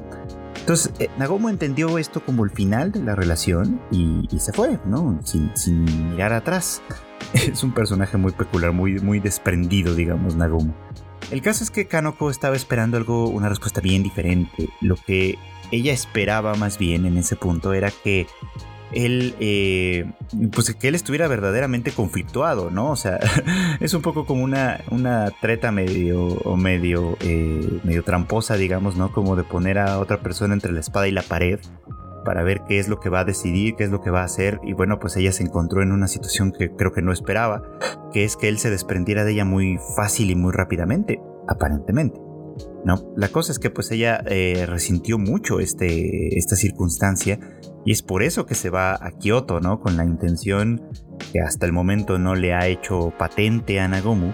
Entonces, 0.68 0.92
eh, 1.00 1.10
Nagomo 1.18 1.48
entendió 1.48 1.98
esto 1.98 2.20
como 2.20 2.44
el 2.44 2.52
final 2.52 2.92
de 2.92 3.00
la 3.00 3.16
relación 3.16 3.80
y, 3.90 4.28
se 4.38 4.52
fue, 4.52 4.78
¿no? 4.86 5.18
Sin, 5.24 5.86
mirar 6.12 6.34
atrás. 6.34 6.82
Es 7.34 7.64
un 7.64 7.72
personaje 7.74 8.18
muy 8.18 8.34
peculiar, 8.34 8.74
muy, 8.74 9.00
muy 9.00 9.22
desprendido, 9.22 9.96
digamos, 9.96 10.36
Nagomo. 10.36 10.76
El 11.32 11.42
caso 11.42 11.64
es 11.64 11.72
que 11.72 11.88
Kanoko 11.88 12.30
estaba 12.30 12.58
esperando 12.58 12.98
algo, 12.98 13.30
una 13.30 13.48
respuesta 13.48 13.80
bien 13.80 14.04
diferente. 14.04 14.68
Lo 14.82 14.98
que 14.98 15.38
ella 15.72 15.94
esperaba 15.94 16.54
más 16.56 16.78
bien 16.78 17.06
en 17.06 17.18
ese 17.18 17.38
punto 17.38 17.72
era 17.72 17.90
que 17.90 18.28
él, 18.92 19.36
eh, 19.40 20.12
pues 20.54 20.74
que 20.74 20.88
él 20.88 20.96
estuviera 20.96 21.28
verdaderamente 21.28 21.92
conflictuado, 21.92 22.70
¿no? 22.70 22.92
O 22.92 22.96
sea, 22.96 23.20
es 23.80 23.94
un 23.94 24.02
poco 24.02 24.26
como 24.26 24.44
una, 24.44 24.82
una 24.92 25.32
treta 25.42 25.72
medio, 25.72 26.38
medio, 26.56 27.18
eh, 27.22 27.80
medio 27.84 28.04
tramposa, 28.04 28.56
digamos, 28.56 28.96
¿no? 28.96 29.12
Como 29.12 29.36
de 29.36 29.44
poner 29.44 29.78
a 29.80 30.00
otra 30.00 30.22
persona 30.22 30.54
entre 30.54 30.72
la 30.72 30.80
espada 30.80 31.08
y 31.08 31.12
la 31.12 31.24
pared 31.24 31.60
para 32.28 32.44
ver 32.44 32.64
qué 32.68 32.78
es 32.78 32.90
lo 32.90 33.00
que 33.00 33.08
va 33.10 33.22
a 33.22 33.26
decidir, 33.26 33.76
qué 33.78 33.86
es 33.86 33.90
lo 33.90 34.02
que 34.02 34.10
va 34.10 34.22
a 34.22 34.26
hacer. 34.26 34.60
Y 34.64 34.74
bueno, 34.74 35.00
pues 35.00 35.16
ella 35.16 35.32
se 35.32 35.44
encontró 35.44 35.82
en 35.82 35.94
una 35.94 36.08
situación 36.10 36.52
que 36.52 36.72
creo 36.72 36.92
que 36.92 37.02
no 37.02 37.14
esperaba, 37.14 37.64
que 38.12 38.26
es 38.26 38.36
que 38.36 38.50
él 38.50 38.58
se 38.58 38.70
desprendiera 38.70 39.24
de 39.24 39.32
ella 39.32 39.46
muy 39.46 39.80
fácil 39.96 40.30
y 40.30 40.36
muy 40.36 40.52
rápidamente, 40.52 41.22
aparentemente. 41.48 42.20
¿no? 42.84 43.14
La 43.16 43.30
cosa 43.30 43.52
es 43.52 43.60
que 43.60 43.70
pues 43.70 43.92
ella 43.92 44.22
eh, 44.26 44.66
resintió 44.68 45.18
mucho 45.18 45.60
este, 45.60 46.38
esta 46.38 46.56
circunstancia 46.56 47.40
y 47.88 47.94
es 47.94 48.02
por 48.02 48.22
eso 48.22 48.46
que 48.46 48.54
se 48.54 48.70
va 48.70 48.96
a 48.96 49.12
Kioto, 49.12 49.62
¿no? 49.62 49.80
Con 49.80 49.96
la 49.96 50.04
intención 50.04 50.82
que 51.32 51.40
hasta 51.40 51.66
el 51.66 51.72
momento 51.72 52.20
no 52.20 52.36
le 52.36 52.54
ha 52.54 52.68
hecho 52.68 53.14
patente 53.18 53.80
a 53.80 53.88
Nagomu, 53.88 54.34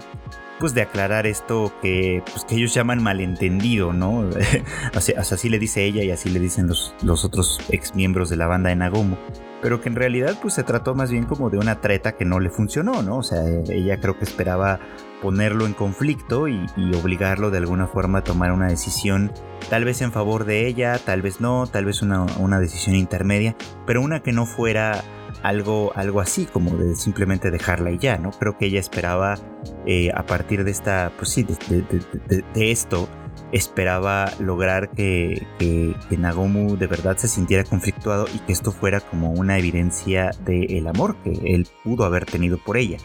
pues 0.58 0.74
de 0.74 0.82
aclarar 0.82 1.24
esto 1.24 1.72
que, 1.80 2.20
pues, 2.32 2.44
que 2.46 2.56
ellos 2.56 2.74
llaman 2.74 3.00
malentendido, 3.00 3.92
¿no? 3.92 4.28
así, 4.96 5.48
le 5.48 5.60
dice 5.60 5.84
ella 5.84 6.02
y 6.02 6.10
así 6.10 6.30
le 6.30 6.40
dicen 6.40 6.66
los, 6.66 6.96
los 7.04 7.24
otros 7.24 7.60
ex 7.70 7.94
miembros 7.94 8.28
de 8.28 8.38
la 8.38 8.48
banda 8.48 8.70
de 8.70 8.76
Nagomu 8.76 9.14
pero 9.62 9.80
que 9.80 9.88
en 9.88 9.94
realidad 9.94 10.38
pues 10.42 10.52
se 10.52 10.62
trató 10.62 10.94
más 10.94 11.10
bien 11.10 11.24
como 11.24 11.48
de 11.48 11.56
una 11.56 11.80
treta 11.80 12.18
que 12.18 12.26
no 12.26 12.38
le 12.38 12.50
funcionó, 12.50 13.02
¿no? 13.02 13.16
O 13.16 13.22
sea, 13.22 13.40
ella 13.70 13.98
creo 13.98 14.18
que 14.18 14.24
esperaba 14.24 14.78
ponerlo 15.24 15.64
en 15.64 15.72
conflicto 15.72 16.48
y, 16.48 16.66
obligarlo 16.94 17.50
de 17.50 17.56
alguna 17.56 17.86
forma 17.86 18.18
a 18.18 18.24
tomar 18.24 18.52
una 18.52 18.68
decisión, 18.68 19.32
tal 19.70 19.82
vez 19.86 20.02
en 20.02 20.12
favor 20.12 20.44
de 20.44 20.66
ella, 20.66 20.98
tal 20.98 21.22
vez 21.22 21.40
no, 21.40 21.66
tal 21.66 21.86
vez 21.86 22.02
una, 22.02 22.60
decisión 22.60 22.94
intermedia, 22.94 23.56
pero 23.86 24.02
una 24.02 24.22
que 24.22 24.32
no 24.32 24.44
fuera 24.44 25.02
algo, 25.42 25.92
algo 25.96 26.20
así, 26.20 26.44
como 26.44 26.76
de 26.76 26.94
simplemente 26.94 27.50
dejarla 27.50 27.90
y 27.90 27.96
ya, 27.96 28.18
¿no? 28.18 28.32
Creo 28.32 28.58
que 28.58 28.66
ella 28.66 28.80
esperaba 28.80 29.38
eh, 29.86 30.10
a 30.14 30.26
partir 30.26 30.62
de 30.62 30.70
esta, 30.72 31.10
pues 31.16 31.30
sí, 31.30 31.42
de, 31.42 32.70
esto, 32.70 33.08
esperaba 33.50 34.30
lograr 34.40 34.90
que, 34.90 35.46
que, 35.58 35.94
Nagomu 36.18 36.76
de 36.76 36.86
verdad 36.86 37.16
se 37.16 37.28
sintiera 37.28 37.64
conflictuado 37.64 38.26
y 38.34 38.40
que 38.40 38.52
esto 38.52 38.72
fuera 38.72 39.00
como 39.00 39.30
una 39.30 39.58
evidencia 39.58 40.32
del 40.44 40.86
amor 40.86 41.16
que 41.22 41.30
él 41.30 41.66
pudo 41.82 42.04
haber 42.04 42.26
tenido 42.26 42.58
por 42.58 42.76
ella. 42.76 42.98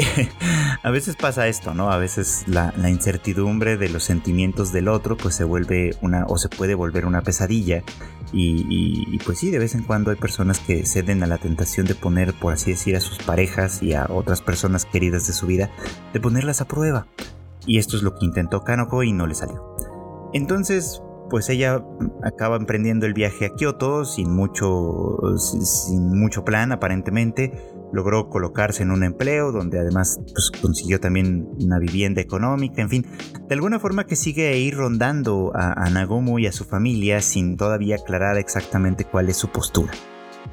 a 0.82 0.90
veces 0.90 1.16
pasa 1.16 1.48
esto, 1.48 1.74
¿no? 1.74 1.90
A 1.90 1.98
veces 1.98 2.44
la, 2.46 2.72
incertidumbre 2.88 3.76
de 3.76 3.88
los 3.88 4.04
sentimientos 4.04 4.72
del 4.72 4.88
otro 4.88 5.16
pues 5.16 5.34
se 5.34 5.44
vuelve 5.44 5.96
una 6.00 6.24
o 6.26 6.38
se 6.38 6.48
puede 6.48 6.74
volver 6.74 7.06
una 7.06 7.22
pesadilla 7.22 7.82
y, 8.32 9.18
pues 9.24 9.38
sí, 9.40 9.50
de 9.50 9.58
vez 9.58 9.74
en 9.74 9.82
cuando 9.82 10.12
hay 10.12 10.16
personas 10.16 10.60
que 10.60 10.86
ceden 10.86 11.22
a 11.24 11.26
la 11.26 11.38
tentación 11.38 11.86
de 11.86 11.96
poner, 11.96 12.32
por 12.32 12.52
así 12.52 12.70
decir, 12.70 12.94
a 12.94 13.00
sus 13.00 13.18
parejas 13.18 13.82
y 13.82 13.94
a 13.94 14.06
otras 14.08 14.40
personas 14.40 14.84
queridas 14.84 15.26
de 15.26 15.32
su 15.32 15.46
vida, 15.46 15.70
de 16.12 16.20
ponerlas 16.20 16.60
a 16.60 16.68
prueba. 16.68 17.08
Y 17.66 17.78
esto 17.78 17.96
es 17.96 18.02
lo 18.04 18.14
que 18.14 18.24
intentó 18.24 18.62
Kanoko 18.62 19.02
y 19.02 19.12
no 19.12 19.26
le 19.26 19.34
salió. 19.34 19.76
Entonces, 20.32 21.02
pues 21.28 21.48
ella 21.48 21.84
acaba 22.22 22.56
emprendiendo 22.56 23.06
el 23.06 23.14
viaje 23.14 23.46
a 23.46 23.54
Kioto 23.54 24.04
sin 24.04 24.32
mucho, 24.32 25.18
sin 25.36 26.18
mucho 26.18 26.44
plan 26.44 26.70
aparentemente, 26.70 27.52
logró 27.92 28.28
colocarse 28.28 28.82
en 28.82 28.90
un 28.90 29.02
empleo 29.02 29.52
donde 29.52 29.78
además 29.78 30.20
pues, 30.32 30.50
consiguió 30.60 31.00
también 31.00 31.48
una 31.58 31.78
vivienda 31.78 32.20
económica, 32.20 32.82
en 32.82 32.88
fin, 32.88 33.06
de 33.48 33.54
alguna 33.54 33.78
forma 33.78 34.04
que 34.04 34.16
sigue 34.16 34.48
ahí 34.48 34.70
rondando 34.70 35.52
a, 35.54 35.88
Nagomu 35.90 36.38
y 36.38 36.46
a 36.46 36.52
su 36.52 36.64
familia 36.64 37.20
sin 37.20 37.56
todavía 37.56 37.96
aclarar 37.96 38.38
exactamente 38.38 39.04
cuál 39.04 39.28
es 39.28 39.36
su 39.36 39.48
postura. 39.48 39.92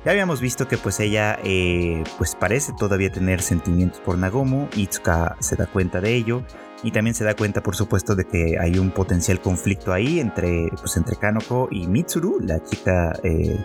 Ya 0.03 0.11
habíamos 0.11 0.41
visto 0.41 0.67
que 0.67 0.77
pues 0.77 0.99
ella 0.99 1.37
eh, 1.43 2.03
pues 2.17 2.35
parece 2.35 2.73
todavía 2.77 3.11
tener 3.11 3.41
sentimientos 3.41 3.99
por 4.01 4.17
Nagomu, 4.17 4.67
Itsuka 4.75 5.35
se 5.39 5.55
da 5.55 5.67
cuenta 5.67 6.01
de 6.01 6.15
ello 6.15 6.43
y 6.83 6.91
también 6.91 7.13
se 7.13 7.23
da 7.23 7.35
cuenta 7.35 7.61
por 7.61 7.75
supuesto 7.75 8.15
de 8.15 8.25
que 8.25 8.57
hay 8.59 8.77
un 8.77 8.91
potencial 8.91 9.41
conflicto 9.41 9.93
ahí 9.93 10.19
entre, 10.19 10.69
pues, 10.79 10.97
entre 10.97 11.15
Kanoko 11.15 11.67
y 11.71 11.87
Mitsuru, 11.87 12.39
la 12.39 12.63
chica 12.63 13.13
eh, 13.23 13.57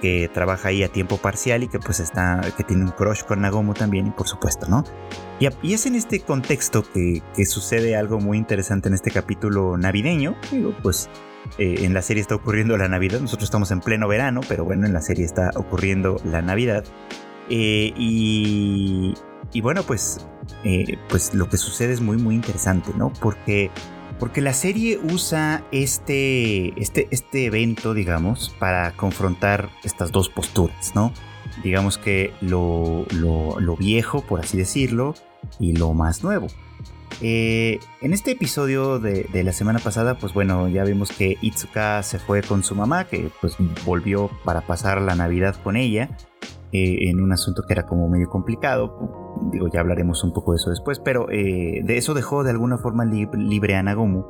que 0.00 0.30
trabaja 0.32 0.68
ahí 0.68 0.82
a 0.82 0.88
tiempo 0.88 1.16
parcial 1.16 1.62
y 1.62 1.68
que 1.68 1.78
pues 1.78 2.00
está, 2.00 2.40
que 2.56 2.64
tiene 2.64 2.84
un 2.84 2.90
crush 2.90 3.22
con 3.22 3.40
Nagomu 3.40 3.74
también, 3.74 4.06
y 4.06 4.10
por 4.10 4.28
supuesto, 4.28 4.66
¿no? 4.68 4.84
Y, 5.40 5.72
es 5.72 5.86
en 5.86 5.94
este 5.94 6.20
contexto 6.20 6.82
que, 6.82 7.22
sucede 7.46 7.96
algo 7.96 8.20
muy 8.20 8.38
interesante 8.38 8.88
en 8.88 8.94
este 8.94 9.10
capítulo 9.10 9.76
navideño, 9.76 10.36
digo, 10.50 10.74
pues 10.82 11.08
eh, 11.58 11.76
en 11.84 11.94
la 11.94 12.02
serie 12.02 12.20
está 12.20 12.34
ocurriendo 12.34 12.76
la 12.76 12.88
Navidad, 12.88 13.20
nosotros 13.20 13.44
estamos 13.44 13.70
en 13.70 13.80
pleno 13.80 14.08
verano, 14.08 14.40
pero 14.48 14.64
bueno, 14.64 14.86
en 14.86 14.92
la 14.92 15.00
serie 15.00 15.24
está 15.24 15.50
ocurriendo 15.54 16.20
la 16.24 16.42
Navidad. 16.42 16.84
Eh, 17.50 17.92
y, 17.96 19.14
y, 19.52 19.60
bueno, 19.62 19.82
pues, 19.82 20.26
eh, 20.64 20.98
pues 21.08 21.32
lo 21.34 21.48
que 21.48 21.56
sucede 21.56 21.92
es 21.92 22.00
muy, 22.00 22.18
muy 22.18 22.34
interesante, 22.34 22.92
¿no? 22.94 23.12
Porque 23.20 23.70
porque 24.18 24.40
la 24.40 24.52
serie 24.52 24.98
usa 24.98 25.64
este, 25.70 26.80
este, 26.80 27.08
este 27.10 27.46
evento, 27.46 27.94
digamos, 27.94 28.54
para 28.58 28.92
confrontar 28.92 29.70
estas 29.84 30.12
dos 30.12 30.28
posturas, 30.28 30.94
¿no? 30.94 31.12
Digamos 31.62 31.98
que 31.98 32.32
lo, 32.40 33.06
lo, 33.10 33.76
viejo, 33.76 34.22
por 34.22 34.40
así 34.40 34.56
decirlo, 34.56 35.14
y 35.58 35.72
lo 35.72 35.92
más 35.94 36.22
nuevo. 36.22 36.48
Eh, 37.20 37.80
en 38.00 38.12
este 38.12 38.32
episodio 38.32 38.98
de, 38.98 39.24
de, 39.32 39.42
la 39.42 39.52
semana 39.52 39.78
pasada, 39.78 40.18
pues 40.18 40.34
bueno, 40.34 40.68
ya 40.68 40.84
vimos 40.84 41.10
que 41.10 41.36
Itsuka 41.40 42.02
se 42.02 42.18
fue 42.18 42.42
con 42.42 42.62
su 42.62 42.74
mamá, 42.74 43.04
que 43.04 43.30
pues 43.40 43.56
volvió 43.84 44.30
para 44.44 44.60
pasar 44.60 45.00
la 45.00 45.14
Navidad 45.14 45.56
con 45.62 45.76
ella. 45.76 46.10
Eh, 46.70 47.08
en 47.08 47.20
un 47.22 47.32
asunto 47.32 47.62
que 47.62 47.72
era 47.72 47.84
como 47.84 48.08
medio 48.08 48.28
complicado. 48.28 49.38
Digo, 49.52 49.68
ya 49.72 49.80
hablaremos 49.80 50.22
un 50.22 50.32
poco 50.34 50.52
de 50.52 50.56
eso 50.56 50.68
después, 50.68 50.98
pero 50.98 51.30
eh, 51.30 51.80
de 51.82 51.96
eso 51.96 52.12
dejó 52.12 52.44
de 52.44 52.50
alguna 52.50 52.76
forma 52.76 53.06
libre 53.06 53.74
a 53.76 53.82
Nagomu, 53.82 54.24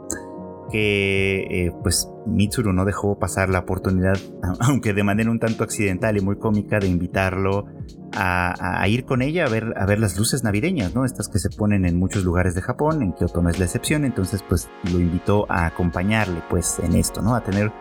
que 0.71 1.41
eh, 1.51 1.73
pues 1.83 2.09
Mitsuru 2.27 2.73
no 2.73 2.85
dejó 2.85 3.19
pasar 3.19 3.49
la 3.49 3.61
oportunidad, 3.61 4.17
aunque 4.61 4.93
de 4.93 5.03
manera 5.03 5.33
un 5.33 5.41
tanto 5.41 5.65
accidental 5.65 6.17
y 6.17 6.21
muy 6.21 6.37
cómica, 6.37 6.79
de 6.79 6.87
invitarlo 6.87 7.67
a, 8.15 8.87
ir 8.89 9.05
con 9.05 9.23
ella 9.23 9.45
a 9.47 9.49
ver, 9.49 9.75
a 9.77 9.87
ver 9.87 9.99
las 9.99 10.17
luces 10.17 10.45
navideñas, 10.45 10.95
¿no? 10.95 11.05
Estas 11.05 11.29
que 11.29 11.39
se 11.39 11.51
ponen 11.51 11.85
en 11.85 11.99
muchos 11.99 12.25
lugares 12.25 12.55
de 12.55 12.63
Japón, 12.63 13.03
en 13.03 13.13
Kyoto 13.13 13.43
no 13.43 13.51
es 13.51 13.59
la 13.59 13.65
excepción, 13.65 14.05
entonces 14.05 14.45
pues 14.49 14.69
lo 14.93 15.01
invitó 15.01 15.47
a 15.49 15.67
acompañarle 15.67 16.41
pues 16.49 16.79
en 16.79 16.95
esto, 16.95 17.21
¿no? 17.21 17.35
A 17.35 17.43
tener 17.43 17.73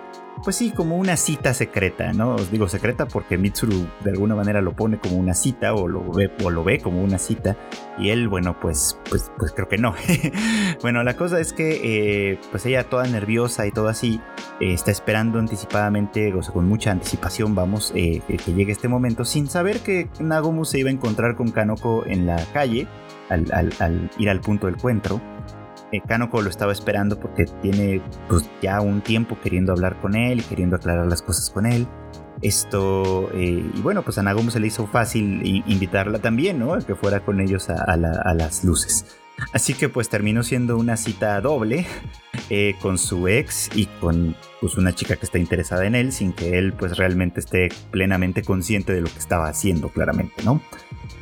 pues 0.44 0.56
sí, 0.56 0.72
como 0.72 0.98
una 0.98 1.18
cita 1.18 1.54
secreta, 1.54 2.14
¿no? 2.14 2.36
Os 2.36 2.52
digo 2.52 2.68
secreta 2.68 3.08
porque 3.08 3.38
Mitsuru 3.38 3.88
de 4.04 4.12
alguna 4.12 4.36
manera 4.36 4.62
lo 4.62 4.76
pone 4.76 5.00
como 5.00 5.18
una 5.18 5.34
cita 5.34 5.74
o 5.74 5.88
lo 5.88 6.12
ve, 6.12 6.32
o 6.44 6.50
lo 6.50 6.64
ve 6.64 6.80
como 6.80 7.04
una 7.04 7.18
cita 7.18 7.58
y 7.98 8.10
él, 8.10 8.28
bueno, 8.28 8.60
pues, 8.60 9.00
pues, 9.10 9.32
pues 9.38 9.52
creo 9.52 9.68
que 9.68 9.78
no. 9.78 9.96
bueno, 10.82 11.04
la 11.04 11.16
cosa 11.16 11.40
es 11.40 11.54
que 11.54 12.32
eh, 12.32 12.40
pues 12.52 12.66
ella 12.66 12.84
toda 12.90 13.08
nerviosa 13.08 13.66
y 13.66 13.72
todo 13.72 13.88
así 13.88 14.22
eh, 14.60 14.74
está 14.74 14.92
esperando 14.92 15.40
anticipadamente, 15.40 16.34
o 16.34 16.42
sea, 16.44 16.54
con 16.54 16.68
mucha 16.68 16.92
anticipación, 16.92 17.56
vamos, 17.56 17.92
eh, 17.96 18.22
que 18.28 18.54
llegue 18.54 18.72
este 18.72 18.88
momento 18.88 19.26
sin 19.26 19.48
saber 19.48 19.80
que 19.80 20.10
Nagomu 20.20 20.66
se 20.66 20.80
iba 20.80 20.90
a 20.90 20.94
encontrar 20.94 21.36
con 21.36 21.52
Kanoko 21.52 22.06
en 22.06 22.26
la 22.26 22.44
calle 22.54 22.88
al 23.30 24.10
ir 24.18 24.30
al 24.30 24.40
punto 24.40 24.68
del 24.68 24.76
encuentro. 24.76 25.20
Eh, 25.92 26.02
Kanoko 26.06 26.42
lo 26.42 26.50
estaba 26.50 26.74
esperando 26.74 27.20
porque 27.20 27.46
tiene 27.62 28.02
pues, 28.28 28.50
ya 28.62 28.82
un 28.82 29.02
tiempo 29.02 29.38
queriendo 29.42 29.72
hablar 29.72 30.00
con 30.02 30.16
él, 30.16 30.44
queriendo 30.44 30.76
aclarar 30.76 31.08
las 31.08 31.22
cosas 31.22 31.50
con 31.50 31.66
él. 31.66 31.88
Esto, 32.42 33.30
eh, 33.34 33.64
y 33.74 33.82
bueno, 33.82 34.04
pues 34.04 34.18
a 34.18 34.24
Nagomu 34.24 34.52
se 34.52 34.60
le 34.60 34.68
hizo 34.68 34.86
fácil 34.86 35.64
invitarla 35.66 36.20
también, 36.20 36.60
¿no? 36.60 36.74
A 36.74 36.82
que 36.82 36.94
fuera 36.94 37.22
con 37.22 37.40
ellos 37.40 37.70
a, 37.70 37.98
las 37.98 38.64
luces. 38.64 39.18
Así 39.54 39.74
que 39.74 39.88
pues 39.88 40.10
terminó 40.10 40.44
siendo 40.44 40.78
una 40.78 40.98
cita 40.98 41.40
doble 41.42 41.86
eh, 42.50 42.76
con 42.82 42.98
su 42.98 43.28
ex 43.28 43.70
y 43.76 43.86
con 43.86 44.36
pues, 44.62 44.78
una 44.78 44.94
chica 44.94 45.16
que 45.16 45.26
está 45.26 45.38
interesada 45.38 45.86
en 45.86 45.96
él 45.96 46.12
sin 46.12 46.34
que 46.34 46.58
él 46.58 46.74
pues 46.74 46.98
realmente 46.98 47.40
esté 47.40 47.70
plenamente 47.92 48.44
consciente 48.44 48.94
de 48.94 49.02
lo 49.02 49.08
que 49.08 49.20
estaba 49.20 49.48
haciendo 49.48 49.90
claramente, 49.90 50.44
¿no? 50.44 50.62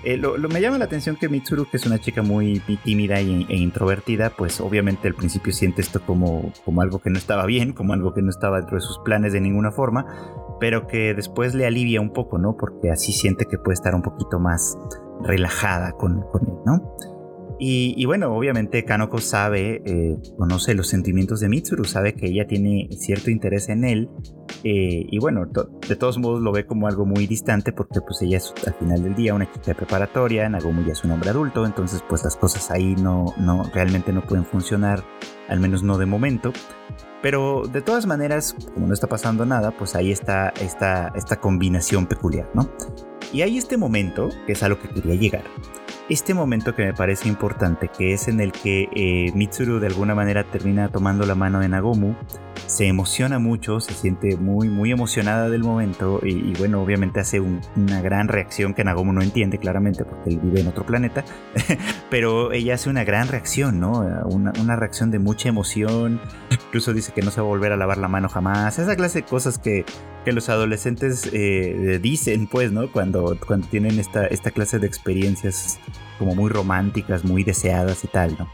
Eh, 0.06 0.18
lo, 0.18 0.38
me 0.38 0.62
llama 0.62 0.78
la 0.78 0.86
atención 0.86 1.16
que 1.16 1.30
Mitsuru, 1.30 1.66
que 1.66 1.78
es 1.78 1.86
una 1.88 1.99
chica 1.99 2.22
muy, 2.22 2.62
tímida 2.84 3.20
e, 3.20 3.56
introvertida, 3.56 4.30
pues 4.30 4.62
obviamente 4.62 5.08
al 5.08 5.16
principio 5.16 5.51
siente 5.51 5.82
esto 5.82 5.99
como, 5.99 6.53
como 6.64 6.84
algo 6.84 6.99
que 6.99 7.10
no 7.10 7.18
estaba 7.18 7.47
bien, 7.47 7.74
como 7.74 7.93
algo 7.93 8.14
que 8.14 8.22
no 8.22 8.30
estaba 8.30 8.58
dentro 8.58 8.76
de 8.76 8.82
sus 8.82 8.99
planes 8.99 9.34
de 9.34 9.41
ninguna 9.41 9.72
forma, 9.72 10.06
pero 10.60 10.86
que 10.86 11.16
después 11.16 11.56
le 11.56 11.66
alivia 11.66 12.01
un 12.01 12.14
poco, 12.14 12.38
¿no? 12.38 12.56
Porque 12.56 12.91
así 12.91 13.14
siente 13.14 13.45
que 13.45 13.58
puede 13.58 13.74
estar 13.74 13.95
un 13.95 14.03
poquito 14.03 14.39
más 14.39 14.78
relajada 15.24 15.93
con, 15.93 16.22
con 16.32 16.47
él, 16.47 16.56
¿no? 16.68 16.95
Y, 17.58 18.06
bueno, 18.06 18.36
obviamente 18.36 18.84
Kanoko 18.84 19.20
sabe, 19.20 19.82
eh, 19.86 20.18
conoce 20.38 20.74
los 20.74 20.88
sentimientos 20.88 21.39
de 21.39 21.47
Mitsuru, 21.47 21.86
sabe 21.86 22.14
que 22.14 22.28
ella 22.28 22.47
tiene 22.47 22.89
cierto 22.91 23.32
interés 23.32 23.70
en 23.70 23.86
él. 23.86 24.10
Eh, 24.64 25.06
y 25.10 25.20
bueno, 25.20 25.45
de 25.45 25.95
todos 25.95 26.18
modos 26.18 26.41
lo 26.41 26.51
ve 26.51 26.66
como 26.66 26.88
algo 26.88 27.06
muy 27.06 27.28
distante 27.28 27.72
porque 27.72 28.01
pues 28.01 28.22
ella 28.22 28.38
es 28.38 28.53
al 28.66 28.74
final 28.74 29.03
del 29.03 29.16
día 29.16 29.34
una 29.34 29.51
chica 29.51 29.74
preparatoria, 29.74 30.49
Nagomu 30.49 30.84
ya 30.86 30.93
es 30.93 31.03
un 31.03 31.12
hombre 31.12 31.30
adulto, 31.30 31.66
entonces 31.66 32.03
pues 32.10 32.24
las 32.24 32.36
cosas 32.36 32.72
ahí 32.72 32.95
no, 32.95 33.26
no, 33.38 33.64
realmente 33.74 34.12
no 34.12 34.26
pueden 34.26 34.45
funcionar, 34.45 35.03
al 35.47 35.60
menos 35.60 35.84
no 35.84 35.97
de 35.97 36.06
momento. 36.08 36.51
Pero 37.22 37.64
de 37.72 37.82
todas 37.82 38.06
maneras, 38.06 38.56
como 38.74 38.88
no 38.88 38.93
está 38.93 39.08
pasando 39.08 39.45
nada, 39.45 39.72
pues 39.72 39.95
ahí 39.95 40.12
está 40.12 40.49
esta, 40.62 41.12
esta 41.16 41.39
combinación 41.39 42.06
peculiar, 42.06 42.49
¿no? 42.53 42.70
Y 43.34 43.41
hay 43.41 43.58
este 43.58 43.78
momento, 43.78 44.30
que 44.45 44.53
es 44.53 44.62
a 44.62 44.70
lo 44.70 44.80
que 44.80 44.89
quería 44.89 45.16
llegar, 45.16 45.43
este 46.10 46.34
momento 46.36 46.76
que 46.76 46.86
me 46.86 46.93
parece 46.93 47.28
importante, 47.28 47.89
que 47.89 48.14
es 48.14 48.28
en 48.28 48.39
el 48.39 48.51
que 48.51 48.89
eh, 48.95 49.32
Mitsuru 49.34 49.80
de 49.80 49.88
alguna 49.88 50.14
manera 50.14 50.43
termina 50.43 50.89
tomando 50.89 51.26
la 51.26 51.34
mano 51.34 51.60
de 51.60 51.70
Nagomu, 51.70 52.16
se 52.68 52.88
emociona 52.88 53.39
mucho, 53.39 53.80
se 53.80 53.93
siente 53.93 54.38
muy, 54.38 54.70
muy 54.70 54.91
emocionada 54.91 55.49
del 55.49 55.64
momento 55.64 56.20
y, 56.24 56.53
bueno, 56.58 56.82
obviamente 56.82 57.20
hace 57.20 57.39
una 57.39 58.01
gran 58.01 58.28
reacción 58.28 58.74
que 58.74 58.84
Nagomu 58.84 59.14
no 59.14 59.22
entiende 59.22 59.58
claramente 59.58 60.03
porque 60.03 60.30
él 60.30 60.39
vive 60.39 60.62
en 60.62 60.68
otro 60.68 60.86
planeta, 60.86 61.24
pero 62.10 62.51
ella 62.51 62.76
hace 62.76 62.89
una 62.89 63.03
gran 63.03 63.28
reacción, 63.28 63.80
¿no? 63.80 63.99
Una, 64.26 64.53
una, 64.60 64.76
reacción 64.76 65.12
de 65.12 65.20
mucha 65.20 65.49
emoción, 65.49 66.20
incluso 66.51 66.93
dice 66.93 67.14
que 67.14 67.22
no 67.22 67.32
se 67.32 67.41
va 67.41 67.47
a 67.47 67.49
volver 67.49 67.72
a 67.72 67.78
lavar 67.78 67.97
la 67.97 68.08
mano 68.08 68.30
jamás, 68.30 68.78
esa 68.78 68.95
clase 68.95 69.22
de 69.22 69.26
cosas 69.26 69.58
que, 69.58 69.86
que 70.26 70.34
los 70.34 70.49
adolescentes 70.49 71.30
eh, 71.32 71.99
dicen, 72.01 72.47
pues, 72.47 72.71
¿no? 72.71 72.91
Cuando, 72.91 73.38
cuando 73.45 73.67
tienen 73.67 73.99
esta, 73.99 74.26
esta 74.26 74.51
clase 74.51 74.80
de 74.80 74.88
experiencias 74.88 75.80
como 76.19 76.36
muy 76.36 76.49
románticas, 76.49 77.23
muy 77.23 77.43
deseadas 77.43 78.03
y 78.03 78.07
tal, 78.07 78.36
¿no? 78.38 78.49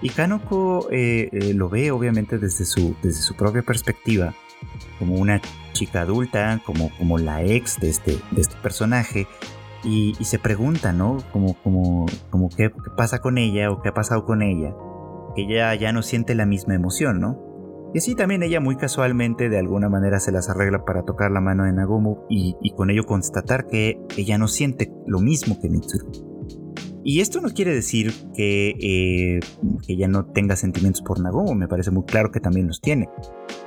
Y 0.00 0.08
Kanoko 0.08 0.88
eh, 0.90 1.28
eh, 1.30 1.54
lo 1.54 1.68
ve 1.68 1.92
obviamente 1.92 2.38
desde 2.38 2.64
su, 2.64 2.96
desde 3.02 3.20
su 3.22 3.36
propia 3.36 3.62
perspectiva, 3.62 4.34
como 4.98 5.14
una 5.14 5.40
chica 5.72 6.00
adulta, 6.00 6.60
como, 6.64 6.90
como 6.96 7.18
la 7.18 7.44
ex 7.44 7.78
de 7.78 7.90
este, 7.90 8.18
de 8.30 8.40
este 8.40 8.56
personaje, 8.56 9.28
y, 9.84 10.14
se 10.22 10.38
pregunta, 10.38 10.92
¿no? 10.92 11.18
Como, 11.32 11.54
como, 11.62 12.06
como 12.30 12.48
qué, 12.48 12.70
pasa 12.96 13.20
con 13.20 13.36
ella 13.36 13.70
o 13.70 13.82
qué 13.82 13.88
ha 13.88 13.94
pasado 13.94 14.24
con 14.24 14.42
ella, 14.42 14.74
que 15.34 15.42
ella 15.42 15.74
ya 15.74 15.92
no 15.92 16.02
siente 16.02 16.34
la 16.34 16.46
misma 16.46 16.74
emoción, 16.74 17.20
¿no? 17.20 17.51
Y 17.94 17.98
así 17.98 18.14
también 18.14 18.42
ella 18.42 18.60
muy 18.60 18.76
casualmente 18.76 19.50
de 19.50 19.58
alguna 19.58 19.88
manera 19.90 20.18
se 20.18 20.32
las 20.32 20.48
arregla 20.48 20.84
para 20.84 21.02
tocar 21.04 21.30
la 21.30 21.40
mano 21.42 21.64
de 21.64 21.72
Nagomu 21.72 22.24
y, 22.28 22.56
con 22.74 22.90
ello 22.90 23.04
constatar 23.04 23.66
que 23.66 24.00
ella 24.16 24.38
no 24.38 24.48
siente 24.48 24.90
lo 25.06 25.20
mismo 25.20 25.60
que 25.60 25.68
Mitsuru. 25.68 26.10
Y 27.04 27.20
esto 27.20 27.40
no 27.40 27.50
quiere 27.50 27.74
decir 27.74 28.14
que, 28.34 28.70
eh, 28.80 29.40
ella 29.88 30.08
no 30.08 30.24
tenga 30.26 30.56
sentimientos 30.56 31.02
por 31.02 31.20
Nagomo, 31.20 31.54
me 31.54 31.66
parece 31.66 31.90
muy 31.90 32.04
claro 32.04 32.30
que 32.30 32.40
también 32.40 32.68
los 32.68 32.80
tiene. 32.80 33.08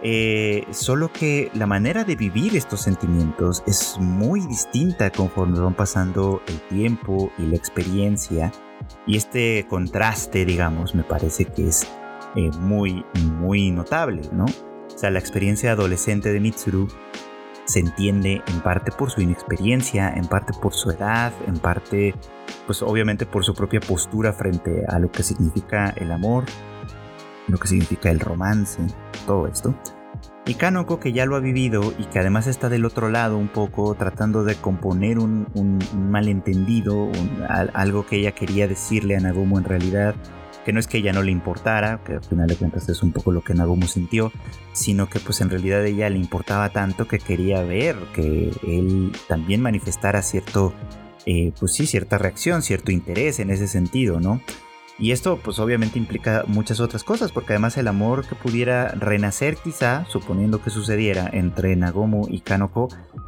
Eh, 0.02 0.64
solo 0.72 1.12
que 1.12 1.52
la 1.54 1.68
manera 1.68 2.04
de 2.04 2.16
vivir 2.16 2.56
estos 2.56 2.82
sentimientos 2.82 3.62
es 3.68 3.98
muy 4.00 4.40
distinta 4.48 5.12
conforme 5.12 5.60
van 5.60 5.76
pasando 5.76 6.42
el 6.48 6.62
tiempo 6.76 7.30
y 7.38 7.44
la 7.44 7.58
experiencia. 7.58 8.52
Y 9.06 9.18
este 9.18 9.68
contraste, 9.70 10.46
digamos, 10.46 10.96
me 10.96 11.04
parece 11.04 11.46
que 11.46 11.68
es 11.68 11.88
muy, 12.60 13.06
muy 13.40 13.72
notable, 13.72 14.22
¿no? 14.32 14.46
O 14.46 14.98
sea, 14.98 15.10
la 15.10 15.20
experiencia 15.20 15.72
adolescente 15.72 16.32
de 16.32 16.40
Mitsuru 16.40 16.88
se 17.66 17.80
entiende 17.80 18.42
en 18.48 18.62
parte 18.62 18.92
por 18.92 19.10
su 19.10 19.22
inexperiencia, 19.22 20.14
en 20.16 20.28
parte 20.28 20.54
por 20.62 20.74
su 20.74 20.92
edad, 20.92 21.34
en 21.48 21.58
parte, 21.58 22.14
pues 22.66 22.82
obviamente 22.82 23.26
por 23.26 23.44
su 23.44 23.54
propia 23.54 23.80
postura 23.80 24.34
frente 24.34 24.86
a 24.88 25.00
lo 25.00 25.12
que 25.12 25.24
significa 25.24 25.90
el 25.98 26.12
amor, 26.12 26.46
lo 27.48 27.58
que 27.58 27.68
significa 27.68 28.12
el 28.12 28.20
romance, 28.20 28.82
todo 29.26 29.48
esto. 29.48 29.76
Y 30.48 30.54
Kanoko, 30.54 31.00
que 31.00 31.12
ya 31.12 31.26
lo 31.26 31.36
ha 31.36 31.40
vivido 31.40 31.92
y 31.98 32.06
que 32.06 32.20
además 32.20 32.46
está 32.46 32.70
del 32.70 32.86
otro 32.86 33.10
lado 33.10 33.36
un 33.36 33.48
poco 33.48 33.96
tratando 33.96 34.44
de 34.44 34.56
componer 34.56 35.18
un, 35.18 35.48
malentendido, 35.96 37.10
algo 37.74 38.06
que 38.06 38.18
ella 38.18 38.32
quería 38.32 38.68
decirle 38.68 39.16
a 39.16 39.20
Nagumo 39.20 39.58
en 39.58 39.64
realidad, 39.64 40.16
que 40.66 40.74
no 40.74 40.80
es 40.80 40.88
que 40.88 40.98
ella 40.98 41.14
no 41.14 41.22
le 41.22 41.32
importara, 41.32 42.02
que 42.04 42.14
al 42.14 42.24
final 42.24 42.48
de 42.48 42.56
cuentas 42.56 42.90
es 42.90 43.04
un 43.04 43.12
poco 43.12 43.32
lo 43.32 43.44
que 43.44 43.54
Nagumo 43.54 43.86
sintió, 43.86 44.32
sino 44.74 45.08
que 45.08 45.20
pues 45.20 45.40
en 45.42 45.52
realidad 45.52 45.86
ella 45.86 46.10
le 46.10 46.18
importaba 46.18 46.70
tanto 46.70 47.08
que 47.08 47.20
quería 47.20 47.62
ver 47.62 47.96
que 48.14 48.52
él 48.68 49.12
también 49.28 49.62
manifestara 49.62 50.24
cierto, 50.24 50.74
eh, 51.28 51.54
pues 51.60 51.74
sí, 51.74 51.86
cierta 51.86 52.18
reacción, 52.18 52.64
cierto 52.64 52.92
interés 52.92 53.40
en 53.40 53.52
ese 53.52 53.68
sentido, 53.68 54.20
¿no? 54.20 54.42
Y 54.98 55.12
esto 55.12 55.40
pues 55.44 55.60
obviamente 55.60 56.00
implica 56.00 56.46
muchas 56.48 56.80
otras 56.80 57.04
cosas, 57.04 57.32
porque 57.32 57.54
además 57.54 57.78
el 57.78 57.88
amor 57.88 58.26
que 58.28 58.34
pudiera 58.34 58.88
renacer 58.90 59.58
quizá, 59.58 60.06
suponiendo 60.06 60.64
que 60.64 60.72
sucediera 60.72 61.30
entre 61.32 61.76
Nagomo 61.76 62.28
y 62.30 62.40
Kanoko, 62.40 62.88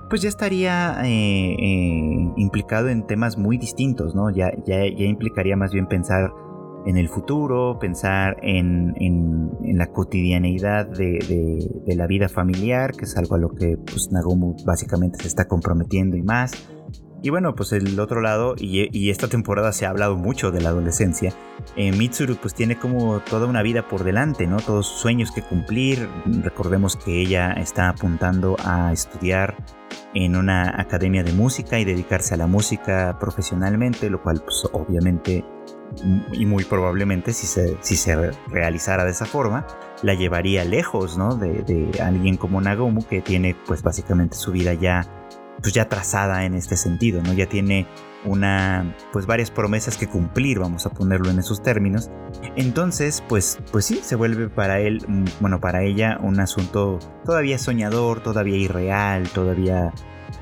pues 0.09 0.21
ya 0.21 0.29
estaría 0.29 0.97
eh, 1.03 1.55
eh, 1.59 2.33
implicado 2.37 2.89
en 2.89 3.05
temas 3.05 3.37
muy 3.37 3.57
distintos, 3.57 4.15
¿no? 4.15 4.31
Ya, 4.31 4.51
ya, 4.65 4.77
ya 4.87 5.05
implicaría 5.05 5.57
más 5.57 5.73
bien 5.73 5.87
pensar 5.87 6.31
en 6.87 6.95
el 6.95 7.09
futuro, 7.09 7.77
pensar 7.79 8.37
en, 8.41 8.95
la 9.77 9.87
cotidianeidad 9.87 10.87
de, 10.87 11.69
la 11.85 12.07
vida 12.07 12.29
familiar, 12.29 12.93
que 12.93 13.05
es 13.05 13.17
algo 13.17 13.35
a 13.35 13.37
lo 13.37 13.49
que 13.49 13.77
pues, 13.77 14.09
Nagumo 14.11 14.55
básicamente 14.65 15.19
se 15.21 15.27
está 15.27 15.47
comprometiendo 15.47 16.15
y 16.15 16.23
más. 16.23 16.53
Y 17.21 17.29
bueno, 17.29 17.55
pues 17.55 17.73
el 17.73 17.99
otro 17.99 18.21
lado, 18.21 18.55
y, 18.57 19.09
esta 19.09 19.27
temporada 19.27 19.73
se 19.73 19.85
ha 19.85 19.89
hablado 19.89 20.15
mucho 20.15 20.51
de 20.51 20.61
la 20.61 20.69
adolescencia, 20.69 21.33
eh, 21.75 21.91
Mitsuru 21.91 22.37
pues 22.37 22.53
tiene 22.53 22.77
como 22.77 23.19
toda 23.19 23.47
una 23.47 23.61
vida 23.63 23.87
por 23.87 24.05
delante, 24.05 24.47
¿no? 24.47 24.57
Todos 24.57 24.87
sueños 24.87 25.31
que 25.31 25.41
cumplir. 25.41 26.07
Recordemos 26.41 26.95
que 26.95 27.21
ella 27.21 27.51
está 27.53 27.89
apuntando 27.89 28.55
a 28.63 28.93
estudiar 28.93 29.57
en 30.13 30.37
una 30.37 30.79
academia 30.79 31.23
de 31.23 31.33
música 31.33 31.79
y 31.79 31.85
dedicarse 31.85 32.35
a 32.35 32.37
la 32.37 32.47
música 32.47 33.17
profesionalmente, 33.19 34.09
lo 34.09 34.21
cual 34.21 34.41
pues 34.41 34.63
obviamente 34.71 35.43
y 36.31 36.45
muy 36.45 36.63
probablemente 36.63 37.33
si 37.33 37.47
se, 37.47 37.77
si 37.81 37.95
se 37.95 38.31
realizara 38.49 39.05
de 39.05 39.11
esa 39.11 39.25
forma, 39.25 39.65
la 40.03 40.13
llevaría 40.13 40.63
lejos, 40.63 41.17
¿no? 41.17 41.35
De, 41.35 41.91
alguien 42.03 42.37
como 42.37 42.61
Nagomu 42.61 43.05
que 43.05 43.21
tiene 43.21 43.55
pues 43.65 43.81
básicamente 43.83 44.35
su 44.35 44.51
vida 44.51 44.73
ya, 44.73 45.07
pues 45.61 45.73
ya 45.73 45.89
trazada 45.89 46.45
en 46.45 46.53
este 46.53 46.77
sentido, 46.77 47.21
¿no? 47.23 47.33
Ya 47.33 47.47
tiene 47.47 47.87
una, 48.25 48.95
pues 49.11 49.25
varias 49.25 49.51
promesas 49.51 49.97
que 49.97 50.07
cumplir, 50.07 50.59
vamos 50.59 50.85
a 50.85 50.89
ponerlo 50.89 51.29
en 51.29 51.39
esos 51.39 51.61
términos. 51.61 52.09
Entonces, 52.55 53.23
pues, 53.27 53.59
pues 53.71 53.85
sí, 53.85 53.99
se 54.03 54.15
vuelve 54.15 54.49
para 54.49 54.79
él, 54.79 55.03
mm, 55.07 55.25
bueno, 55.39 55.59
para 55.59 55.83
ella 55.83 56.17
un 56.21 56.39
asunto 56.39 56.99
todavía 57.25 57.57
soñador, 57.57 58.21
todavía 58.21 58.57
irreal, 58.57 59.29
todavía, 59.29 59.93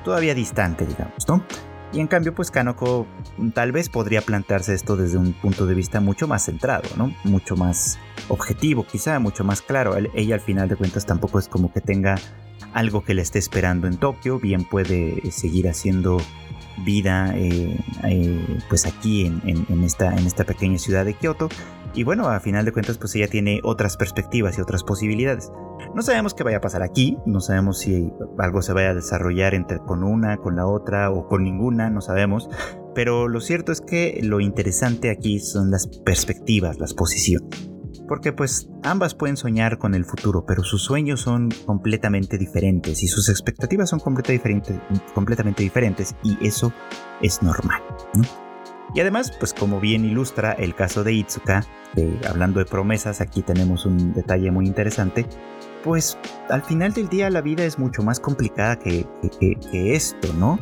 todavía 0.04 0.34
distante, 0.34 0.86
digamos, 0.86 1.26
¿no? 1.28 1.44
Y 1.92 2.00
en 2.00 2.08
cambio, 2.08 2.34
pues 2.34 2.50
Kanoko 2.50 3.06
tal 3.54 3.72
vez 3.72 3.88
podría 3.88 4.20
plantearse 4.20 4.74
esto 4.74 4.96
desde 4.96 5.18
un 5.18 5.32
punto 5.32 5.66
de 5.66 5.74
vista 5.74 6.00
mucho 6.00 6.28
más 6.28 6.44
centrado, 6.44 6.88
¿no? 6.96 7.14
Mucho 7.24 7.56
más 7.56 7.98
objetivo, 8.28 8.84
quizá, 8.84 9.18
mucho 9.18 9.44
más 9.44 9.62
claro. 9.62 9.96
Ella 10.14 10.34
al 10.34 10.40
final 10.40 10.68
de 10.68 10.76
cuentas 10.76 11.06
tampoco 11.06 11.38
es 11.38 11.48
como 11.48 11.72
que 11.72 11.80
tenga 11.80 12.16
algo 12.74 13.04
que 13.04 13.14
le 13.14 13.22
esté 13.22 13.38
esperando 13.38 13.86
en 13.86 13.96
Tokio, 13.96 14.38
bien 14.38 14.64
puede 14.64 15.30
seguir 15.30 15.68
haciendo 15.68 16.18
vida 16.84 17.32
eh, 17.36 17.78
eh, 18.04 18.58
pues 18.68 18.86
aquí 18.86 19.26
en, 19.26 19.84
esta, 19.84 20.14
en 20.14 20.26
esta 20.26 20.44
pequeña 20.44 20.78
ciudad 20.78 21.04
de 21.04 21.14
Kioto 21.14 21.48
y 21.94 22.04
bueno, 22.04 22.28
a 22.28 22.40
final 22.40 22.64
de 22.64 22.72
cuentas 22.72 22.98
pues 22.98 23.14
ella 23.14 23.28
tiene 23.28 23.60
otras 23.64 23.96
perspectivas 23.96 24.58
y 24.58 24.60
otras 24.60 24.84
posibilidades. 24.84 25.50
No 25.94 26.02
sabemos 26.02 26.34
qué 26.34 26.44
vaya 26.44 26.58
a 26.58 26.60
pasar 26.60 26.82
aquí, 26.82 27.16
no 27.24 27.40
sabemos 27.40 27.78
si 27.78 28.12
algo 28.38 28.60
se 28.60 28.74
vaya 28.74 28.90
a 28.90 28.94
desarrollar 28.94 29.54
entre 29.54 29.78
con 29.78 30.04
una, 30.04 30.36
con 30.36 30.56
la 30.56 30.66
otra 30.66 31.10
o 31.10 31.26
con 31.26 31.42
ninguna, 31.42 31.88
no 31.88 32.02
sabemos. 32.02 32.50
Pero 32.94 33.28
lo 33.28 33.40
cierto 33.40 33.72
es 33.72 33.80
que 33.80 34.20
lo 34.22 34.40
interesante 34.40 35.10
aquí 35.10 35.40
son 35.40 35.70
las 35.70 35.86
perspectivas, 35.86 36.78
las 36.78 36.92
posiciones. 36.92 37.75
Porque 38.08 38.32
pues 38.32 38.68
ambas 38.82 39.14
pueden 39.14 39.36
soñar 39.36 39.78
con 39.78 39.94
el 39.94 40.04
futuro, 40.04 40.44
pero 40.46 40.62
sus 40.62 40.82
sueños 40.82 41.20
son 41.20 41.48
completamente 41.64 42.38
diferentes 42.38 43.02
y 43.02 43.08
sus 43.08 43.28
expectativas 43.28 43.90
son 43.90 44.00
completamente 44.00 45.62
diferentes 45.62 46.14
y 46.22 46.38
eso 46.46 46.72
es 47.20 47.42
normal. 47.42 47.82
Y 48.94 49.00
además, 49.00 49.32
pues 49.38 49.52
como 49.52 49.80
bien 49.80 50.04
ilustra 50.04 50.52
el 50.52 50.74
caso 50.74 51.04
de 51.04 51.12
Itsuka, 51.12 51.64
hablando 52.28 52.60
de 52.60 52.66
promesas, 52.66 53.20
aquí 53.20 53.42
tenemos 53.42 53.84
un 53.86 54.14
detalle 54.14 54.50
muy 54.50 54.66
interesante, 54.66 55.26
pues 55.82 56.18
al 56.48 56.62
final 56.62 56.92
del 56.92 57.08
día 57.08 57.28
la 57.30 57.40
vida 57.40 57.64
es 57.64 57.78
mucho 57.78 58.02
más 58.02 58.20
complicada 58.20 58.78
que, 58.78 59.06
esto, 59.72 60.32
¿no? 60.34 60.58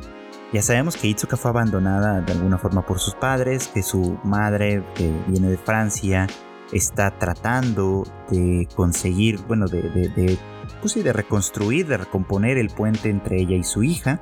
Ya 0.53 0.63
sabemos 0.63 0.97
que 0.97 1.09
Itsuka 1.09 1.37
fue 1.37 1.51
abandonada 1.51 2.21
de 2.21 2.33
alguna 2.33 2.59
forma 2.59 2.87
por 2.87 2.99
sus 2.99 3.15
padres, 3.15 3.69
que 3.69 3.83
su 3.83 4.19
madre, 4.25 4.85
que 4.95 5.13
viene 5.29 5.49
de 5.49 5.57
Francia, 5.57 6.27
está 6.75 7.19
tratando 7.19 8.05
de 8.31 8.69
conseguir, 8.75 9.41
bueno, 9.47 9.67
de, 9.69 9.83
de, 9.83 10.39
pues 10.81 10.95
de 10.95 11.13
reconstruir, 11.13 11.87
de 11.87 11.97
recomponer 11.97 12.59
el 12.59 12.69
puente 12.69 13.09
entre 13.09 13.41
ella 13.41 13.57
y 13.57 13.65
su 13.65 13.83
hija. 13.83 14.21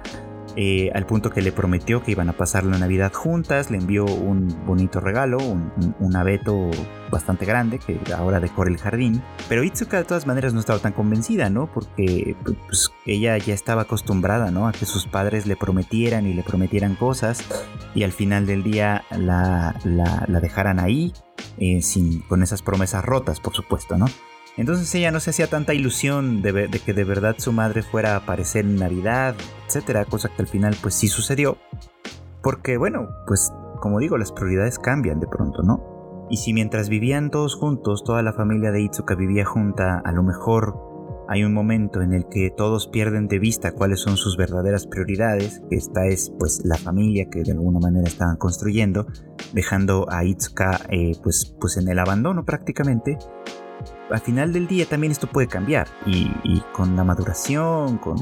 Eh, 0.54 0.90
al 0.94 1.06
punto 1.06 1.30
que 1.30 1.40
le 1.40 1.50
prometió 1.50 2.02
que 2.02 2.10
iban 2.10 2.28
a 2.28 2.34
pasar 2.34 2.64
la 2.64 2.78
Navidad 2.78 3.12
juntas, 3.12 3.70
le 3.70 3.78
envió 3.78 4.04
un 4.04 4.54
bonito 4.66 5.00
regalo, 5.00 5.38
un, 5.38 6.16
abeto 6.16 6.70
bastante 7.10 7.46
grande 7.46 7.78
que 7.78 7.98
ahora 8.14 8.38
decora 8.38 8.70
el 8.70 8.76
jardín, 8.76 9.22
pero 9.48 9.64
Itsuka 9.64 9.96
de 9.96 10.04
todas 10.04 10.26
maneras 10.26 10.52
no 10.52 10.60
estaba 10.60 10.78
tan 10.78 10.92
convencida, 10.92 11.48
¿no? 11.48 11.72
Porque 11.72 12.36
pues, 12.66 12.90
ella 13.06 13.38
ya 13.38 13.54
estaba 13.54 13.82
acostumbrada, 13.82 14.50
¿no? 14.50 14.68
A 14.68 14.72
que 14.72 14.84
sus 14.84 15.06
padres 15.06 15.46
le 15.46 15.56
prometieran 15.56 16.26
y 16.26 16.34
le 16.34 16.42
prometieran 16.42 16.96
cosas 16.96 17.42
y 17.94 18.02
al 18.02 18.12
final 18.12 18.46
del 18.46 18.62
día 18.62 19.04
la, 19.10 19.74
dejaran 20.28 20.80
ahí, 20.80 21.14
eh, 21.58 21.80
sin, 21.80 22.20
con 22.20 22.42
esas 22.42 22.60
promesas 22.60 23.04
rotas, 23.04 23.40
por 23.40 23.54
supuesto, 23.54 23.96
¿no? 23.96 24.06
Entonces 24.56 24.94
ella 24.94 25.10
no 25.10 25.20
se 25.20 25.30
hacía 25.30 25.46
tanta 25.46 25.72
ilusión 25.72 26.42
de, 26.42 26.68
que 26.84 26.92
de 26.92 27.04
verdad 27.04 27.36
su 27.38 27.52
madre 27.52 27.82
fuera 27.82 28.12
a 28.12 28.16
aparecer 28.16 28.64
en 28.64 28.76
Navidad, 28.76 29.34
etcétera, 29.66 30.04
cosa 30.04 30.28
que 30.28 30.42
al 30.42 30.48
final 30.48 30.76
pues 30.82 30.94
sí 30.94 31.08
sucedió. 31.08 31.56
Porque 32.42 32.76
bueno, 32.76 33.08
pues 33.26 33.52
como 33.80 33.98
digo, 33.98 34.18
las 34.18 34.32
prioridades 34.32 34.78
cambian 34.78 35.20
de 35.20 35.26
pronto, 35.26 35.62
¿no? 35.62 36.26
Y 36.30 36.36
si 36.36 36.52
mientras 36.52 36.88
vivían 36.88 37.30
todos 37.30 37.56
juntos, 37.56 38.04
toda 38.04 38.22
la 38.22 38.32
familia 38.32 38.70
de 38.70 38.82
Itsuka 38.82 39.14
vivía 39.14 39.44
junta, 39.44 40.00
a 40.04 40.12
lo 40.12 40.22
mejor 40.22 40.92
hay 41.28 41.44
un 41.44 41.54
momento 41.54 42.02
en 42.02 42.12
el 42.12 42.26
que 42.28 42.50
todos 42.54 42.88
pierden 42.88 43.26
de 43.26 43.38
vista 43.38 43.72
cuáles 43.72 44.00
son 44.00 44.16
sus 44.16 44.36
verdaderas 44.36 44.86
prioridades, 44.86 45.62
que 45.70 45.76
esta 45.76 46.06
es 46.06 46.32
pues 46.38 46.60
la 46.64 46.76
familia 46.76 47.28
que 47.30 47.42
de 47.42 47.52
alguna 47.52 47.80
manera 47.80 48.06
estaban 48.06 48.36
construyendo, 48.36 49.06
dejando 49.52 50.06
a 50.10 50.24
Itsuka 50.24 50.80
eh, 50.90 51.12
pues, 51.22 51.56
pues 51.60 51.76
en 51.76 51.88
el 51.88 51.98
abandono 51.98 52.44
prácticamente, 52.44 53.18
al 54.12 54.20
final 54.20 54.52
del 54.52 54.66
día 54.66 54.86
también 54.86 55.10
esto 55.10 55.26
puede 55.26 55.48
cambiar 55.48 55.88
y, 56.06 56.60
con 56.72 56.96
la 56.96 57.04
maduración, 57.04 57.98
con, 57.98 58.16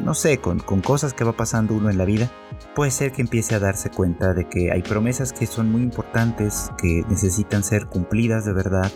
no 0.00 0.14
sé, 0.14 0.38
con, 0.38 0.58
cosas 0.58 1.14
que 1.14 1.24
va 1.24 1.32
pasando 1.32 1.74
uno 1.74 1.90
en 1.90 1.98
la 1.98 2.04
vida, 2.04 2.30
puede 2.74 2.90
ser 2.90 3.12
que 3.12 3.22
empiece 3.22 3.54
a 3.54 3.58
darse 3.58 3.90
cuenta 3.90 4.34
de 4.34 4.48
que 4.48 4.70
hay 4.72 4.82
promesas 4.82 5.32
que 5.32 5.46
son 5.46 5.72
muy 5.72 5.82
importantes, 5.82 6.70
que 6.78 7.02
necesitan 7.08 7.64
ser 7.64 7.86
cumplidas 7.86 8.44
de 8.44 8.52
verdad 8.52 8.90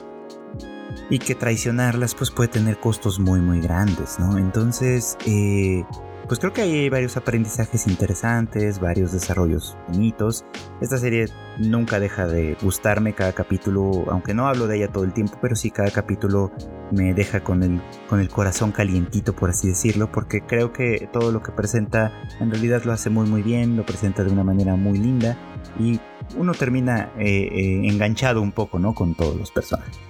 y 1.10 1.18
que 1.18 1.34
traicionarlas 1.34 2.14
pues 2.14 2.30
puede 2.30 2.48
tener 2.48 2.78
costos 2.80 3.18
muy 3.18 3.40
muy 3.40 3.60
grandes, 3.60 4.18
¿no? 4.18 4.36
Entonces, 4.36 5.16
eh, 5.26 5.84
pues 6.28 6.38
creo 6.40 6.52
que 6.52 6.60
hay 6.60 6.90
varios 6.90 7.16
aprendizajes 7.16 7.86
interesantes, 7.86 8.78
varios 8.80 9.12
desarrollos 9.12 9.76
bonitos. 9.88 10.44
Esta 10.82 10.98
serie 10.98 11.26
nunca 11.58 11.98
deja 11.98 12.26
de 12.26 12.54
gustarme 12.62 13.14
cada 13.14 13.32
capítulo, 13.32 14.04
aunque 14.10 14.34
no 14.34 14.46
hablo 14.46 14.66
de 14.66 14.76
ella 14.76 14.92
todo 14.92 15.04
el 15.04 15.14
tiempo, 15.14 15.38
pero 15.40 15.56
sí 15.56 15.70
cada 15.70 15.90
capítulo 15.90 16.52
me 16.90 17.14
deja 17.14 17.40
con 17.40 17.62
el, 17.62 17.80
con 18.08 18.20
el 18.20 18.28
corazón 18.28 18.72
calientito, 18.72 19.34
por 19.34 19.50
así 19.50 19.68
decirlo, 19.68 20.12
porque 20.12 20.42
creo 20.42 20.72
que 20.72 21.08
todo 21.12 21.32
lo 21.32 21.42
que 21.42 21.50
presenta 21.50 22.12
en 22.40 22.50
realidad 22.50 22.82
lo 22.84 22.92
hace 22.92 23.08
muy 23.08 23.26
muy 23.26 23.42
bien, 23.42 23.76
lo 23.76 23.86
presenta 23.86 24.22
de 24.22 24.30
una 24.30 24.44
manera 24.44 24.76
muy 24.76 24.98
linda 24.98 25.38
y 25.78 25.98
uno 26.36 26.52
termina 26.52 27.10
eh, 27.18 27.48
eh, 27.50 27.88
enganchado 27.88 28.42
un 28.42 28.52
poco, 28.52 28.78
¿no? 28.78 28.94
Con 28.94 29.14
todos 29.14 29.34
los 29.34 29.50
personajes. 29.50 30.07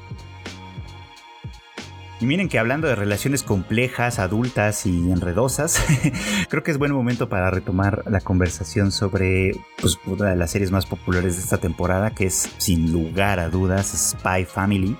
Y 2.20 2.26
miren 2.26 2.48
que 2.48 2.58
hablando 2.58 2.88
de 2.88 2.96
relaciones 2.96 3.44
complejas, 3.44 4.18
adultas 4.18 4.86
y 4.86 5.12
enredosas, 5.12 5.80
creo 6.48 6.64
que 6.64 6.72
es 6.72 6.78
buen 6.78 6.92
momento 6.92 7.28
para 7.28 7.48
retomar 7.50 8.02
la 8.10 8.20
conversación 8.20 8.90
sobre 8.90 9.52
pues, 9.80 10.00
una 10.04 10.30
de 10.30 10.36
las 10.36 10.50
series 10.50 10.72
más 10.72 10.84
populares 10.84 11.36
de 11.36 11.42
esta 11.42 11.58
temporada, 11.58 12.10
que 12.10 12.26
es 12.26 12.50
sin 12.58 12.92
lugar 12.92 13.38
a 13.38 13.50
dudas 13.50 14.16
Spy 14.16 14.46
Family. 14.46 14.96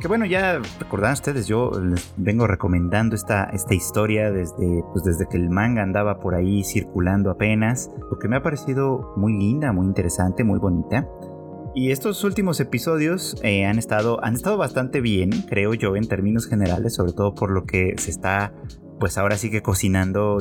Que 0.00 0.06
bueno, 0.06 0.26
ya 0.26 0.60
recordarán 0.78 1.14
ustedes, 1.14 1.48
yo 1.48 1.72
les 1.72 2.14
vengo 2.16 2.46
recomendando 2.46 3.16
esta, 3.16 3.50
esta 3.52 3.74
historia 3.74 4.30
desde, 4.30 4.84
pues 4.92 5.02
desde 5.02 5.26
que 5.28 5.36
el 5.36 5.50
manga 5.50 5.82
andaba 5.82 6.20
por 6.20 6.36
ahí 6.36 6.62
circulando 6.62 7.32
apenas, 7.32 7.90
porque 8.08 8.28
me 8.28 8.36
ha 8.36 8.42
parecido 8.44 9.12
muy 9.16 9.32
linda, 9.32 9.72
muy 9.72 9.86
interesante, 9.86 10.44
muy 10.44 10.60
bonita. 10.60 11.04
Y 11.78 11.92
estos 11.92 12.24
últimos 12.24 12.58
episodios 12.58 13.36
eh, 13.44 13.64
han, 13.64 13.78
estado, 13.78 14.18
han 14.24 14.34
estado 14.34 14.56
bastante 14.56 15.00
bien, 15.00 15.30
creo 15.48 15.74
yo, 15.74 15.94
en 15.94 16.08
términos 16.08 16.48
generales, 16.48 16.96
sobre 16.96 17.12
todo 17.12 17.36
por 17.36 17.52
lo 17.52 17.66
que 17.66 17.94
se 17.98 18.10
está, 18.10 18.52
pues 18.98 19.16
ahora 19.16 19.36
sí 19.36 19.48
que 19.48 19.62
cocinando 19.62 20.38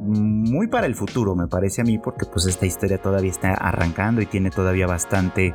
muy 0.00 0.66
para 0.66 0.86
el 0.86 0.94
futuro, 0.94 1.36
me 1.36 1.46
parece 1.46 1.82
a 1.82 1.84
mí, 1.84 1.98
porque 1.98 2.24
pues 2.24 2.46
esta 2.46 2.64
historia 2.64 2.96
todavía 3.02 3.30
está 3.30 3.52
arrancando 3.52 4.22
y 4.22 4.26
tiene 4.26 4.48
todavía 4.48 4.86
bastante 4.86 5.54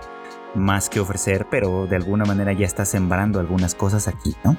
más 0.53 0.87
que 0.87 0.99
ofrecer, 0.99 1.47
pero 1.49 1.87
de 1.87 1.95
alguna 1.95 2.25
manera 2.25 2.53
ya 2.53 2.67
está 2.67 2.85
sembrando 2.85 3.39
algunas 3.39 3.73
cosas 3.73 4.07
aquí, 4.07 4.35
¿no? 4.45 4.55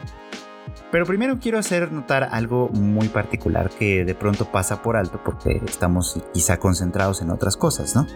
Pero 0.91 1.07
primero 1.07 1.39
quiero 1.39 1.59
hacer 1.59 1.93
notar 1.93 2.31
algo 2.33 2.69
muy 2.71 3.07
particular 3.07 3.71
que 3.71 4.05
de 4.05 4.15
pronto 4.17 4.51
pasa 4.51 4.83
por 4.83 4.97
alto 4.97 5.21
porque 5.25 5.63
estamos 5.69 6.21
quizá 6.33 6.57
concentrados 6.57 7.23
en 7.23 7.31
otras 7.31 7.57
cosas, 7.57 7.95
¿no? 7.95 8.09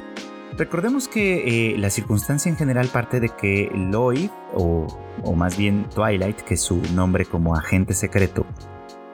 Recordemos 0.59 1.07
que 1.07 1.75
eh, 1.75 1.79
la 1.79 1.89
circunstancia 1.89 2.51
en 2.51 2.57
general 2.57 2.89
parte 2.89 3.21
de 3.21 3.29
que 3.29 3.71
Lloyd, 3.73 4.31
o, 4.53 4.89
más 5.37 5.57
bien 5.57 5.87
Twilight, 5.95 6.41
que 6.41 6.55
es 6.55 6.61
su 6.61 6.83
nombre 6.95 7.25
como 7.27 7.55
agente 7.55 7.95
secreto, 7.95 8.45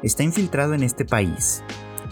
está 0.03 0.23
infiltrado 0.23 0.73
en 0.73 0.83
este 0.83 1.05
país 1.05 1.63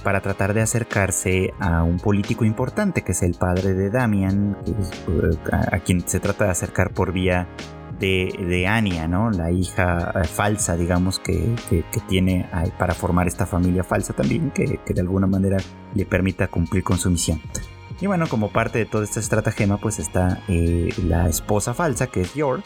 para 0.04 0.20
tratar 0.20 0.52
de 0.52 0.60
acercarse 0.60 1.54
a 1.60 1.82
un 1.82 1.96
político 1.96 2.44
importante 2.44 3.02
que 3.02 3.12
es 3.12 3.22
el 3.22 3.34
padre 3.34 3.72
de 3.72 3.88
Damian, 3.88 4.58
eh, 4.66 5.38
a, 5.50 5.78
quien 5.78 6.06
se 6.06 6.20
trata 6.20 6.44
de 6.44 6.50
acercar 6.50 6.92
por 6.92 7.14
vía 7.14 7.48
de, 7.98 8.36
de 8.38 8.66
Anya, 8.66 9.08
¿no? 9.08 9.30
la 9.30 9.50
hija 9.50 10.12
eh, 10.14 10.24
falsa, 10.26 10.76
digamos, 10.76 11.18
que, 11.18 11.54
tiene 12.06 12.50
para 12.78 12.92
formar 12.92 13.28
esta 13.28 13.46
familia 13.46 13.82
falsa 13.82 14.12
también, 14.12 14.50
que, 14.50 14.78
de 14.84 15.00
alguna 15.00 15.26
manera 15.26 15.56
le 15.94 16.04
permita 16.04 16.48
cumplir 16.48 16.84
con 16.84 16.98
su 16.98 17.10
misión. 17.10 17.40
Y 18.02 18.08
bueno, 18.08 18.26
como 18.28 18.48
parte 18.48 18.80
de 18.80 18.84
toda 18.84 19.04
esta 19.04 19.20
estratagema, 19.20 19.76
pues 19.76 20.00
está 20.00 20.42
eh, 20.48 20.88
la 21.06 21.28
esposa 21.28 21.72
falsa, 21.72 22.08
que 22.08 22.22
es 22.22 22.34
Yor, 22.34 22.64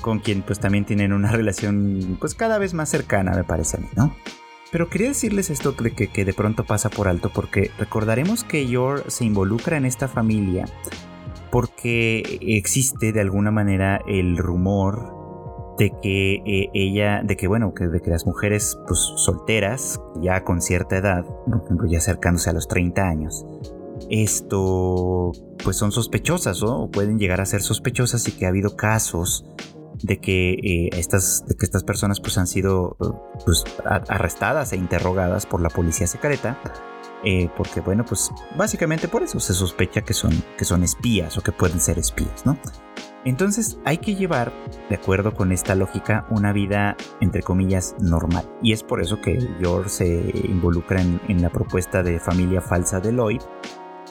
con 0.00 0.20
quien 0.20 0.42
pues 0.42 0.60
también 0.60 0.84
tienen 0.84 1.12
una 1.12 1.32
relación 1.32 2.16
pues 2.20 2.36
cada 2.36 2.56
vez 2.56 2.72
más 2.72 2.88
cercana, 2.88 3.32
me 3.32 3.42
parece 3.42 3.78
a 3.78 3.80
mí, 3.80 3.88
¿no? 3.96 4.14
Pero 4.70 4.88
quería 4.88 5.08
decirles 5.08 5.50
esto 5.50 5.72
de 5.72 5.90
que, 5.90 6.24
de 6.24 6.32
pronto 6.32 6.62
pasa 6.62 6.88
por 6.88 7.08
alto 7.08 7.32
porque 7.34 7.72
recordaremos 7.80 8.44
que 8.44 8.68
Yor 8.68 9.10
se 9.10 9.24
involucra 9.24 9.76
en 9.76 9.86
esta 9.86 10.06
familia 10.06 10.66
porque 11.50 12.38
existe 12.40 13.10
de 13.10 13.20
alguna 13.20 13.50
manera 13.50 14.00
el 14.06 14.36
rumor 14.36 15.74
de 15.78 15.90
que 16.00 16.34
eh, 16.46 16.70
ella, 16.74 17.22
de 17.24 17.36
que 17.36 17.48
bueno, 17.48 17.74
que, 17.74 17.88
de 17.88 18.00
que 18.00 18.10
las 18.10 18.24
mujeres 18.24 18.78
pues 18.86 19.00
solteras, 19.16 20.00
ya 20.22 20.44
con 20.44 20.60
cierta 20.60 20.96
edad, 20.96 21.24
por 21.24 21.64
ejemplo 21.64 21.88
ya 21.90 21.98
acercándose 21.98 22.50
a 22.50 22.52
los 22.52 22.68
30 22.68 23.02
años, 23.02 23.44
esto 24.08 25.32
pues 25.62 25.76
son 25.76 25.92
sospechosas 25.92 26.62
o 26.62 26.90
pueden 26.90 27.18
llegar 27.18 27.40
a 27.40 27.46
ser 27.46 27.62
sospechosas 27.62 28.26
y 28.28 28.32
que 28.32 28.46
ha 28.46 28.48
habido 28.48 28.76
casos 28.76 29.44
de 30.02 30.18
que, 30.18 30.52
eh, 30.52 30.90
estas, 30.92 31.44
de 31.46 31.56
que 31.56 31.64
estas 31.64 31.84
personas 31.84 32.20
pues, 32.20 32.38
han 32.38 32.46
sido 32.46 32.96
pues, 33.44 33.64
arrestadas 34.08 34.72
e 34.72 34.76
interrogadas 34.76 35.46
por 35.46 35.60
la 35.60 35.68
policía 35.68 36.06
secreta. 36.06 36.58
Eh, 37.22 37.50
porque 37.54 37.82
bueno, 37.82 38.02
pues 38.06 38.30
básicamente 38.56 39.06
por 39.06 39.22
eso 39.22 39.40
se 39.40 39.52
sospecha 39.52 40.00
que 40.00 40.14
son, 40.14 40.32
que 40.56 40.64
son 40.64 40.82
espías 40.82 41.36
o 41.36 41.42
que 41.42 41.52
pueden 41.52 41.78
ser 41.78 41.98
espías, 41.98 42.46
¿no? 42.46 42.56
Entonces 43.26 43.76
hay 43.84 43.98
que 43.98 44.14
llevar, 44.14 44.50
de 44.88 44.94
acuerdo 44.94 45.34
con 45.34 45.52
esta 45.52 45.74
lógica, 45.74 46.26
una 46.30 46.54
vida 46.54 46.96
entre 47.20 47.42
comillas 47.42 47.94
normal. 48.00 48.48
Y 48.62 48.72
es 48.72 48.82
por 48.82 49.02
eso 49.02 49.20
que 49.20 49.38
George 49.58 49.90
se 49.90 50.32
involucra 50.44 51.02
en 51.02 51.42
la 51.42 51.50
propuesta 51.50 52.02
de 52.02 52.18
familia 52.18 52.62
falsa 52.62 53.00
de 53.00 53.12
Lloyd 53.12 53.42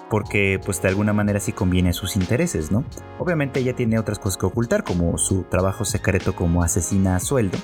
porque 0.10 0.60
pues 0.64 0.82
de 0.82 0.89
alguna 0.89 1.14
manera 1.14 1.39
sí 1.39 1.51
conviene 1.51 1.89
a 1.89 1.93
sus 1.93 2.16
intereses, 2.16 2.72
¿no? 2.72 2.84
Obviamente 3.20 3.60
ella 3.60 3.76
tiene 3.76 3.99
otras 3.99 4.20
cosas 4.20 4.38
que 4.38 4.45
ocultar, 4.45 4.84
como 4.84 5.18
su 5.18 5.43
trabajo 5.43 5.86
secreto 5.86 6.36
como 6.36 6.64
asesina 6.64 7.16
a 7.16 7.20
sueldo, 7.20 7.57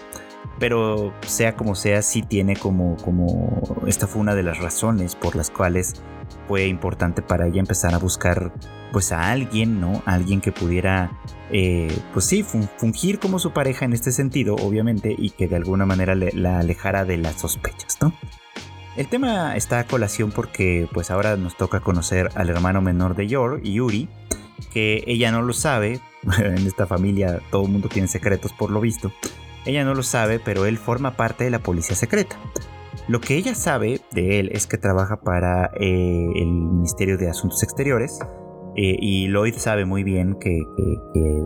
pero 0.60 1.14
sea 1.26 1.56
como 1.56 1.76
sea, 1.76 2.02
sí 2.02 2.22
tiene 2.22 2.56
como, 2.56 2.98
como, 2.98 3.62
esta 3.88 4.08
fue 4.08 4.22
una 4.22 4.36
de 4.36 4.44
las 4.44 4.60
razones 4.60 5.16
por 5.16 5.36
las 5.36 5.50
cuales 5.50 6.02
fue 6.48 6.68
importante 6.68 7.22
para 7.22 7.48
ella 7.48 7.60
empezar 7.60 7.94
a 7.94 7.98
buscar 7.98 8.54
pues 8.92 9.12
a 9.12 9.32
alguien, 9.32 9.82
¿no? 9.82 10.02
alguien 10.06 10.40
que 10.40 10.52
pudiera, 10.52 11.12
eh, 11.52 11.94
pues 12.14 12.26
sí, 12.26 12.44
fungir 12.44 13.20
como 13.20 13.40
su 13.40 13.52
pareja 13.52 13.86
en 13.86 13.94
este 13.94 14.12
sentido, 14.12 14.56
obviamente, 14.56 15.14
y 15.18 15.32
que 15.32 15.48
de 15.48 15.58
alguna 15.58 15.86
manera 15.86 16.16
la 16.16 16.60
alejara 16.60 17.04
de 17.04 17.18
las 17.18 17.42
sospechas, 17.42 17.98
¿no? 18.02 18.14
El 18.96 19.10
tema 19.10 19.58
está 19.58 19.80
a 19.80 19.88
colación 19.88 20.32
porque 20.32 20.88
pues 20.94 21.12
ahora 21.12 21.36
nos 21.36 21.58
toca 21.58 21.82
conocer 21.82 22.30
al 22.36 22.50
hermano 22.50 22.82
menor 22.82 23.16
de 23.16 23.28
Yor, 23.28 23.62
Yuri, 23.62 24.08
que 24.72 25.04
ella 25.06 25.32
no 25.32 25.42
lo 25.42 25.52
sabe, 25.52 26.00
en 26.40 26.66
esta 26.66 26.88
familia 26.88 27.42
todo 27.52 27.66
el 27.66 27.72
mundo 27.72 27.90
tiene 27.90 28.08
secretos 28.08 28.54
por 28.54 28.72
lo 28.72 28.80
visto, 28.80 29.12
ella 29.66 29.84
no 29.84 29.96
lo 29.96 30.04
sabe, 30.04 30.40
pero 30.40 30.66
él 30.66 30.78
forma 30.78 31.18
parte 31.18 31.44
de 31.44 31.50
la 31.50 31.60
policía 31.60 31.96
secreta. 31.96 32.38
Lo 33.08 33.20
que 33.20 33.36
ella 33.36 33.54
sabe 33.54 34.02
de 34.12 34.40
él 34.40 34.50
es 34.54 34.66
que 34.66 34.78
trabaja 34.78 35.18
para 35.18 35.72
eh, 35.80 36.32
el 36.36 36.48
Ministerio 36.48 37.18
de 37.18 37.30
Asuntos 37.30 37.62
Exteriores, 37.64 38.20
eh, 38.76 38.98
y 39.00 39.28
Lloyd 39.28 39.56
sabe 39.56 39.86
muy 39.86 40.04
bien 40.04 40.36
que, 40.40 40.62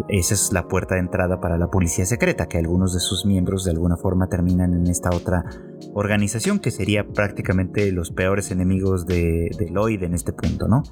esa 0.09 0.33
es 0.33 0.51
la 0.51 0.67
puerta 0.67 0.95
de 0.95 1.01
entrada 1.01 1.39
para 1.39 1.57
la 1.57 1.69
policía 1.69 2.05
secreta, 2.05 2.47
que 2.47 2.57
algunos 2.57 2.93
de 2.93 2.99
sus 2.99 3.25
miembros 3.25 3.63
de 3.63 3.71
alguna 3.71 3.97
forma 3.97 4.27
terminan 4.27 4.73
en 4.73 4.87
esta 4.87 5.09
otra 5.15 5.43
organización, 5.93 6.59
que 6.59 6.71
sería 6.71 7.07
prácticamente 7.07 7.91
los 7.91 8.11
peores 8.11 8.51
enemigos 8.51 9.05
de, 9.05 9.49
Lloyd 9.71 10.03
en 10.03 10.15
este 10.15 10.33
punto, 10.33 10.67
¿no? 10.67 10.83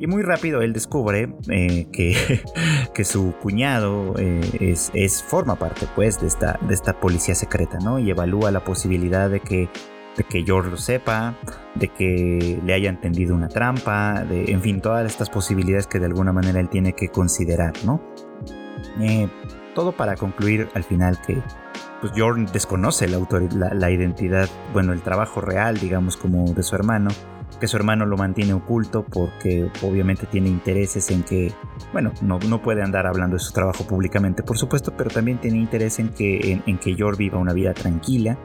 Y 0.00 0.06
muy 0.06 0.22
rápido 0.22 0.62
él 0.62 0.72
descubre 0.72 1.34
eh, 1.50 1.88
que, 1.90 2.14
que, 2.94 3.04
su 3.04 3.34
cuñado 3.42 4.14
eh, 4.18 4.40
es, 4.60 4.90
es, 4.94 5.22
forma 5.22 5.56
parte 5.56 5.86
pues 5.96 6.20
de 6.20 6.28
esta, 6.28 6.58
de 6.68 6.74
esta 6.74 7.00
policía 7.00 7.34
secreta, 7.34 7.78
¿no? 7.78 7.98
Y 7.98 8.10
evalúa 8.10 8.50
la 8.50 8.62
posibilidad 8.62 9.28
de 9.28 9.40
que 9.40 9.68
de 10.18 10.24
que 10.24 10.42
George 10.44 10.68
lo 10.70 10.76
sepa, 10.76 11.34
de 11.76 11.88
que 11.88 12.60
le 12.62 12.74
haya 12.74 12.90
entendido 12.90 13.34
una 13.34 13.48
trampa, 13.48 14.24
de, 14.24 14.50
en 14.52 14.60
fin, 14.60 14.80
todas 14.80 15.06
estas 15.06 15.30
posibilidades 15.30 15.86
que 15.86 16.00
de 16.00 16.06
alguna 16.06 16.32
manera 16.32 16.60
él 16.60 16.68
tiene 16.68 16.92
que 16.92 17.08
considerar, 17.08 17.72
¿no? 17.84 18.02
Eh, 19.00 19.28
todo 19.74 19.92
para 19.92 20.16
concluir 20.16 20.68
al 20.74 20.82
final 20.82 21.20
que 21.24 21.40
pues 22.00 22.12
Jordan 22.16 22.46
desconoce 22.52 23.06
la, 23.08 23.74
la, 23.74 23.90
identidad, 23.90 24.48
bueno, 24.72 24.92
el 24.92 25.02
trabajo 25.02 25.40
real, 25.40 25.78
digamos, 25.78 26.16
como 26.16 26.52
de 26.52 26.62
su 26.64 26.74
hermano, 26.74 27.10
que 27.60 27.66
su 27.68 27.76
hermano 27.76 28.04
lo 28.06 28.16
mantiene 28.16 28.52
oculto 28.54 29.04
porque 29.04 29.70
obviamente 29.82 30.26
tiene 30.26 30.48
intereses 30.48 31.10
en 31.10 31.22
que, 31.22 31.52
bueno, 31.92 32.12
no, 32.22 32.38
no 32.48 32.62
puede 32.62 32.82
andar 32.82 33.06
hablando 33.06 33.36
de 33.36 33.40
su 33.40 33.52
trabajo 33.52 33.84
públicamente, 33.84 34.42
por 34.42 34.58
supuesto, 34.58 34.92
pero 34.96 35.10
también 35.10 35.38
tiene 35.38 35.58
interés 35.58 35.98
en 35.98 36.08
que, 36.10 36.60
en, 36.64 36.78
que 36.78 36.94
viva 37.16 37.38
una 37.38 37.52
vida 37.52 37.72
tranquila, 37.74 38.38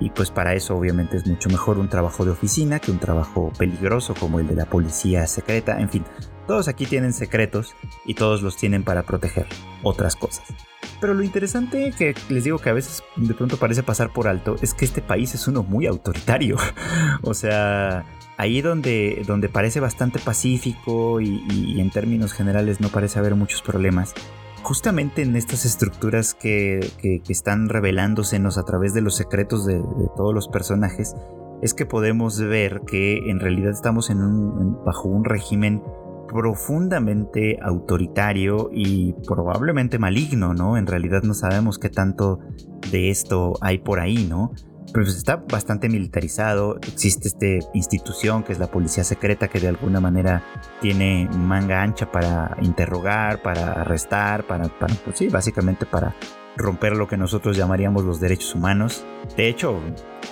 y 0.00 0.10
pues 0.10 0.30
para 0.30 0.54
eso 0.54 0.76
obviamente 0.76 1.16
es 1.16 1.26
mucho 1.26 1.48
mejor 1.48 1.78
un 1.78 1.88
trabajo 1.88 2.24
de 2.24 2.32
oficina 2.32 2.78
que 2.78 2.90
un 2.90 2.98
trabajo 2.98 3.52
peligroso 3.58 4.14
como 4.14 4.40
el 4.40 4.46
de 4.46 4.54
la 4.54 4.66
policía 4.66 5.26
secreta. 5.26 5.80
En 5.80 5.88
fin, 5.88 6.04
todos 6.46 6.68
aquí 6.68 6.86
tienen 6.86 7.12
secretos 7.12 7.74
y 8.04 8.14
todos 8.14 8.42
los 8.42 8.56
tienen 8.56 8.84
para 8.84 9.02
proteger 9.02 9.46
otras 9.82 10.16
cosas. 10.16 10.44
Pero 11.00 11.14
lo 11.14 11.22
interesante 11.22 11.92
que 11.96 12.14
les 12.28 12.44
digo 12.44 12.58
que 12.58 12.70
a 12.70 12.72
veces 12.72 13.02
de 13.16 13.34
pronto 13.34 13.56
parece 13.56 13.82
pasar 13.82 14.12
por 14.12 14.28
alto 14.28 14.56
es 14.62 14.72
que 14.72 14.84
este 14.84 15.02
país 15.02 15.34
es 15.34 15.48
uno 15.48 15.62
muy 15.62 15.86
autoritario. 15.86 16.56
o 17.22 17.34
sea, 17.34 18.04
ahí 18.36 18.60
donde, 18.60 19.22
donde 19.26 19.48
parece 19.48 19.80
bastante 19.80 20.18
pacífico 20.18 21.20
y, 21.20 21.44
y 21.50 21.80
en 21.80 21.90
términos 21.90 22.32
generales 22.32 22.80
no 22.80 22.88
parece 22.88 23.18
haber 23.18 23.34
muchos 23.34 23.62
problemas, 23.62 24.14
justamente 24.66 25.22
en 25.22 25.36
estas 25.36 25.64
estructuras 25.64 26.34
que, 26.34 26.80
están 27.28 27.68
revelándosenos 27.68 28.58
a 28.58 28.64
través 28.64 28.94
de 28.94 29.00
los 29.00 29.14
secretos 29.14 29.64
de, 29.64 29.80
todos 30.16 30.34
los 30.34 30.48
personajes, 30.48 31.14
es 31.62 31.72
que 31.72 31.86
podemos 31.86 32.40
ver 32.40 32.80
que 32.84 33.30
en 33.30 33.38
realidad 33.38 33.70
estamos 33.70 34.10
en 34.10 34.22
un, 34.24 34.84
bajo 34.84 35.08
un 35.08 35.24
régimen 35.24 35.84
profundamente 36.26 37.60
autoritario 37.62 38.68
y 38.72 39.12
probablemente 39.28 40.00
maligno, 40.00 40.52
¿no? 40.52 40.76
En 40.76 40.88
realidad 40.88 41.22
no 41.22 41.34
sabemos 41.34 41.78
qué 41.78 41.88
tanto 41.88 42.40
de 42.90 43.10
esto 43.10 43.54
hay 43.60 43.78
por 43.78 44.00
ahí, 44.00 44.26
¿no? 44.28 44.50
Pues 44.92 45.16
está 45.16 45.36
bastante 45.36 45.88
militarizado. 45.88 46.76
Existe 46.86 47.28
esta 47.28 47.68
institución 47.74 48.42
que 48.42 48.52
es 48.52 48.58
la 48.58 48.70
policía 48.70 49.04
secreta 49.04 49.48
que 49.48 49.60
de 49.60 49.68
alguna 49.68 50.00
manera 50.00 50.42
tiene 50.80 51.28
manga 51.32 51.82
ancha 51.82 52.10
para 52.10 52.56
interrogar, 52.62 53.42
para 53.42 53.72
arrestar, 53.72 54.46
para, 54.46 54.68
para 54.68 54.94
pues 54.94 55.18
sí, 55.18 55.28
básicamente 55.28 55.86
para 55.86 56.14
romper 56.56 56.96
lo 56.96 57.06
que 57.06 57.16
nosotros 57.16 57.56
llamaríamos 57.56 58.04
los 58.04 58.20
derechos 58.20 58.54
humanos. 58.54 59.04
De 59.36 59.48
hecho, 59.48 59.80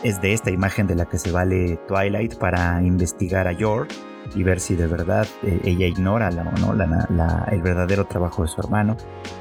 es 0.02 0.20
de 0.20 0.32
esta 0.32 0.50
imagen 0.50 0.86
de 0.86 0.94
la 0.94 1.06
que 1.06 1.18
se 1.18 1.30
vale 1.30 1.78
Twilight 1.86 2.36
para 2.36 2.82
investigar 2.82 3.46
a 3.46 3.52
York 3.52 3.90
y 4.34 4.42
ver 4.42 4.60
si 4.60 4.74
de 4.74 4.86
verdad 4.86 5.26
eh, 5.42 5.60
ella 5.64 5.86
ignora 5.86 6.30
la, 6.30 7.48
el 7.50 7.62
verdadero 7.62 8.06
trabajo 8.06 8.42
de 8.42 8.48
su 8.48 8.60
hermano. 8.60 8.96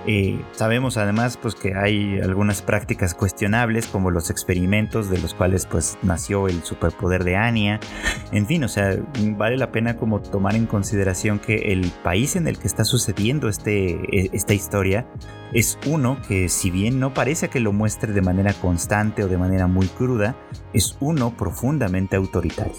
Eh, 0.05 0.41
sabemos 0.51 0.97
además 0.97 1.37
pues 1.37 1.55
que 1.55 1.75
hay 1.75 2.19
algunas 2.19 2.61
prácticas 2.61 3.13
cuestionables 3.13 3.87
como 3.87 4.11
los 4.11 4.29
experimentos 4.29 5.09
de 5.09 5.19
los 5.19 5.33
cuales 5.33 5.65
pues 5.65 5.97
nació 6.01 6.47
el 6.47 6.63
superpoder 6.63 7.23
de 7.23 7.35
Anya. 7.35 7.79
En 8.31 8.45
fin, 8.45 8.63
o 8.63 8.67
sea, 8.67 8.97
vale 9.37 9.57
la 9.57 9.71
pena 9.71 9.97
como 9.97 10.21
tomar 10.21 10.55
en 10.55 10.65
consideración 10.65 11.39
que 11.39 11.71
el 11.73 11.91
país 12.03 12.35
en 12.35 12.47
el 12.47 12.57
que 12.57 12.67
está 12.67 12.83
sucediendo 12.83 13.49
este, 13.49 13.91
e, 13.93 14.29
esta 14.33 14.53
historia 14.53 15.07
es 15.53 15.77
uno 15.85 16.17
que 16.27 16.49
si 16.49 16.71
bien 16.71 16.99
no 16.99 17.13
parece 17.13 17.49
que 17.49 17.59
lo 17.59 17.73
muestre 17.73 18.11
de 18.11 18.21
manera 18.21 18.53
constante 18.53 19.23
o 19.23 19.27
de 19.27 19.37
manera 19.37 19.67
muy 19.67 19.87
cruda, 19.87 20.35
es 20.73 20.97
uno 20.99 21.35
profundamente 21.37 22.15
autoritario. 22.15 22.73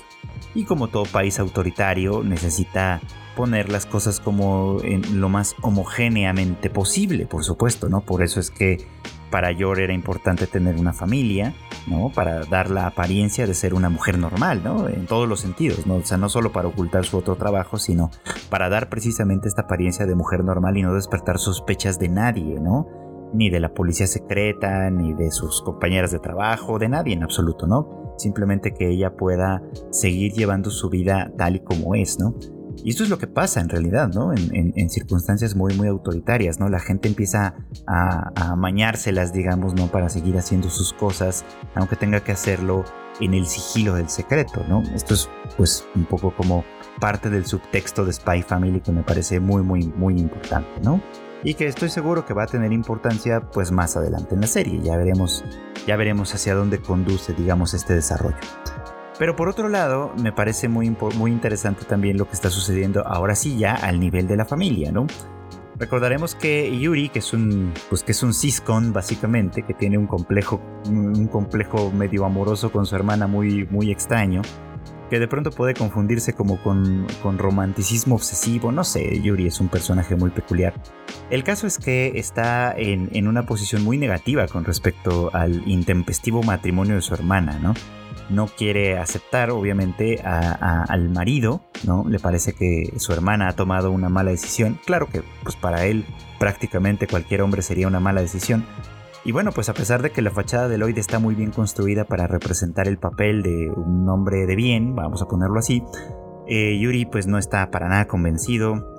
Y 0.55 0.64
como 0.64 0.88
todo 0.88 1.05
país 1.05 1.38
autoritario 1.38 2.22
necesita 2.22 3.00
poner 3.36 3.70
las 3.70 3.86
cosas 3.86 4.20
como 4.20 4.78
en 4.82 5.20
lo 5.20 5.28
más 5.28 5.57
homogéneamente 5.61 6.70
posible, 6.70 7.26
por 7.26 7.44
supuesto, 7.44 7.88
¿no? 7.88 8.02
Por 8.02 8.22
eso 8.22 8.38
es 8.40 8.50
que 8.50 8.86
para 9.30 9.50
Yor 9.50 9.80
era 9.80 9.92
importante 9.92 10.46
tener 10.46 10.76
una 10.76 10.92
familia, 10.92 11.55
¿no? 11.88 12.11
Para 12.14 12.44
dar 12.44 12.70
la 12.70 12.86
apariencia 12.86 13.48
de 13.48 13.55
ser 13.55 13.74
una 13.74 13.88
mujer 13.88 14.16
normal, 14.16 14.62
¿no? 14.62 14.88
En 14.88 15.07
todos 15.07 15.28
los 15.28 15.40
sentidos, 15.40 15.88
¿no? 15.88 15.96
O 15.96 16.05
sea, 16.05 16.18
no 16.18 16.28
solo 16.28 16.52
para 16.52 16.68
ocultar 16.68 17.05
su 17.05 17.18
otro 17.18 17.34
trabajo, 17.34 17.78
sino 17.78 18.12
para 18.48 18.68
dar 18.68 18.88
precisamente 18.88 19.48
esta 19.48 19.62
apariencia 19.62 20.07
de 20.07 20.14
mujer 20.14 20.44
normal 20.44 20.76
y 20.76 20.82
no 20.82 20.94
despertar 20.94 21.38
sospechas 21.38 21.98
de 21.98 22.09
nadie, 22.11 22.61
¿no? 22.61 22.86
Ni 23.35 23.51
de 23.51 23.61
la 23.61 23.74
policía 23.74 24.07
secreta, 24.07 24.91
ni 24.91 25.12
de 25.12 25.30
sus 25.30 25.61
compañeras 25.61 26.12
de 26.12 26.20
trabajo, 26.20 26.78
de 26.78 26.89
nadie 26.89 27.12
en 27.12 27.24
absoluto, 27.24 27.66
¿no? 27.66 28.05
simplemente 28.16 28.74
que 28.74 28.89
ella 28.89 29.16
pueda 29.16 29.62
seguir 29.91 30.32
llevando 30.32 30.70
su 30.70 30.89
vida 30.89 31.32
tal 31.37 31.57
y 31.57 31.61
como 31.61 31.95
es, 31.95 32.18
¿no? 32.18 32.35
Y 32.82 32.91
esto 32.91 33.05
es 33.05 33.09
lo 33.09 33.18
que 33.18 33.28
pasa 33.28 33.61
en 33.61 33.68
realidad, 33.68 34.09
¿no? 34.09 34.32
En, 34.32 34.91
circunstancias 34.91 35.55
muy, 35.55 35.74
muy 35.74 35.89
autoritarias, 35.89 36.59
¿no? 36.59 36.68
La 36.68 36.80
gente 36.80 37.09
empieza 37.09 37.55
a, 37.87 38.32
a 38.35 38.53
amañárselas, 38.53 39.32
digamos, 39.32 39.74
¿no? 39.74 39.87
Para 39.87 40.09
seguir 40.09 40.37
haciendo 40.37 40.68
sus 40.70 40.93
cosas, 40.93 41.45
aunque 41.74 41.97
tenga 41.97 42.20
que 42.20 42.32
hacerlo 42.32 42.85
en 43.20 43.35
el 43.35 43.47
sigilo 43.47 43.95
del 43.95 44.09
secreto, 44.09 44.62
¿no? 44.68 44.82
Esto 44.95 45.14
es, 45.14 45.30
pues, 45.57 45.87
un 45.95 46.05
poco 46.05 46.35
como 46.37 46.64
parte 47.01 47.30
del 47.30 47.47
subtexto 47.47 48.05
de 48.05 48.12
Spy 48.12 48.43
Family 48.43 48.80
que 48.80 48.93
me 48.93 49.03
parece 49.03 49.41
muy, 49.41 49.62
muy, 49.62 49.87
muy 49.97 50.18
importante, 50.18 50.80
¿no? 50.82 51.01
Y 51.45 51.55
que 51.55 51.66
estoy 51.66 51.90
seguro 51.90 52.24
que 52.24 52.34
va 52.34 52.45
a 52.45 52.47
tener 52.47 52.72
importancia 52.72 53.40
pues 53.53 53.70
más 53.70 53.97
adelante 53.97 54.34
en 54.34 54.40
la 54.40 54.47
serie. 54.47 54.80
Ya 54.82 54.97
veremos, 54.97 55.45
ya 55.86 55.97
veremos 55.97 56.34
hacia 56.34 56.55
dónde 56.55 56.78
conduce, 56.80 57.34
digamos, 57.34 57.74
este 57.74 57.95
desarrollo. 57.95 58.36
Pero 59.18 59.36
por 59.36 59.49
otro 59.49 59.68
lado, 59.68 60.12
me 60.20 60.32
parece 60.32 60.68
muy, 60.68 60.97
muy 61.16 61.30
interesante 61.30 61.84
también 61.84 62.16
lo 62.16 62.26
que 62.26 62.32
está 62.32 62.51
sucediendo 62.51 63.07
ahora 63.07 63.36
sí 63.36 63.57
ya 63.59 63.74
al 63.74 64.01
nivel 64.01 64.26
de 64.26 64.36
la 64.36 64.45
familia, 64.45 64.90
¿no? 64.90 65.07
Recordaremos 65.76 66.34
que 66.34 66.76
Yuri, 66.76 67.09
que 67.09 67.18
es 67.18 67.32
un, 67.32 67.74
pues 67.88 68.03
que 68.03 68.12
es 68.12 68.22
un 68.22 68.32
ciscon 68.32 68.92
básicamente, 68.92 69.62
que 69.62 69.74
tiene 69.74 69.99
un 69.99 70.07
complejo, 70.07 70.61
un 70.86 71.26
complejo 71.26 71.90
medio 71.90 72.24
amoroso 72.24 72.72
con 72.72 72.86
su 72.86 72.95
hermana 72.95 73.26
muy, 73.26 73.66
muy 73.66 73.90
extraño, 73.90 74.42
que 75.14 75.20
de 75.20 75.28
pronto 75.28 75.52
puede 75.52 75.74
confundirse 75.74 76.32
como 76.32 76.60
con, 76.60 77.06
romanticismo 77.38 78.16
obsesivo, 78.16 78.72
no 78.72 78.82
sé, 78.82 79.20
Yuri 79.22 79.46
es 79.46 79.60
un 79.60 79.68
personaje 79.68 80.16
muy 80.16 80.30
peculiar. 80.30 80.74
El 81.30 81.44
caso 81.44 81.68
es 81.68 81.78
que 81.78 82.18
está 82.18 82.74
en, 82.76 83.28
una 83.28 83.46
posición 83.46 83.84
muy 83.84 83.96
negativa 83.96 84.48
con 84.48 84.64
respecto 84.64 85.30
al 85.32 85.68
intempestivo 85.68 86.42
matrimonio 86.42 86.96
de 86.96 87.00
su 87.00 87.14
hermana, 87.14 87.60
¿no? 87.60 87.74
No 88.28 88.48
quiere 88.48 88.98
aceptar, 88.98 89.50
obviamente, 89.50 90.20
al 90.20 91.10
marido, 91.10 91.62
¿no? 91.84 92.04
Le 92.08 92.18
parece 92.18 92.52
que 92.52 92.94
su 92.96 93.12
hermana 93.12 93.46
ha 93.46 93.52
tomado 93.52 93.92
una 93.92 94.08
mala 94.08 94.32
decisión. 94.32 94.80
Claro 94.84 95.08
que, 95.08 95.22
pues 95.44 95.54
para 95.54 95.86
él, 95.86 96.06
prácticamente 96.40 97.06
cualquier 97.06 97.42
hombre 97.42 97.62
sería 97.62 97.86
una 97.86 98.00
mala 98.00 98.20
decisión, 98.20 98.66
y 99.25 99.33
bueno, 99.33 99.53
pues 99.53 99.68
a 99.68 99.75
pesar 99.75 100.03
de 100.03 100.11
que 100.11 100.22
la 100.22 100.31
fachada 100.31 100.68
de 100.68 100.79
Lloyd 100.79 100.99
está 100.99 101.18
muy 101.18 101.35
bien 101.35 101.51
construida 101.51 102.05
para 102.05 102.27
representar 102.27 102.89
el 102.89 102.99
papel 102.99 103.43
de 103.43 103.70
un 103.70 104.09
hombre 104.09 104.47
de 104.47 104.55
bien, 104.55 104.95
vamos 104.95 105.22
a 105.22 105.27
ponerlo 105.27 105.59
así, 105.59 105.83
eh, 106.47 106.79
Yuri 106.79 107.07
pues 107.07 107.27
no 107.27 107.39
está 107.39 107.70
para 107.70 107.89
nada 107.89 108.07
convencido, 108.07 108.95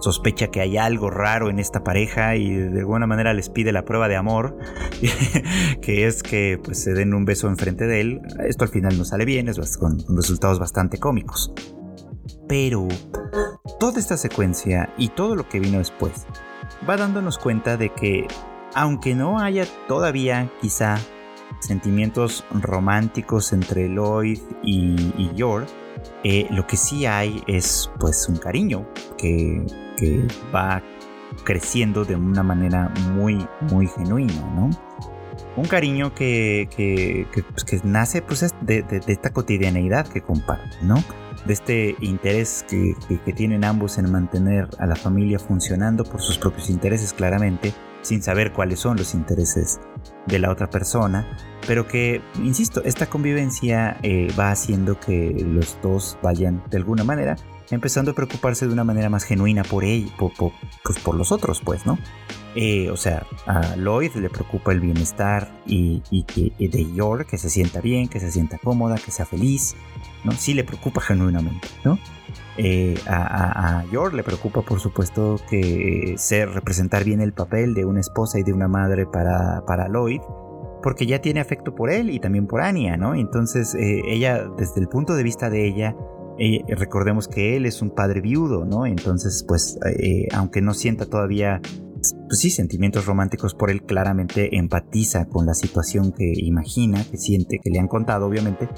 sospecha 0.00 0.48
que 0.48 0.60
hay 0.60 0.76
algo 0.76 1.10
raro 1.10 1.48
en 1.48 1.58
esta 1.58 1.82
pareja 1.82 2.36
y 2.36 2.50
de 2.50 2.80
alguna 2.80 3.06
manera 3.06 3.32
les 3.32 3.48
pide 3.48 3.72
la 3.72 3.84
prueba 3.84 4.08
de 4.08 4.16
amor, 4.16 4.58
que 5.80 6.06
es 6.06 6.22
que 6.22 6.60
pues 6.62 6.82
se 6.82 6.92
den 6.92 7.14
un 7.14 7.24
beso 7.24 7.48
enfrente 7.48 7.86
de 7.86 8.00
él. 8.00 8.20
Esto 8.46 8.64
al 8.64 8.70
final 8.70 8.98
no 8.98 9.04
sale 9.04 9.24
bien, 9.24 9.48
es 9.48 9.78
con 9.78 9.98
resultados 10.16 10.58
bastante 10.58 10.98
cómicos. 10.98 11.52
Pero 12.48 12.88
toda 13.80 13.98
esta 13.98 14.16
secuencia 14.16 14.92
y 14.98 15.08
todo 15.08 15.34
lo 15.36 15.48
que 15.48 15.60
vino 15.60 15.78
después 15.78 16.26
va 16.88 16.96
dándonos 16.96 17.38
cuenta 17.38 17.76
de 17.76 17.90
que 17.90 18.26
aunque 18.74 19.14
no 19.14 19.38
haya 19.38 19.66
todavía 19.88 20.50
quizá 20.60 20.98
sentimientos 21.60 22.44
románticos 22.50 23.52
entre 23.52 23.88
Lloyd 23.88 24.40
y, 24.62 25.12
y 25.16 25.30
eh, 26.24 26.46
lo 26.50 26.66
que 26.66 26.76
sí 26.76 27.06
hay 27.06 27.42
es 27.46 27.90
pues 27.98 28.28
un 28.28 28.36
cariño 28.36 28.86
que, 29.18 29.64
va 30.54 30.82
creciendo 31.44 32.04
de 32.04 32.16
una 32.16 32.42
manera 32.42 32.92
muy, 33.14 33.46
muy 33.70 33.86
genuina, 33.86 34.34
¿no? 34.56 34.70
Un 35.56 35.64
cariño 35.66 36.12
que, 36.12 36.68
que, 36.76 37.26
pues, 37.42 37.84
nace 37.84 38.20
pues, 38.20 38.52
de, 38.62 38.82
de, 38.82 39.00
esta 39.06 39.32
cotidianeidad 39.32 40.08
que 40.08 40.22
comparten, 40.22 40.88
¿no? 40.88 40.96
De 41.46 41.52
este 41.52 41.94
interés 42.00 42.64
que, 42.68 42.96
tienen 43.32 43.64
ambos 43.64 43.98
en 43.98 44.10
mantener 44.10 44.68
a 44.78 44.86
la 44.86 44.96
familia 44.96 45.38
funcionando 45.38 46.04
por 46.04 46.20
sus 46.20 46.36
propios 46.36 46.68
intereses 46.68 47.12
claramente 47.12 47.72
sin 48.02 48.22
saber 48.22 48.52
cuáles 48.52 48.80
son 48.80 48.96
los 48.96 49.14
intereses 49.14 49.80
de 50.26 50.38
la 50.38 50.50
otra 50.50 50.68
persona, 50.68 51.26
pero 51.66 51.86
que, 51.86 52.20
insisto, 52.42 52.82
esta 52.84 53.06
convivencia 53.06 53.98
eh, 54.02 54.28
va 54.38 54.50
haciendo 54.50 54.98
que 55.00 55.32
los 55.46 55.78
dos 55.82 56.18
vayan 56.22 56.62
de 56.70 56.76
alguna 56.76 57.04
manera 57.04 57.36
empezando 57.70 58.10
a 58.10 58.14
preocuparse 58.14 58.66
de 58.66 58.72
una 58.72 58.84
manera 58.84 59.08
más 59.08 59.24
genuina 59.24 59.62
por 59.62 59.84
él, 59.84 60.10
por, 60.18 60.32
pues 60.36 60.98
por 61.02 61.14
los 61.14 61.32
otros, 61.32 61.62
pues, 61.64 61.86
¿no? 61.86 61.98
Eh, 62.54 62.90
o 62.90 62.96
sea, 62.96 63.26
a 63.46 63.76
Lloyd 63.76 64.14
le 64.16 64.28
preocupa 64.28 64.72
el 64.72 64.80
bienestar 64.80 65.50
y, 65.66 66.02
y, 66.10 66.68
de 66.68 66.92
York, 66.92 67.28
que 67.30 67.38
se 67.38 67.48
sienta 67.48 67.80
bien, 67.80 68.08
que 68.08 68.20
se 68.20 68.30
sienta 68.30 68.58
cómoda, 68.58 68.96
que 68.96 69.10
sea 69.10 69.24
feliz, 69.24 69.74
¿no? 70.24 70.32
Sí 70.32 70.52
le 70.52 70.64
preocupa 70.64 71.00
genuinamente, 71.00 71.68
¿no? 71.82 71.98
Eh, 72.58 72.94
a, 73.06 73.78
a, 73.80 73.84
Yor 73.86 74.12
le 74.12 74.22
preocupa, 74.22 74.62
por 74.62 74.78
supuesto, 74.78 75.36
que 75.48 76.14
ser 76.18 76.50
representar 76.50 77.04
bien 77.04 77.20
el 77.20 77.32
papel 77.32 77.74
de 77.74 77.84
una 77.84 78.00
esposa 78.00 78.38
y 78.38 78.42
de 78.42 78.52
una 78.52 78.68
madre 78.68 79.06
para, 79.06 79.64
para 79.66 79.88
Lloyd, 79.88 80.20
porque 80.82 81.06
ya 81.06 81.20
tiene 81.20 81.40
afecto 81.40 81.74
por 81.74 81.90
él 81.90 82.10
y 82.10 82.20
también 82.20 82.46
por 82.46 82.60
Anya, 82.60 82.96
¿no? 82.96 83.14
Entonces, 83.14 83.74
eh, 83.74 84.02
ella, 84.06 84.48
desde 84.58 84.80
el 84.80 84.88
punto 84.88 85.14
de 85.14 85.22
vista 85.22 85.48
de 85.48 85.66
ella, 85.66 85.96
eh, 86.38 86.62
recordemos 86.76 87.28
que 87.28 87.56
él 87.56 87.66
es 87.66 87.80
un 87.80 87.90
padre 87.90 88.20
viudo, 88.20 88.64
¿no? 88.64 88.84
Entonces, 88.84 89.44
pues, 89.46 89.78
aunque 90.34 90.60
no 90.60 90.74
sienta 90.74 91.06
todavía, 91.06 91.60
pues 92.28 92.40
sí, 92.40 92.50
sentimientos 92.50 93.06
románticos 93.06 93.54
por 93.54 93.70
él, 93.70 93.82
claramente 93.82 94.56
empatiza 94.56 95.26
con 95.26 95.46
la 95.46 95.54
situación 95.54 96.12
que 96.12 96.32
imagina, 96.36 97.04
que 97.04 97.16
siente, 97.16 97.58
que 97.62 97.70
le 97.70 97.78
han 97.78 97.88
contado, 97.88 98.26
obviamente, 98.26 98.68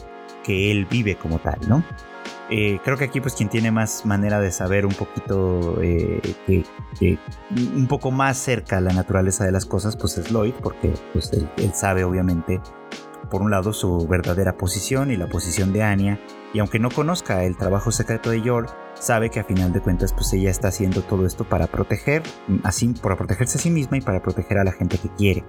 que 0.45 0.71
él 0.71 0.87
vive 0.87 1.17
como 1.17 1.39
tal, 1.39 1.59
¿no? 1.69 1.85
Eh, 2.51 2.79
creo 2.85 2.99
que 2.99 3.05
aquí 3.05 3.21
pues 3.21 3.35
quien 3.35 3.49
tiene 3.49 3.71
más 3.71 4.05
manera 4.05 4.39
de 4.39 4.53
saber 4.53 4.85
un 4.85 4.93
poquito, 4.93 5.81
eh, 5.83 6.21
un 7.51 7.87
poco 7.87 8.11
más 8.11 8.37
cerca 8.37 8.81
la 8.83 8.93
naturaleza 8.93 9.45
de 9.45 9.53
las 9.53 9.65
cosas, 9.65 9.97
pues 9.97 10.19
es 10.19 10.31
Lloyd, 10.31 10.53
porque 10.63 10.93
pues 11.13 11.33
él, 11.33 11.49
sabe 11.73 12.05
obviamente, 12.05 12.61
por 13.35 13.43
un 13.43 13.51
lado, 13.51 13.73
su 13.73 14.07
verdadera 14.07 14.57
posición 14.57 15.11
y 15.11 15.17
la 15.17 15.27
posición 15.27 15.73
de 15.73 15.83
Anya, 15.83 16.21
y 16.53 16.61
aunque 16.61 16.79
no 16.79 16.89
conozca 16.89 17.43
el 17.43 17.57
trabajo 17.57 17.91
secreto 17.91 18.31
de 18.31 18.41
York, 18.41 18.73
sabe 18.95 19.29
que 19.29 19.41
a 19.41 19.45
final 19.45 19.73
de 19.73 19.81
cuentas 19.81 20.13
pues 20.13 20.33
ella 20.35 20.53
está 20.53 20.69
haciendo 20.69 21.03
todo 21.03 21.27
esto 21.27 21.43
para 21.43 21.67
proteger, 21.67 22.23
así, 22.63 22.95
para 23.03 23.17
protegerse 23.17 23.59
a 23.59 23.61
sí 23.61 23.71
misma 23.71 23.97
y 23.97 24.03
para 24.03 24.23
proteger 24.23 24.59
a 24.59 24.63
la 24.63 24.71
gente 24.71 24.99
que 24.99 25.09
quiere. 25.09 25.43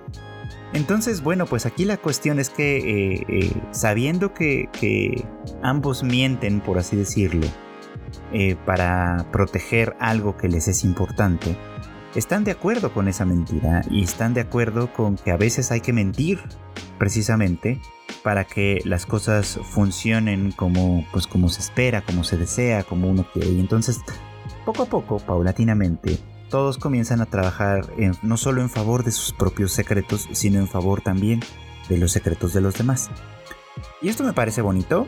Entonces, 0.73 1.21
bueno, 1.21 1.45
pues 1.45 1.67
aquí 1.67 1.85
la 1.85 1.97
cuestión 1.97 2.39
es 2.39 2.49
que 2.49 2.77
eh, 2.77 3.25
eh, 3.29 3.53
sabiendo 3.69 4.33
que, 4.33 5.23
ambos 5.61 6.03
mienten, 6.03 6.61
por 6.61 6.79
así 6.79 6.95
decirlo, 6.95 7.45
eh, 8.33 8.55
para 8.65 9.27
proteger 9.31 9.95
algo 9.99 10.37
que 10.37 10.49
les 10.49 10.67
es 10.67 10.83
importante, 10.83 11.55
están 12.15 12.43
de 12.43 12.51
acuerdo 12.51 12.93
con 12.93 13.07
esa 13.07 13.25
mentira 13.25 13.83
y 13.89 14.03
están 14.03 14.33
de 14.33 14.41
acuerdo 14.41 14.91
con 14.93 15.17
que 15.17 15.31
a 15.31 15.37
veces 15.37 15.71
hay 15.71 15.81
que 15.81 15.93
mentir 15.93 16.39
precisamente 16.97 17.79
para 18.23 18.45
que 18.45 18.81
las 18.85 19.05
cosas 19.05 19.59
funcionen 19.63 20.51
como, 20.51 21.05
pues, 21.11 21.27
como 21.27 21.49
se 21.49 21.61
espera, 21.61 22.01
como 22.01 22.23
se 22.23 22.37
desea, 22.37 22.83
como 22.83 23.07
uno 23.07 23.27
quiere. 23.31 23.49
Y 23.49 23.59
entonces, 23.59 23.99
poco 24.65 24.83
a 24.83 24.85
poco, 24.85 25.19
paulatinamente, 25.19 26.17
todos 26.49 26.77
comienzan 26.77 27.21
a 27.21 27.25
trabajar 27.25 27.85
no 28.23 28.37
solo 28.37 28.61
en 28.61 28.69
favor 28.69 29.03
de 29.03 29.11
sus 29.11 29.33
propios 29.33 29.73
secretos, 29.73 30.27
sino 30.31 30.59
en 30.59 30.67
favor 30.67 31.01
también 31.01 31.41
de 31.89 31.97
los 31.97 32.11
secretos 32.11 32.53
de 32.53 32.61
los 32.61 32.75
demás. 32.75 33.09
Y 34.01 34.09
esto 34.09 34.23
me 34.23 34.33
parece 34.33 34.61
bonito, 34.61 35.07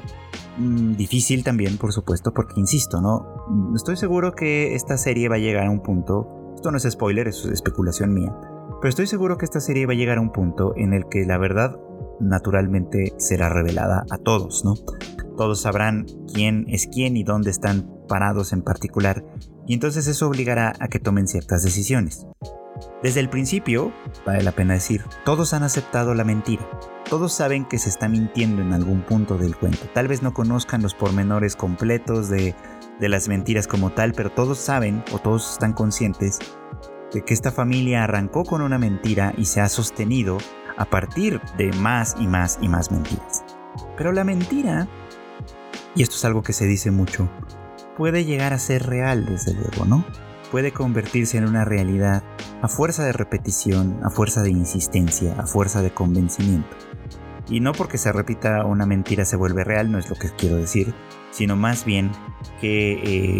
mm, 0.58 0.95
difícil 0.95 1.43
también, 1.43 1.78
por 1.78 1.93
supuesto, 1.93 2.34
porque 2.34 2.60
insisto, 2.60 3.01
¿no? 3.01 3.45
Mm, 3.47 3.76
estoy 3.76 3.95
seguro 3.95 4.34
que 4.34 4.76
esta 4.76 4.97
serie 4.97 5.30
va 5.30 5.36
a 5.36 5.39
llegar 5.39 5.68
a 5.68 5.72
un 5.72 5.82
punto, 5.82 6.37
esto 6.58 6.72
no 6.72 6.78
es 6.78 6.89
spoiler, 6.89 7.28
es 7.28 7.45
especulación 7.45 8.16
mía, 8.16 8.36
pero 8.82 8.89
estoy 8.89 9.05
seguro 9.05 9.38
que 9.38 9.45
esta 9.45 9.60
serie 9.60 9.86
va 9.86 9.93
a 9.93 9.95
llegar 9.95 10.18
a 10.18 10.22
un 10.22 10.32
punto 10.32 10.74
en 10.76 10.91
el 10.91 11.08
que 11.08 11.24
la 11.24 11.38
verdad 11.38 11.80
naturalmente 12.20 13.14
será 13.18 13.47
revelada 13.47 14.05
a 14.10 14.18
todos, 14.18 14.66
¿no? 14.66 14.74
Todos 15.38 15.62
sabrán 15.62 16.08
quién 16.34 16.66
es 16.68 16.88
quién 16.88 17.16
y 17.16 17.24
dónde 17.24 17.51
están 17.51 17.88
parados 18.08 18.53
en 18.53 18.64
particular, 18.64 19.24
y 19.68 19.76
entonces 19.76 20.08
eso 20.08 20.28
obligará 20.28 20.74
a 20.80 20.88
que 20.88 20.99
tomen 20.99 21.28
ciertas 21.28 21.62
decisiones. 21.62 22.26
Desde 23.03 23.20
el 23.20 23.30
principio, 23.30 23.93
vale 24.26 24.41
la 24.41 24.51
pena 24.51 24.74
decir, 24.74 25.03
todos 25.26 25.53
han 25.53 25.62
aceptado 25.62 26.16
la 26.16 26.24
mentira. 26.24 26.68
Todos 27.08 27.34
saben 27.34 27.66
que 27.66 27.78
se 27.78 27.89
está 27.89 28.10
mintiendo 28.10 28.64
en 28.64 28.74
algún 28.74 29.03
punto 29.03 29.38
del 29.38 29.55
cuento. 29.55 29.88
Tal 29.93 30.08
vez 30.08 30.24
no 30.24 30.34
conozcan 30.34 30.82
los 30.82 30.93
pormenores 30.93 31.55
completos 31.55 32.30
de, 32.30 32.53
de 33.00 33.10
las 33.10 33.28
mentiras 33.28 33.68
como 33.68 33.91
tal, 33.91 34.14
pero 34.14 34.32
todos 34.32 34.58
saben 34.58 35.04
o 35.12 35.20
todos 35.20 35.54
están 35.54 35.74
conscientes 35.74 36.39
de 37.14 37.24
que 37.24 37.34
esta 37.34 37.52
familia 37.52 38.04
arrancó 38.04 38.43
con 38.43 38.62
una 38.62 38.78
mentira 38.78 39.34
y 39.38 39.45
se 39.45 39.62
ha 39.62 39.70
sostenido 39.70 40.38
a 40.78 40.86
partir 40.86 41.41
de 41.58 41.72
más 41.74 42.16
y 42.20 42.28
más 42.28 42.60
y 42.62 42.68
más 42.68 42.91
mentiras. 42.91 43.43
Pero 43.95 44.12
la 44.12 44.24
mentira, 44.24 44.88
y 45.95 46.04
esto 46.04 46.16
es 46.16 46.26
algo 46.26 46.43
que 46.43 46.54
se 46.54 46.66
dice 46.66 46.91
mucho, 46.91 47.30
puede 47.95 48.26
llegar 48.26 48.54
a 48.54 48.60
ser 48.60 48.86
real 48.86 49.26
desde 49.26 49.54
luego, 49.54 49.86
¿no? 49.86 50.06
puede 50.52 50.72
convertirse 50.72 51.38
en 51.38 51.48
una 51.48 51.66
realidad 51.66 52.24
a 52.62 52.68
fuerza 52.68 53.04
de 53.06 53.14
repetición, 53.14 54.00
a 54.04 54.10
fuerza 54.10 54.41
de 54.43 54.52
insistencia, 54.52 55.36
a 55.38 55.45
fuerza 55.45 55.82
de 55.82 55.91
convencimiento. 55.91 56.76
Y 57.50 57.60
no 57.60 57.72
porque 57.72 57.98
se 57.98 58.12
repita 58.12 58.66
una 58.66 58.86
mentira 58.86 59.26
se 59.26 59.38
vuelve 59.38 59.64
real, 59.64 59.91
no 59.91 60.00
es 60.00 60.10
lo 60.10 60.16
que 60.16 60.30
quiero 60.38 60.58
decir, 60.58 60.93
sino 61.32 61.56
más 61.56 61.86
bien 61.86 62.12
que 62.60 62.93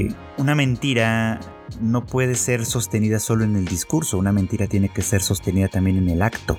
eh, 0.08 0.16
una 0.38 0.55
mentira 0.55 1.39
no 1.82 2.05
puede 2.05 2.36
ser 2.36 2.66
sostenida 2.66 3.20
solo 3.20 3.43
en 3.43 3.55
el 3.55 3.66
discurso, 3.66 4.18
una 4.18 4.32
mentira 4.32 4.68
tiene 4.68 4.89
que 4.89 5.01
ser 5.01 5.22
sostenida 5.22 5.68
también 5.68 5.97
en 5.97 6.10
el 6.10 6.22
acto. 6.22 6.58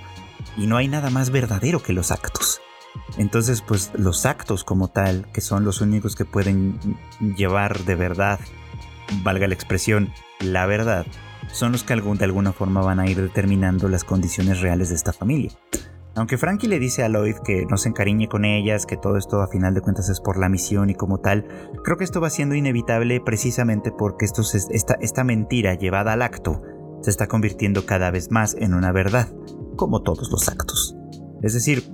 Y 0.57 0.67
no 0.67 0.77
hay 0.77 0.89
nada 0.89 1.11
más 1.11 1.31
verdadero 1.31 1.83
que 1.83 1.93
los 1.93 2.11
actos. 2.11 2.61
Entonces, 3.17 3.63
pues 3.63 3.93
los 3.95 4.27
actos 4.27 4.65
como 4.65 4.89
tal, 4.89 5.27
que 5.33 5.41
son 5.41 5.65
los 5.65 5.81
únicos 5.81 6.17
que 6.17 6.25
pueden 6.25 6.79
llevar 7.37 7.85
de 7.85 7.95
verdad, 7.95 8.41
valga 9.23 9.47
la 9.47 9.55
expresión, 9.55 10.13
la 10.41 10.67
verdad, 10.67 11.07
son 11.53 11.73
los 11.73 11.83
que 11.83 11.95
de 11.95 12.25
alguna 12.25 12.53
forma 12.53 12.83
van 12.83 13.01
a 13.01 13.09
ir 13.09 13.21
determinando 13.21 13.89
las 13.89 14.05
condiciones 14.05 14.61
reales 14.61 14.91
de 14.91 14.97
esta 14.97 15.13
familia. 15.13 15.53
Aunque 16.19 16.37
Frankie 16.37 16.67
le 16.67 16.81
dice 16.81 17.05
a 17.05 17.09
Lloyd 17.09 17.37
que 17.45 17.65
no 17.67 17.77
se 17.77 17.91
encariñe 17.91 18.29
con 18.29 18.45
ellas, 18.45 18.87
que 18.87 18.97
todo 18.97 19.17
esto 19.17 19.41
a 19.41 19.47
final 19.47 19.73
de 19.73 19.81
cuentas 19.81 20.09
es 20.09 20.21
por 20.21 20.37
la 20.37 20.49
misión 20.49 20.91
y 20.91 20.95
como 20.95 21.19
tal, 21.19 21.47
creo 21.85 21.97
que 21.97 22.03
esto 22.03 22.21
va 22.21 22.29
siendo 22.29 22.57
inevitable 22.57 23.21
precisamente 23.21 23.93
porque 23.97 24.27
esta 24.27 25.25
mentira 25.25 25.75
llevada 25.75 26.15
al 26.15 26.23
acto 26.23 26.61
se 27.03 27.11
está 27.11 27.29
convirtiendo 27.29 27.87
cada 27.87 28.11
vez 28.11 28.33
más 28.33 28.57
en 28.59 28.75
una 28.75 28.91
verdad, 28.91 29.29
como 29.77 30.03
todos 30.03 30.29
los 30.33 30.49
actos. 30.49 30.97
Es 31.41 31.55
decir, 31.55 31.85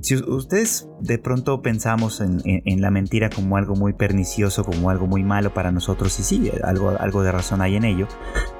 si 0.00 0.16
ustedes 0.16 0.88
de 1.00 1.18
pronto 1.18 1.60
pensamos 1.60 2.22
en, 2.22 2.80
la 2.80 2.90
mentira 2.90 3.28
como 3.28 3.58
algo 3.58 3.74
muy 3.74 3.92
pernicioso, 3.92 4.64
como 4.64 4.88
algo 4.88 5.06
muy 5.06 5.22
malo 5.22 5.52
para 5.52 5.70
nosotros, 5.70 6.18
y 6.18 6.22
sí, 6.22 6.50
algo, 6.64 6.94
algo 6.98 7.22
de 7.22 7.32
razón 7.32 7.60
hay 7.60 7.76
en 7.76 7.84
ello, 7.84 8.08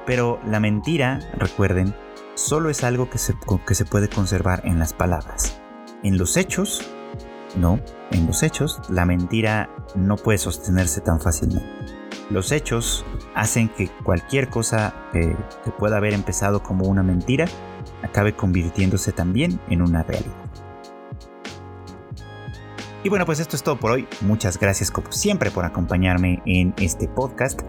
pero 0.05 0.39
la 0.45 0.59
mentira, 0.59 1.19
recuerden, 1.39 1.95
solo 2.37 2.69
es 2.69 2.83
algo 2.83 3.09
que 3.09 3.17
se, 3.17 3.35
que 3.65 3.75
se 3.75 3.85
puede 3.85 4.09
conservar 4.09 4.61
en 4.63 4.79
las 4.79 4.93
palabras. 4.93 5.59
En 6.03 6.17
los 6.17 6.37
hechos, 6.37 6.81
no, 7.57 7.79
en 8.11 8.27
los 8.27 8.43
hechos, 8.43 8.79
la 8.89 9.05
mentira 9.05 9.69
no 9.95 10.15
puede 10.15 10.37
sostenerse 10.37 11.01
tan 11.01 11.19
fácilmente. 11.19 11.67
Los 12.29 12.51
hechos 12.51 13.05
hacen 13.35 13.69
que 13.69 13.89
cualquier 14.03 14.49
cosa 14.49 14.93
que 15.11 15.35
pueda 15.79 15.97
haber 15.97 16.13
empezado 16.13 16.61
como 16.61 16.85
una 16.85 17.01
mentira 17.01 17.45
acabe 18.03 18.35
convirtiéndose 18.35 19.11
también 19.11 19.59
en 19.69 19.81
una 19.81 20.03
realidad. 20.03 20.35
Y 23.03 23.09
bueno, 23.09 23.25
pues 23.25 23.39
esto 23.39 23.55
es 23.55 23.63
todo 23.63 23.79
por 23.79 23.91
hoy. 23.91 24.07
Muchas 24.21 24.59
gracias 24.59 24.91
como 24.91 25.11
siempre 25.11 25.49
por 25.49 25.65
acompañarme 25.65 26.41
en 26.45 26.73
este 26.77 27.07
podcast. 27.07 27.61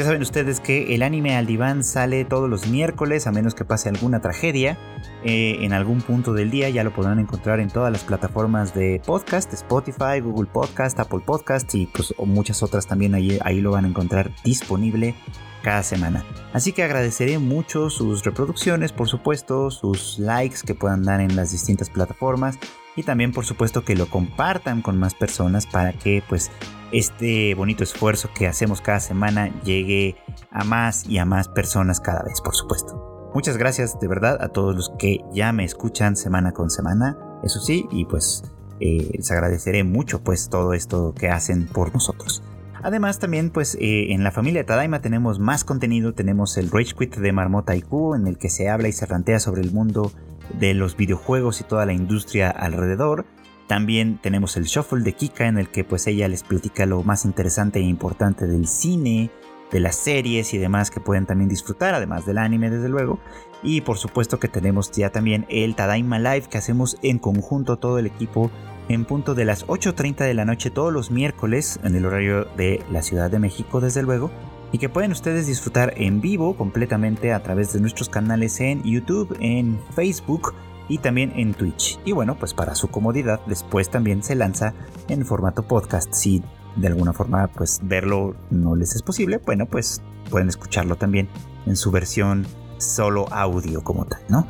Ya 0.00 0.06
saben 0.06 0.22
ustedes 0.22 0.60
que 0.60 0.94
el 0.94 1.02
anime 1.02 1.36
al 1.36 1.44
diván 1.44 1.84
sale 1.84 2.24
todos 2.24 2.48
los 2.48 2.66
miércoles, 2.68 3.26
a 3.26 3.32
menos 3.32 3.54
que 3.54 3.66
pase 3.66 3.90
alguna 3.90 4.22
tragedia. 4.22 4.78
Eh, 5.24 5.58
en 5.60 5.74
algún 5.74 6.00
punto 6.00 6.32
del 6.32 6.50
día 6.50 6.70
ya 6.70 6.84
lo 6.84 6.94
podrán 6.94 7.18
encontrar 7.18 7.60
en 7.60 7.68
todas 7.68 7.92
las 7.92 8.02
plataformas 8.04 8.72
de 8.72 9.02
podcast, 9.04 9.52
Spotify, 9.52 10.20
Google 10.22 10.48
Podcast, 10.50 10.98
Apple 10.98 11.20
Podcast 11.22 11.74
y 11.74 11.84
pues 11.84 12.14
muchas 12.16 12.62
otras 12.62 12.86
también 12.86 13.14
ahí, 13.14 13.38
ahí 13.42 13.60
lo 13.60 13.72
van 13.72 13.84
a 13.84 13.88
encontrar 13.88 14.30
disponible 14.42 15.14
cada 15.62 15.82
semana. 15.82 16.24
Así 16.54 16.72
que 16.72 16.82
agradeceré 16.82 17.38
mucho 17.38 17.90
sus 17.90 18.24
reproducciones, 18.24 18.92
por 18.92 19.06
supuesto, 19.06 19.70
sus 19.70 20.18
likes 20.18 20.60
que 20.64 20.74
puedan 20.74 21.02
dar 21.02 21.20
en 21.20 21.36
las 21.36 21.52
distintas 21.52 21.90
plataformas 21.90 22.58
y 22.96 23.02
también 23.02 23.32
por 23.32 23.44
supuesto 23.44 23.84
que 23.84 23.96
lo 23.96 24.06
compartan 24.06 24.80
con 24.80 24.96
más 24.96 25.14
personas 25.14 25.66
para 25.66 25.92
que 25.92 26.22
pues 26.26 26.50
este 26.92 27.54
bonito 27.54 27.84
esfuerzo 27.84 28.30
que 28.34 28.46
hacemos 28.46 28.80
cada 28.80 29.00
semana 29.00 29.48
llegue 29.62 30.16
a 30.50 30.64
más 30.64 31.06
y 31.06 31.18
a 31.18 31.24
más 31.24 31.48
personas 31.48 32.00
cada 32.00 32.22
vez, 32.22 32.40
por 32.40 32.54
supuesto. 32.54 33.30
Muchas 33.34 33.56
gracias 33.56 33.98
de 34.00 34.08
verdad 34.08 34.38
a 34.40 34.48
todos 34.48 34.74
los 34.74 34.92
que 34.98 35.20
ya 35.32 35.52
me 35.52 35.64
escuchan 35.64 36.16
semana 36.16 36.52
con 36.52 36.68
semana, 36.68 37.16
eso 37.44 37.60
sí, 37.60 37.86
y 37.92 38.04
pues 38.04 38.42
eh, 38.80 39.10
les 39.12 39.30
agradeceré 39.30 39.84
mucho 39.84 40.22
pues 40.22 40.48
todo 40.48 40.72
esto 40.72 41.14
que 41.14 41.28
hacen 41.28 41.66
por 41.66 41.92
nosotros. 41.92 42.42
Además 42.82 43.18
también 43.18 43.50
pues 43.50 43.76
eh, 43.78 44.12
en 44.12 44.24
la 44.24 44.32
familia 44.32 44.64
Tadaima 44.64 45.00
tenemos 45.00 45.38
más 45.38 45.64
contenido, 45.64 46.14
tenemos 46.14 46.56
el 46.56 46.70
Rage 46.70 46.94
Quit 46.98 47.16
de 47.16 47.32
Marmota 47.32 47.76
IQ 47.76 48.16
en 48.16 48.26
el 48.26 48.38
que 48.38 48.48
se 48.48 48.68
habla 48.68 48.88
y 48.88 48.92
se 48.92 49.06
rantea 49.06 49.38
sobre 49.38 49.60
el 49.60 49.70
mundo 49.70 50.12
de 50.58 50.74
los 50.74 50.96
videojuegos 50.96 51.60
y 51.60 51.64
toda 51.64 51.86
la 51.86 51.92
industria 51.92 52.50
alrededor. 52.50 53.26
También 53.70 54.18
tenemos 54.20 54.56
el 54.56 54.64
Shuffle 54.64 55.04
de 55.04 55.12
Kika 55.12 55.46
en 55.46 55.56
el 55.56 55.68
que 55.68 55.84
pues 55.84 56.08
ella 56.08 56.26
les 56.26 56.42
platica 56.42 56.86
lo 56.86 57.04
más 57.04 57.24
interesante 57.24 57.78
e 57.78 57.82
importante 57.82 58.48
del 58.48 58.66
cine, 58.66 59.30
de 59.70 59.78
las 59.78 59.94
series 59.94 60.52
y 60.54 60.58
demás 60.58 60.90
que 60.90 60.98
pueden 60.98 61.24
también 61.24 61.48
disfrutar, 61.48 61.94
además 61.94 62.26
del 62.26 62.38
anime 62.38 62.68
desde 62.68 62.88
luego. 62.88 63.20
Y 63.62 63.82
por 63.82 63.96
supuesto 63.96 64.40
que 64.40 64.48
tenemos 64.48 64.90
ya 64.90 65.10
también 65.10 65.46
el 65.48 65.76
Tadaima 65.76 66.18
Live 66.18 66.48
que 66.50 66.58
hacemos 66.58 66.98
en 67.02 67.20
conjunto 67.20 67.76
todo 67.76 68.00
el 68.00 68.06
equipo 68.06 68.50
en 68.88 69.04
punto 69.04 69.36
de 69.36 69.44
las 69.44 69.64
8.30 69.68 70.24
de 70.24 70.34
la 70.34 70.44
noche 70.44 70.70
todos 70.70 70.92
los 70.92 71.12
miércoles 71.12 71.78
en 71.84 71.94
el 71.94 72.06
horario 72.06 72.46
de 72.56 72.82
la 72.90 73.02
Ciudad 73.02 73.30
de 73.30 73.38
México 73.38 73.80
desde 73.80 74.02
luego 74.02 74.32
y 74.72 74.78
que 74.78 74.88
pueden 74.88 75.12
ustedes 75.12 75.46
disfrutar 75.46 75.94
en 75.96 76.20
vivo 76.20 76.56
completamente 76.56 77.32
a 77.32 77.40
través 77.44 77.72
de 77.72 77.80
nuestros 77.80 78.08
canales 78.08 78.60
en 78.60 78.82
YouTube, 78.82 79.36
en 79.38 79.78
Facebook 79.94 80.54
y 80.90 80.98
también 80.98 81.32
en 81.36 81.54
Twitch. 81.54 81.98
Y 82.04 82.12
bueno, 82.12 82.36
pues 82.38 82.52
para 82.52 82.74
su 82.74 82.88
comodidad 82.88 83.40
después 83.46 83.88
también 83.88 84.22
se 84.22 84.34
lanza 84.34 84.74
en 85.08 85.24
formato 85.24 85.62
podcast. 85.62 86.12
Si 86.12 86.42
de 86.76 86.88
alguna 86.88 87.14
forma 87.14 87.48
pues 87.48 87.80
verlo 87.82 88.36
no 88.50 88.76
les 88.76 88.94
es 88.94 89.02
posible, 89.02 89.38
bueno 89.38 89.66
pues 89.66 90.02
pueden 90.28 90.48
escucharlo 90.48 90.96
también 90.96 91.28
en 91.66 91.76
su 91.76 91.90
versión 91.90 92.46
solo 92.78 93.26
audio 93.32 93.82
como 93.82 94.04
tal, 94.04 94.20
¿no? 94.28 94.46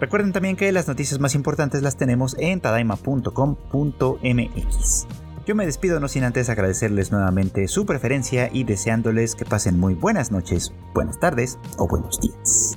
Recuerden 0.00 0.32
también 0.32 0.56
que 0.56 0.72
las 0.72 0.88
noticias 0.88 1.20
más 1.20 1.36
importantes 1.36 1.82
las 1.82 1.96
tenemos 1.96 2.36
en 2.38 2.60
tadaima.com.mx. 2.60 5.06
Yo 5.44 5.54
me 5.54 5.66
despido 5.66 6.00
no 6.00 6.08
sin 6.08 6.24
antes 6.24 6.48
agradecerles 6.48 7.12
nuevamente 7.12 7.68
su 7.68 7.84
preferencia 7.84 8.48
y 8.52 8.64
deseándoles 8.64 9.34
que 9.34 9.44
pasen 9.44 9.78
muy 9.78 9.92
buenas 9.94 10.30
noches, 10.30 10.72
buenas 10.94 11.20
tardes 11.20 11.58
o 11.78 11.86
buenos 11.86 12.20
días. 12.20 12.76